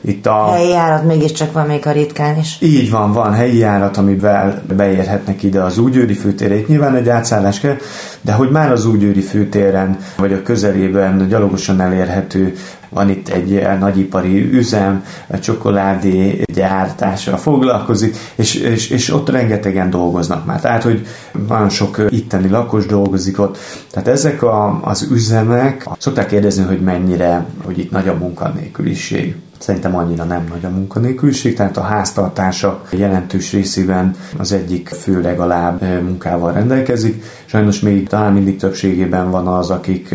Itt 0.00 0.26
a... 0.26 0.52
Helyi 0.52 0.68
járat 0.68 1.04
mégiscsak 1.04 1.52
van 1.52 1.66
még 1.66 1.86
a 1.86 1.92
ritkán 1.92 2.38
is. 2.38 2.56
Így 2.60 2.90
van, 2.90 3.12
van 3.12 3.32
helyi 3.32 3.58
járat, 3.58 3.96
amivel 3.96 4.62
beérhetnek 4.76 5.42
ide 5.42 5.62
az 5.62 5.78
Úgyőri 5.78 6.14
főtérre. 6.14 6.54
Itt 6.54 6.68
nyilván 6.68 6.94
egy 6.94 7.08
átszállás 7.08 7.60
kell, 7.60 7.76
de 8.20 8.32
hogy 8.32 8.50
már 8.50 8.72
az 8.72 8.86
Úgyőri 8.86 9.20
főtéren, 9.20 9.96
vagy 10.16 10.32
a 10.32 10.42
közelében 10.42 11.28
gyalogosan 11.28 11.80
elérhető 11.80 12.54
van 12.90 13.08
itt 13.08 13.28
egy 13.28 13.62
nagyipari 13.78 14.52
üzem, 14.52 15.04
a 15.26 15.38
csokoládé 15.38 16.42
gyártással 16.54 17.36
foglalkozik, 17.36 18.16
és, 18.34 18.54
és, 18.54 18.90
és 18.90 19.12
ott 19.12 19.28
rengetegen 19.28 19.90
dolgoznak 19.90 20.44
már. 20.44 20.60
Tehát, 20.60 20.82
hogy 20.82 21.06
nagyon 21.48 21.68
sok 21.68 22.02
itteni 22.08 22.48
lakos 22.48 22.86
dolgozik 22.86 23.40
ott. 23.40 23.58
Tehát 23.90 24.08
ezek 24.08 24.42
a, 24.42 24.80
az 24.82 25.08
üzemek, 25.10 25.88
szokták 25.98 26.26
kérdezni, 26.26 26.64
hogy 26.64 26.80
mennyire, 26.80 27.46
hogy 27.64 27.78
itt 27.78 27.90
nagy 27.90 28.08
a 28.08 28.14
munkanélküliség. 28.14 29.36
Szerintem 29.60 29.96
annyira 29.96 30.24
nem 30.24 30.46
nagy 30.48 30.64
a 30.64 30.68
munkanélküliség, 30.68 31.54
tehát 31.54 31.76
a 31.76 31.82
háztartása 31.82 32.82
jelentős 32.90 33.52
részében 33.52 34.14
az 34.38 34.52
egyik 34.52 34.88
fő 34.88 35.20
legalább 35.20 35.82
munkával 36.02 36.52
rendelkezik. 36.52 37.24
Sajnos 37.44 37.80
még 37.80 38.08
talán 38.08 38.32
mindig 38.32 38.56
többségében 38.56 39.30
van 39.30 39.46
az, 39.46 39.70
akik 39.70 40.14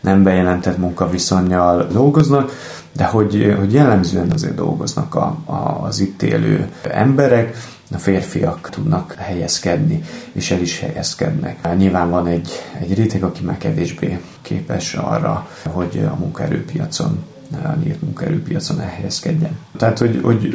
nem 0.00 0.22
bejelentett 0.22 0.78
munkaviszonyjal 0.78 1.86
dolgoznak, 1.92 2.52
de 2.92 3.04
hogy, 3.04 3.54
hogy 3.58 3.72
jellemzően 3.72 4.30
azért 4.30 4.54
dolgoznak 4.54 5.14
a, 5.14 5.36
a, 5.44 5.84
az 5.86 6.00
itt 6.00 6.22
élő 6.22 6.68
emberek, 6.82 7.56
a 7.92 7.98
férfiak 7.98 8.68
tudnak 8.70 9.14
helyezkedni, 9.18 10.02
és 10.32 10.50
el 10.50 10.60
is 10.60 10.80
helyezkednek. 10.80 11.76
Nyilván 11.76 12.10
van 12.10 12.26
egy, 12.26 12.50
egy 12.78 12.94
réteg, 12.94 13.22
aki 13.22 13.44
már 13.44 13.58
kevésbé 13.58 14.20
képes 14.42 14.94
arra, 14.94 15.48
hogy 15.72 16.08
a 16.12 16.16
munkaerőpiacon 16.18 17.24
a 17.52 17.76
nyílt 17.84 18.02
munkaerőpiacon 18.02 18.80
elhelyezkedjen. 18.80 19.58
Tehát, 19.76 19.98
hogy, 19.98 20.20
hogy 20.22 20.54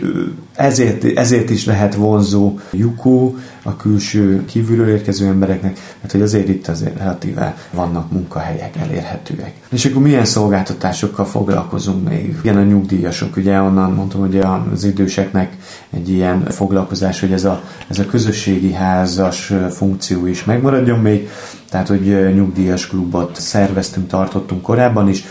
ezért, 0.56 1.04
ezért 1.18 1.50
is 1.50 1.66
lehet 1.66 1.96
vonzó 1.96 2.60
lyukó 2.72 3.38
a 3.64 3.76
külső 3.76 4.46
kívülről 4.46 4.90
érkező 4.90 5.26
embereknek, 5.26 5.80
mert 6.02 6.12
hogy 6.12 6.22
azért 6.22 6.48
itt 6.48 6.68
azért 6.68 6.98
relatíve 6.98 7.58
vannak 7.72 8.12
munkahelyek 8.12 8.76
elérhetőek. 8.76 9.54
És 9.70 9.86
akkor 9.86 10.02
milyen 10.02 10.26
szolgáltatásokkal 10.26 11.26
foglalkozunk 11.26 12.10
még? 12.10 12.38
Igen, 12.42 12.58
a 12.58 12.64
nyugdíjasok, 12.64 13.36
ugye 13.36 13.62
onnan 13.62 13.92
mondtam, 13.92 14.20
hogy 14.20 14.38
az 14.74 14.84
időseknek 14.84 15.58
egy 15.90 16.10
ilyen 16.10 16.46
foglalkozás, 16.46 17.20
hogy 17.20 17.32
ez 17.32 17.44
a, 17.44 17.64
ez 17.88 18.00
a 18.00 18.06
közösségi 18.06 18.74
házas 18.74 19.54
funkció 19.70 20.26
is 20.26 20.44
megmaradjon 20.44 21.00
még, 21.00 21.30
tehát, 21.70 21.88
hogy 21.88 22.34
nyugdíjas 22.36 22.88
klubot 22.88 23.40
szerveztünk, 23.40 24.08
tartottunk 24.08 24.62
korábban 24.62 25.10
is, 25.10 25.24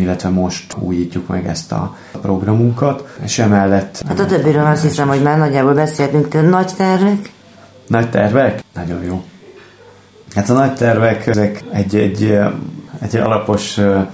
illetve 0.00 0.28
most 0.28 0.76
újítjuk 0.78 1.26
meg 1.28 1.46
ezt 1.46 1.72
a 1.72 1.96
programunkat, 2.20 3.16
és 3.24 3.38
emellett... 3.38 4.02
Hát 4.08 4.20
a 4.20 4.26
többiről 4.26 4.66
azt 4.66 4.82
hiszem, 4.82 5.08
hogy 5.08 5.22
már 5.22 5.38
nagyjából 5.38 5.74
beszéltünk. 5.74 6.50
Nagy 6.50 6.72
tervek? 6.76 7.30
Nagy 7.86 8.10
tervek? 8.10 8.62
Nagyon 8.74 9.02
jó. 9.02 9.24
Hát 10.34 10.50
a 10.50 10.52
nagy 10.52 10.74
tervek, 10.74 11.26
ezek 11.26 11.64
egy, 11.72 11.96
egy, 11.96 12.38
egy 13.00 13.16
alapos 13.16 13.78
uh, 13.78 14.06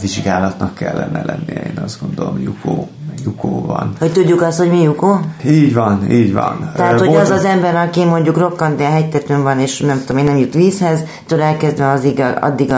vizsgálatnak 0.00 0.74
kellene 0.74 1.24
lennie, 1.24 1.62
én 1.62 1.78
azt 1.84 2.00
gondolom, 2.00 2.40
Jukó 2.40 2.88
Jukó 3.26 3.64
van. 3.66 3.92
Hogy 3.98 4.12
tudjuk 4.12 4.42
azt, 4.42 4.58
hogy 4.58 4.70
mi 4.70 4.82
Jukó? 4.82 5.20
Így 5.46 5.74
van, 5.74 6.10
így 6.10 6.32
van. 6.32 6.70
Tehát, 6.76 7.00
hogy 7.00 7.14
az 7.14 7.30
az 7.30 7.44
ember, 7.44 7.74
aki 7.74 8.04
mondjuk 8.04 8.38
rokkant, 8.38 8.76
de 8.76 8.84
hegytetőn 8.84 9.42
van, 9.42 9.60
és 9.60 9.80
nem 9.80 10.00
tudom, 10.06 10.16
én 10.16 10.24
nem 10.24 10.36
jut 10.36 10.54
vízhez, 10.54 11.04
től 11.26 11.40
elkezdve 11.40 11.90
az 11.90 12.04
iga, 12.04 12.26
addig 12.26 12.72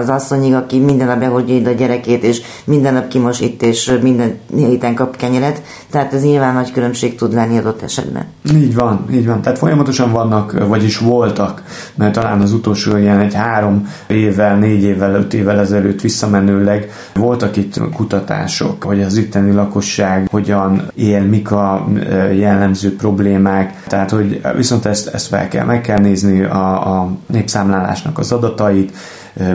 az 0.00 0.08
asszonyig, 0.08 0.54
aki 0.54 0.78
minden 0.78 1.06
nap 1.06 1.18
behordja 1.18 1.54
ide 1.54 1.70
a 1.70 1.74
gyerekét, 1.74 2.22
és 2.22 2.42
minden 2.64 2.94
nap 2.94 3.08
kimos 3.08 3.40
itt, 3.40 3.62
és 3.62 3.98
minden 4.02 4.38
héten 4.56 4.94
kap 4.94 5.16
kenyeret. 5.16 5.62
Tehát 5.90 6.12
ez 6.12 6.22
nyilván 6.22 6.54
nagy 6.54 6.72
különbség 6.72 7.16
tud 7.16 7.34
lenni 7.34 7.58
adott 7.58 7.82
esetben. 7.82 8.24
Így 8.54 8.74
van, 8.74 9.06
így 9.12 9.26
van. 9.26 9.42
Tehát 9.42 9.58
folyamatosan 9.58 10.12
vannak, 10.12 10.66
vagyis 10.68 10.98
voltak, 10.98 11.62
mert 11.94 12.12
talán 12.12 12.40
az 12.40 12.52
utolsó 12.52 12.96
ilyen 12.96 13.18
egy 13.18 13.34
három 13.34 13.88
évvel, 14.06 14.56
négy 14.56 14.82
évvel, 14.82 15.14
öt 15.14 15.34
évvel 15.34 15.58
ezelőtt 15.58 16.00
visszamenőleg 16.00 16.90
voltak 17.14 17.56
itt 17.56 17.80
kutatások, 17.92 18.82
hogy 18.84 19.02
az 19.02 19.16
itteni 19.16 19.52
lakos 19.52 19.89
lakosság 19.98 20.28
hogyan 20.30 20.90
él, 20.94 21.22
mik 21.22 21.50
a 21.50 21.88
jellemző 22.32 22.96
problémák, 22.96 23.84
tehát 23.86 24.10
hogy 24.10 24.40
viszont 24.56 24.84
ezt, 24.86 25.08
ezt 25.08 25.26
fel 25.26 25.48
kell, 25.48 25.64
meg 25.64 25.80
kell 25.80 25.98
nézni 25.98 26.42
a, 26.42 26.98
a 27.00 27.10
népszámlálásnak 27.26 28.18
az 28.18 28.32
adatait, 28.32 28.96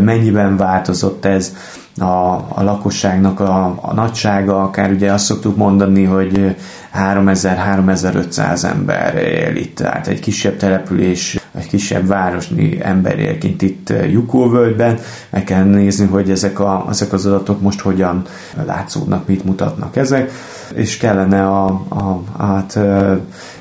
mennyiben 0.01 0.57
változott 0.57 1.25
ez 1.25 1.55
a, 1.97 2.33
a 2.33 2.63
lakosságnak 2.63 3.39
a, 3.39 3.77
a 3.81 3.93
nagysága, 3.93 4.63
akár 4.63 4.91
ugye 4.91 5.11
azt 5.11 5.25
szoktuk 5.25 5.55
mondani, 5.55 6.03
hogy 6.03 6.55
3000-3500 6.95 8.63
ember 8.63 9.15
él 9.15 9.55
itt, 9.55 9.75
tehát 9.75 10.07
egy 10.07 10.19
kisebb 10.19 10.57
település, 10.57 11.39
egy 11.51 11.67
kisebb 11.67 12.07
városni 12.07 12.77
ember 12.81 13.19
él 13.19 13.37
kint 13.37 13.61
itt 13.61 13.93
Jukóvölgyben, 14.11 14.99
meg 15.29 15.43
kell 15.43 15.63
nézni, 15.63 16.05
hogy 16.05 16.29
ezek, 16.31 16.59
a, 16.59 16.85
ezek 16.89 17.13
az 17.13 17.25
adatok 17.25 17.61
most 17.61 17.79
hogyan 17.79 18.21
látszódnak, 18.65 19.27
mit 19.27 19.45
mutatnak 19.45 19.95
ezek, 19.95 20.31
és 20.73 20.97
kellene 20.97 21.47
a, 21.47 21.65
a, 21.89 22.21
hát 22.37 22.79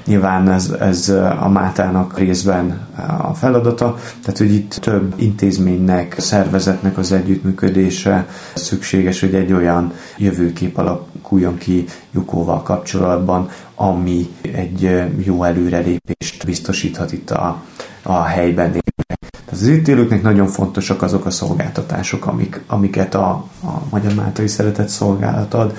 nyilván 0.05 0.51
ez, 0.51 0.71
ez 0.81 1.09
a 1.41 1.49
Mátának 1.49 2.19
részben 2.19 2.89
a 3.19 3.35
feladata, 3.35 3.97
tehát 4.23 4.39
hogy 4.39 4.55
itt 4.55 4.75
több 4.75 5.15
intézménynek, 5.17 6.15
szervezetnek 6.19 6.99
az 6.99 7.13
együttműködése 7.13 8.27
szükséges, 8.55 9.21
hogy 9.21 9.35
egy 9.35 9.53
olyan 9.53 9.93
jövőkép 10.17 10.79
alakuljon 10.79 11.59
ki 11.59 11.85
Jukóval 12.11 12.63
kapcsolatban, 12.63 13.49
ami 13.75 14.29
egy 14.41 15.05
jó 15.25 15.43
előrelépést 15.43 16.45
biztosíthat 16.45 17.13
itt 17.13 17.31
a, 17.31 17.63
a 18.03 18.23
helyben 18.23 18.71
tehát 18.71 19.63
az 19.63 19.67
itt 19.67 19.89
élőknek 19.89 20.23
nagyon 20.23 20.47
fontosak 20.47 21.03
azok 21.03 21.27
a 21.27 21.31
szolgáltatások, 21.31 22.27
amik, 22.27 22.61
amiket 22.67 23.15
a, 23.15 23.29
a 23.65 23.83
Magyar 23.91 24.15
Máltai 24.15 24.47
Szeretett 24.47 24.89
Szolgálat 24.89 25.55
ad. 25.55 25.77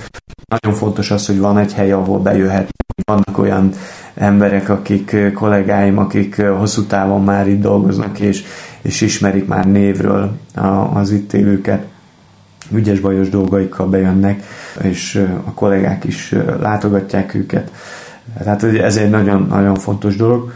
Nagyon 0.47 0.77
fontos 0.77 1.11
az, 1.11 1.25
hogy 1.25 1.39
van 1.39 1.57
egy 1.57 1.73
hely, 1.73 1.91
ahol 1.91 2.19
bejöhet. 2.19 2.69
Vannak 3.03 3.37
olyan 3.37 3.73
emberek, 4.15 4.69
akik 4.69 5.15
kollégáim, 5.33 5.97
akik 5.97 6.41
hosszú 6.41 6.83
távon 6.83 7.23
már 7.23 7.47
itt 7.47 7.61
dolgoznak, 7.61 8.19
és, 8.19 8.43
és 8.81 9.01
ismerik 9.01 9.47
már 9.47 9.65
névről 9.65 10.31
az 10.93 11.11
itt 11.11 11.33
élőket 11.33 11.85
ügyes 12.71 12.99
bajos 12.99 13.29
dolgaikkal 13.29 13.87
bejönnek, 13.87 14.43
és 14.81 15.25
a 15.45 15.53
kollégák 15.53 16.03
is 16.03 16.35
látogatják 16.59 17.33
őket. 17.33 17.71
Tehát 18.37 18.63
ez 18.63 18.97
egy 18.97 19.09
nagyon, 19.09 19.45
nagyon 19.49 19.75
fontos 19.75 20.15
dolog 20.15 20.51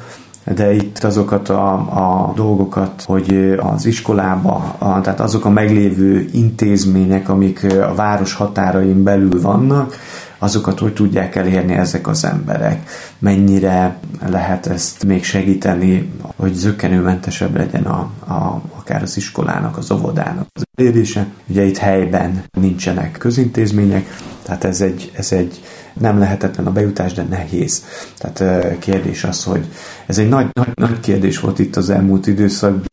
de 0.55 0.73
itt 0.73 1.03
azokat 1.03 1.49
a, 1.49 1.73
a 1.73 2.33
dolgokat, 2.35 3.03
hogy 3.05 3.55
az 3.57 3.85
iskolába, 3.85 4.75
a, 4.77 5.01
tehát 5.01 5.19
azok 5.19 5.45
a 5.45 5.49
meglévő 5.49 6.29
intézmények, 6.31 7.29
amik 7.29 7.63
a 7.81 7.95
város 7.95 8.33
határain 8.33 9.03
belül 9.03 9.41
vannak, 9.41 9.95
azokat 10.39 10.79
hogy 10.79 10.93
tudják 10.93 11.35
elérni 11.35 11.73
ezek 11.73 12.07
az 12.07 12.25
emberek, 12.25 12.89
mennyire 13.19 13.97
lehet 14.29 14.67
ezt 14.67 15.05
még 15.05 15.23
segíteni, 15.23 16.11
hogy 16.35 16.53
zöggenőmentesebb 16.53 17.55
legyen 17.55 17.83
a, 17.83 18.11
a, 18.27 18.61
akár 18.75 19.01
az 19.01 19.17
iskolának, 19.17 19.77
az 19.77 19.91
óvodának 19.91 20.47
az 20.53 20.63
elérése. 20.75 21.27
Ugye 21.47 21.63
itt 21.63 21.77
helyben 21.77 22.43
nincsenek 22.51 23.11
közintézmények, 23.11 24.05
tehát 24.43 24.63
ez 24.63 24.81
egy, 24.81 25.11
ez 25.15 25.31
egy 25.31 25.61
nem 25.93 26.19
lehetetlen 26.19 26.65
a 26.67 26.71
bejutás, 26.71 27.13
de 27.13 27.23
nehéz. 27.23 27.83
Tehát 28.17 28.77
kérdés 28.79 29.23
az, 29.23 29.43
hogy 29.43 29.65
ez 30.05 30.17
egy 30.17 30.29
nagy, 30.29 30.47
nagy, 30.53 30.71
nagy 30.73 30.99
kérdés 30.99 31.39
volt 31.39 31.59
itt 31.59 31.75
az 31.75 31.89
elmúlt 31.89 32.27
időszakban, 32.27 32.87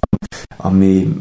ami 0.57 1.17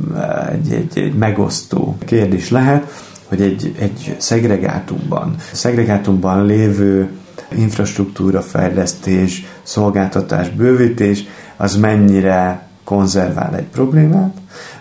egy, 0.51 0.73
egy, 0.73 0.97
egy 0.97 1.15
megosztó 1.15 1.97
kérdés 2.05 2.49
lehet, 2.49 2.91
hogy 3.27 3.41
egy, 3.41 3.75
egy 3.79 4.15
szegregátumban, 4.17 5.35
szegregátumban 5.51 6.45
lévő 6.45 7.09
infrastruktúra 7.55 8.41
fejlesztés, 8.41 9.45
szolgáltatás, 9.63 10.49
bővítés, 10.49 11.23
az 11.57 11.75
mennyire 11.75 12.67
konzervál 12.83 13.55
egy 13.55 13.65
problémát, 13.65 14.33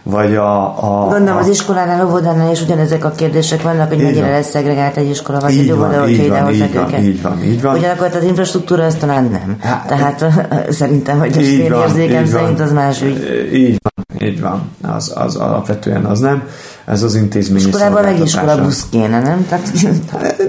vagy 0.02 0.34
a... 0.34 0.64
a 0.84 1.08
Gondolom 1.08 1.36
az 1.36 1.48
iskolánál, 1.48 2.06
óvodánál 2.06 2.50
is 2.50 2.62
ugyanezek 2.62 3.04
a 3.04 3.10
kérdések 3.10 3.62
vannak, 3.62 3.88
hogy 3.88 4.02
mennyire 4.02 4.30
lesz 4.30 4.50
szegregált 4.50 4.96
egy 4.96 5.08
iskola, 5.08 5.40
vagy 5.40 5.58
egy 5.58 5.72
óvoda, 5.72 6.00
hogyha 6.00 6.22
idehozzák 6.22 6.74
őket. 6.74 7.02
Így 7.02 7.22
van, 7.22 7.42
így 7.42 7.62
van. 7.62 7.76
Ugyanakkor 7.76 8.10
az 8.14 8.22
infrastruktúra 8.22 8.84
azt 8.84 8.98
talán 8.98 9.24
nem. 9.24 9.56
Hát, 9.60 9.86
Tehát 9.86 10.24
szerintem, 10.70 11.18
hogy 11.18 11.38
az 11.38 11.46
én 11.46 11.72
érzékem 11.72 12.26
szerint 12.26 12.60
az 12.60 12.72
más 12.72 13.02
ügy. 13.02 13.50
Így 13.52 13.80
van, 13.82 14.28
így 14.28 14.40
van. 14.40 14.70
Az, 14.82 15.12
az 15.16 15.36
alapvetően 15.36 16.04
az 16.04 16.20
nem 16.20 16.42
ez 16.86 17.02
az 17.02 17.14
intézményi 17.14 17.64
Iskolában 17.66 18.02
meg 18.02 18.20
iskola 18.20 18.62
busz 18.62 18.86
kéne, 18.90 19.20
nem? 19.20 19.46
Tehát... 19.48 19.72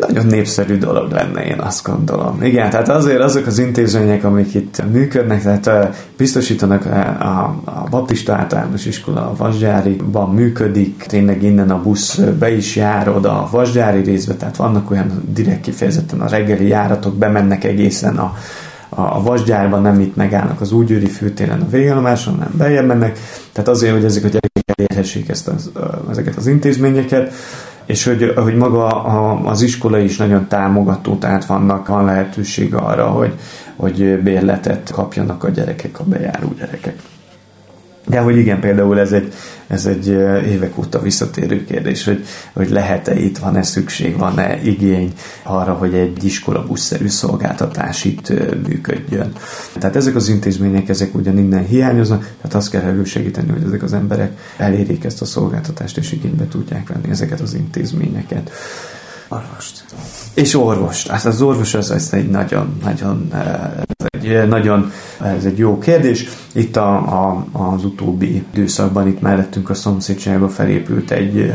Nagyon 0.07 0.25
népszerű 0.25 0.77
dolog 0.77 1.11
lenne, 1.11 1.45
én 1.45 1.59
azt 1.59 1.83
gondolom. 1.83 2.43
Igen, 2.43 2.69
tehát 2.69 2.89
azért 2.89 3.19
azok 3.19 3.45
az 3.45 3.59
intézmények, 3.59 4.23
amik 4.23 4.53
itt 4.53 4.83
működnek, 4.91 5.41
tehát 5.41 6.05
biztosítanak 6.17 6.85
a, 6.85 7.43
a 7.65 7.87
Baptista 7.89 8.33
általános 8.33 8.85
iskola 8.85 9.21
a 9.21 9.33
Vasgyáriban 9.37 10.29
működik, 10.29 11.03
tényleg 11.07 11.43
innen 11.43 11.69
a 11.69 11.81
busz 11.81 12.19
be 12.39 12.55
is 12.55 12.75
jár 12.75 13.09
oda 13.09 13.43
a 13.43 13.47
Vasgyári 13.51 14.01
részbe, 14.01 14.33
tehát 14.33 14.55
vannak 14.55 14.91
olyan 14.91 15.23
direkt 15.33 15.61
kifejezetten 15.61 16.21
a 16.21 16.27
reggeli 16.27 16.67
járatok, 16.67 17.15
bemennek 17.15 17.63
egészen 17.63 18.17
a 18.17 18.33
a 18.97 19.23
vasgyárban 19.23 19.81
nem 19.81 19.99
itt 19.99 20.15
megállnak 20.15 20.61
az 20.61 20.71
úgyőri 20.71 21.07
főtéren 21.07 21.61
a 21.61 21.69
végállomáson, 21.69 22.35
nem 22.35 22.51
beljebb 22.57 22.85
mennek. 22.85 23.19
Tehát 23.51 23.69
azért, 23.69 23.93
hogy 23.93 24.05
ezek 24.05 24.23
a 24.23 24.54
elérhessék 24.75 25.29
ezt 25.29 25.47
az, 25.47 25.71
ezeket 26.09 26.35
az 26.35 26.47
intézményeket, 26.47 27.33
és 27.85 28.03
hogy, 28.03 28.33
hogy 28.35 28.55
maga 28.55 29.03
az 29.43 29.61
iskola 29.61 29.97
is 29.99 30.17
nagyon 30.17 30.47
támogató, 30.47 31.17
tehát 31.17 31.45
vannak, 31.45 31.87
van 31.87 32.05
lehetőség 32.05 32.73
arra, 32.73 33.07
hogy, 33.07 33.33
hogy 33.75 34.19
bérletet 34.23 34.91
kapjanak 34.91 35.43
a 35.43 35.49
gyerekek, 35.49 35.99
a 35.99 36.03
bejáró 36.03 36.53
gyerekek. 36.57 36.95
De 38.07 38.19
hogy 38.19 38.37
igen, 38.37 38.59
például 38.59 38.99
ez 38.99 39.11
egy, 39.11 39.33
ez 39.67 39.85
egy 39.85 40.07
évek 40.47 40.77
óta 40.77 41.01
visszatérő 41.01 41.65
kérdés, 41.65 42.05
hogy, 42.05 42.25
hogy 42.53 42.69
lehet-e 42.69 43.19
itt, 43.19 43.37
van-e 43.37 43.63
szükség, 43.63 44.17
van-e 44.17 44.61
igény 44.63 45.13
arra, 45.43 45.73
hogy 45.73 45.93
egy 45.93 46.23
iskola 46.23 46.65
buszszerű 46.65 47.07
szolgáltatás 47.07 48.05
itt 48.05 48.33
működjön. 48.67 49.31
Tehát 49.73 49.95
ezek 49.95 50.15
az 50.15 50.29
intézmények, 50.29 50.89
ezek 50.89 51.15
ugyan 51.15 51.37
innen 51.37 51.65
hiányoznak, 51.65 52.19
tehát 52.41 52.55
azt 52.55 52.69
kell 52.69 52.81
elősegíteni, 52.81 53.51
hogy 53.51 53.63
ezek 53.65 53.83
az 53.83 53.93
emberek 53.93 54.31
elérjék 54.57 55.03
ezt 55.03 55.21
a 55.21 55.25
szolgáltatást, 55.25 55.97
és 55.97 56.11
igénybe 56.11 56.47
tudják 56.47 56.87
venni 56.87 57.09
ezeket 57.09 57.39
az 57.39 57.53
intézményeket. 57.53 58.51
Orvost. 59.27 59.85
És 60.33 60.55
orvost. 60.55 61.07
Hát 61.07 61.25
az 61.25 61.41
orvos 61.41 61.73
az, 61.73 61.91
az 61.91 62.13
egy 62.13 62.29
nagyon, 62.29 62.77
nagyon, 62.83 63.27
ez 63.33 64.21
egy, 64.21 64.47
nagyon, 64.47 64.91
ez 65.21 65.45
egy 65.45 65.57
jó 65.57 65.77
kérdés. 65.77 66.27
Itt 66.51 66.75
a, 66.75 66.95
a, 66.95 67.45
az 67.51 67.85
utóbbi 67.85 68.35
időszakban 68.35 69.07
itt 69.07 69.21
mellettünk 69.21 69.69
a 69.69 69.73
szomszédságban 69.73 70.49
felépült 70.49 71.11
egy 71.11 71.53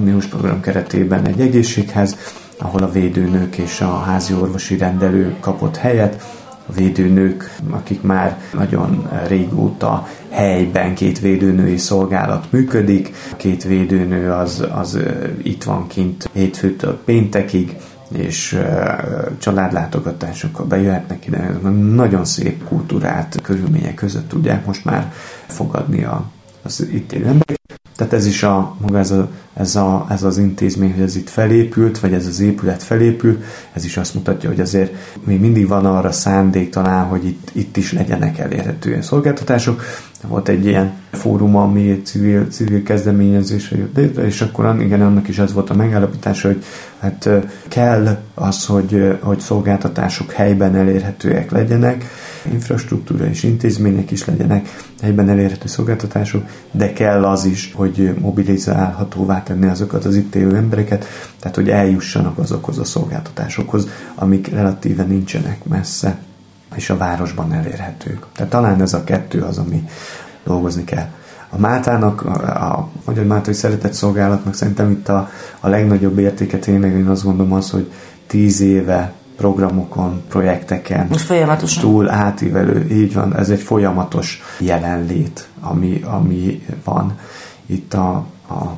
uniós 0.00 0.26
program 0.26 0.60
keretében 0.60 1.26
egy 1.26 1.40
egészséghez, 1.40 2.16
ahol 2.58 2.82
a 2.82 2.90
védőnők 2.90 3.56
és 3.56 3.80
a 3.80 3.98
házi 3.98 4.34
orvosi 4.34 4.76
rendelő 4.76 5.36
kapott 5.40 5.76
helyet, 5.76 6.22
a 6.66 6.72
védőnők, 6.72 7.56
akik 7.70 8.02
már 8.02 8.40
nagyon 8.52 9.08
régóta 9.26 10.06
helyben 10.32 10.94
két 10.94 11.20
védőnői 11.20 11.76
szolgálat 11.76 12.52
működik. 12.52 13.14
Két 13.36 13.64
védőnő 13.64 14.30
az, 14.30 14.66
az 14.74 14.98
itt 15.42 15.62
van 15.62 15.86
kint 15.86 16.30
hétfőtől 16.32 16.98
péntekig, 17.04 17.76
és 18.12 18.58
családlátogatásokkal 19.38 20.66
bejöhetnek 20.66 21.26
ide. 21.26 21.58
Nagyon 21.94 22.24
szép 22.24 22.64
kultúrát, 22.64 23.40
körülmények 23.42 23.94
között 23.94 24.28
tudják 24.28 24.66
most 24.66 24.84
már 24.84 25.12
fogadni 25.46 26.04
a, 26.04 26.24
az 26.62 26.86
itt 26.92 27.12
élő 27.12 27.26
emberek. 27.26 27.60
Tehát 27.96 28.12
ez 28.12 28.26
is 28.26 28.42
a, 28.42 28.76
maga 28.80 28.98
ez, 28.98 29.10
a, 29.10 29.28
ez, 29.54 29.76
a, 29.76 30.06
ez 30.10 30.22
az 30.22 30.38
intézmény, 30.38 30.92
hogy 30.92 31.02
ez 31.02 31.16
itt 31.16 31.28
felépült, 31.28 32.00
vagy 32.00 32.12
ez 32.12 32.26
az 32.26 32.40
épület 32.40 32.82
felépült, 32.82 33.44
ez 33.72 33.84
is 33.84 33.96
azt 33.96 34.14
mutatja, 34.14 34.48
hogy 34.48 34.60
azért 34.60 34.94
még 35.24 35.40
mindig 35.40 35.68
van 35.68 35.86
arra 35.86 36.12
szándék 36.12 36.70
talán, 36.70 37.04
hogy 37.04 37.24
itt, 37.24 37.50
itt 37.52 37.76
is 37.76 37.92
legyenek 37.92 38.38
elérhető 38.38 39.00
szolgáltatások. 39.00 39.82
Volt 40.28 40.48
egy 40.48 40.66
ilyen 40.66 40.92
fórum, 41.10 41.56
ami 41.56 42.02
civil, 42.04 42.46
civil 42.48 42.82
kezdeményezés 42.82 43.70
jött 43.70 44.18
és 44.18 44.40
akkor 44.40 44.76
igen, 44.80 45.02
annak 45.02 45.28
is 45.28 45.38
az 45.38 45.52
volt 45.52 45.70
a 45.70 45.74
megállapítása, 45.74 46.48
hogy 46.48 46.64
hát 46.98 47.28
kell 47.68 48.18
az, 48.34 48.66
hogy, 48.66 49.18
hogy 49.20 49.38
szolgáltatások 49.38 50.32
helyben 50.32 50.74
elérhetőek 50.74 51.50
legyenek, 51.50 52.04
infrastruktúra 52.52 53.26
és 53.26 53.42
intézmények 53.42 54.10
is 54.10 54.24
legyenek, 54.24 54.68
helyben 55.02 55.28
elérhető 55.28 55.66
szolgáltatások, 55.66 56.44
de 56.70 56.92
kell 56.92 57.24
az 57.24 57.44
is, 57.44 57.72
hogy 57.74 58.14
mobilizálhatóvá 58.20 59.42
tenni 59.42 59.66
azokat 59.66 60.04
az 60.04 60.16
itt 60.16 60.34
élő 60.34 60.56
embereket, 60.56 61.06
tehát 61.40 61.56
hogy 61.56 61.68
eljussanak 61.68 62.38
azokhoz 62.38 62.78
a 62.78 62.84
szolgáltatásokhoz, 62.84 63.88
amik 64.14 64.48
relatíve 64.48 65.02
nincsenek 65.02 65.64
messze 65.64 66.18
és 66.76 66.90
a 66.90 66.96
városban 66.96 67.52
elérhetők. 67.52 68.26
Tehát 68.32 68.50
talán 68.50 68.80
ez 68.80 68.94
a 68.94 69.04
kettő 69.04 69.40
az, 69.40 69.58
ami 69.58 69.84
dolgozni 70.44 70.84
kell. 70.84 71.06
A 71.48 71.58
Mátának, 71.58 72.22
a, 72.22 72.88
Magyar 73.04 73.24
Mátai 73.24 73.54
Szeretett 73.54 73.92
Szolgálatnak 73.92 74.54
szerintem 74.54 74.90
itt 74.90 75.08
a, 75.08 75.30
a 75.60 75.68
legnagyobb 75.68 76.18
értéke 76.18 76.58
tényleg 76.58 76.92
én 76.92 77.06
azt 77.06 77.24
gondolom 77.24 77.52
az, 77.52 77.70
hogy 77.70 77.92
tíz 78.26 78.60
éve 78.60 79.12
programokon, 79.36 80.22
projekteken. 80.28 81.06
Most 81.08 81.24
folyamatosan. 81.24 81.82
Túl 81.82 82.10
átívelő, 82.10 82.86
így 82.90 83.14
van, 83.14 83.36
ez 83.36 83.50
egy 83.50 83.60
folyamatos 83.60 84.42
jelenlét, 84.58 85.48
ami, 85.60 86.02
ami 86.04 86.66
van 86.84 87.18
itt 87.66 87.94
a, 87.94 88.24
a, 88.48 88.76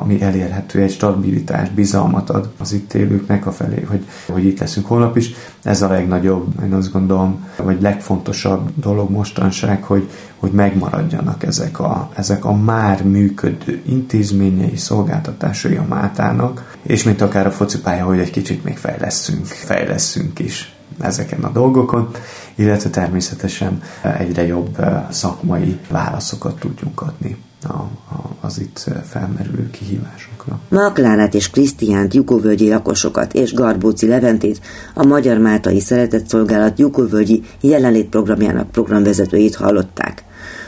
ami 0.00 0.22
elérhető, 0.22 0.80
egy 0.82 0.90
stabilitás, 0.90 1.70
bizalmat 1.70 2.30
ad 2.30 2.50
az 2.58 2.72
itt 2.72 2.94
élőknek 2.94 3.46
a 3.46 3.52
felé, 3.52 3.82
hogy, 3.88 4.04
hogy 4.26 4.44
itt 4.44 4.58
leszünk 4.58 4.86
holnap 4.86 5.16
is. 5.16 5.30
Ez 5.62 5.82
a 5.82 5.88
legnagyobb, 5.88 6.62
én 6.62 6.72
azt 6.72 6.92
gondolom, 6.92 7.46
vagy 7.56 7.80
legfontosabb 7.80 8.70
dolog 8.74 9.10
mostanság, 9.10 9.82
hogy, 9.82 10.10
hogy 10.36 10.50
megmaradjanak 10.50 11.42
ezek 11.42 11.80
a, 11.80 12.10
ezek 12.14 12.44
a 12.44 12.52
már 12.52 13.04
működő 13.04 13.82
intézményei, 13.86 14.76
szolgáltatásai 14.76 15.76
a 15.76 15.86
Mátának, 15.88 16.76
és 16.82 17.02
mint 17.02 17.20
akár 17.20 17.46
a 17.46 17.50
focipálya, 17.50 18.04
hogy 18.04 18.18
egy 18.18 18.30
kicsit 18.30 18.64
még 18.64 18.76
fejleszünk, 18.76 19.46
fejleszünk 19.46 20.38
is 20.38 20.74
ezeken 21.00 21.44
a 21.44 21.50
dolgokon, 21.50 22.10
illetve 22.54 22.90
természetesen 22.90 23.82
egyre 24.18 24.46
jobb 24.46 24.78
szakmai 25.10 25.78
válaszokat 25.88 26.58
tudjunk 26.58 27.02
adni 27.02 27.36
a, 27.68 27.90
a, 28.14 28.36
az 28.40 28.60
itt 28.60 28.90
felmerülő 29.04 29.70
kihívásokra. 29.70 30.60
Maklánát 30.68 31.34
és 31.34 31.50
Krisztiánt, 31.50 32.14
Jukovölgyi 32.14 32.68
lakosokat 32.68 33.34
és 33.34 33.54
Garbóci 33.54 34.06
Leventét 34.06 34.60
a 34.94 35.04
Magyar 35.04 35.38
Máltai 35.38 35.80
Szeretett 35.80 36.28
Szolgálat 36.28 36.78
Jukovölgyi 36.78 37.42
jelenlét 37.60 38.08
programjának 38.08 38.70
programvezetőjét 38.70 39.54
hallották. 39.54 40.24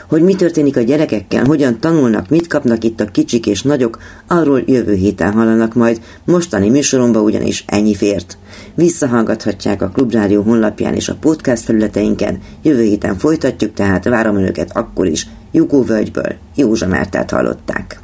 Hogy 0.09 0.21
mi 0.21 0.35
történik 0.35 0.77
a 0.77 0.81
gyerekekkel, 0.81 1.45
hogyan 1.45 1.79
tanulnak, 1.79 2.29
mit 2.29 2.47
kapnak 2.47 2.83
itt 2.83 2.99
a 2.99 3.05
kicsik 3.05 3.45
és 3.45 3.61
nagyok, 3.61 3.97
arról 4.27 4.63
jövő 4.65 4.93
héten 4.93 5.31
hallanak 5.31 5.73
majd, 5.73 6.01
mostani 6.25 6.69
műsoromba 6.69 7.21
ugyanis 7.21 7.63
ennyi 7.67 7.95
fért. 7.95 8.37
Visszahallgathatják 8.75 9.81
a 9.81 9.89
Klubrádió 9.89 10.41
honlapján 10.41 10.93
és 10.93 11.09
a 11.09 11.15
podcast 11.19 11.63
felületeinken, 11.63 12.39
jövő 12.61 12.83
héten 12.83 13.17
folytatjuk, 13.17 13.73
tehát 13.73 14.03
várom 14.03 14.35
önöket 14.35 14.77
akkor 14.77 15.07
is, 15.07 15.27
Jukó 15.51 15.83
völgyből 15.83 16.35
Józsa 16.55 16.87
Mártát 16.87 17.31
hallották. 17.31 17.99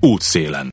Útszélen. 0.00 0.62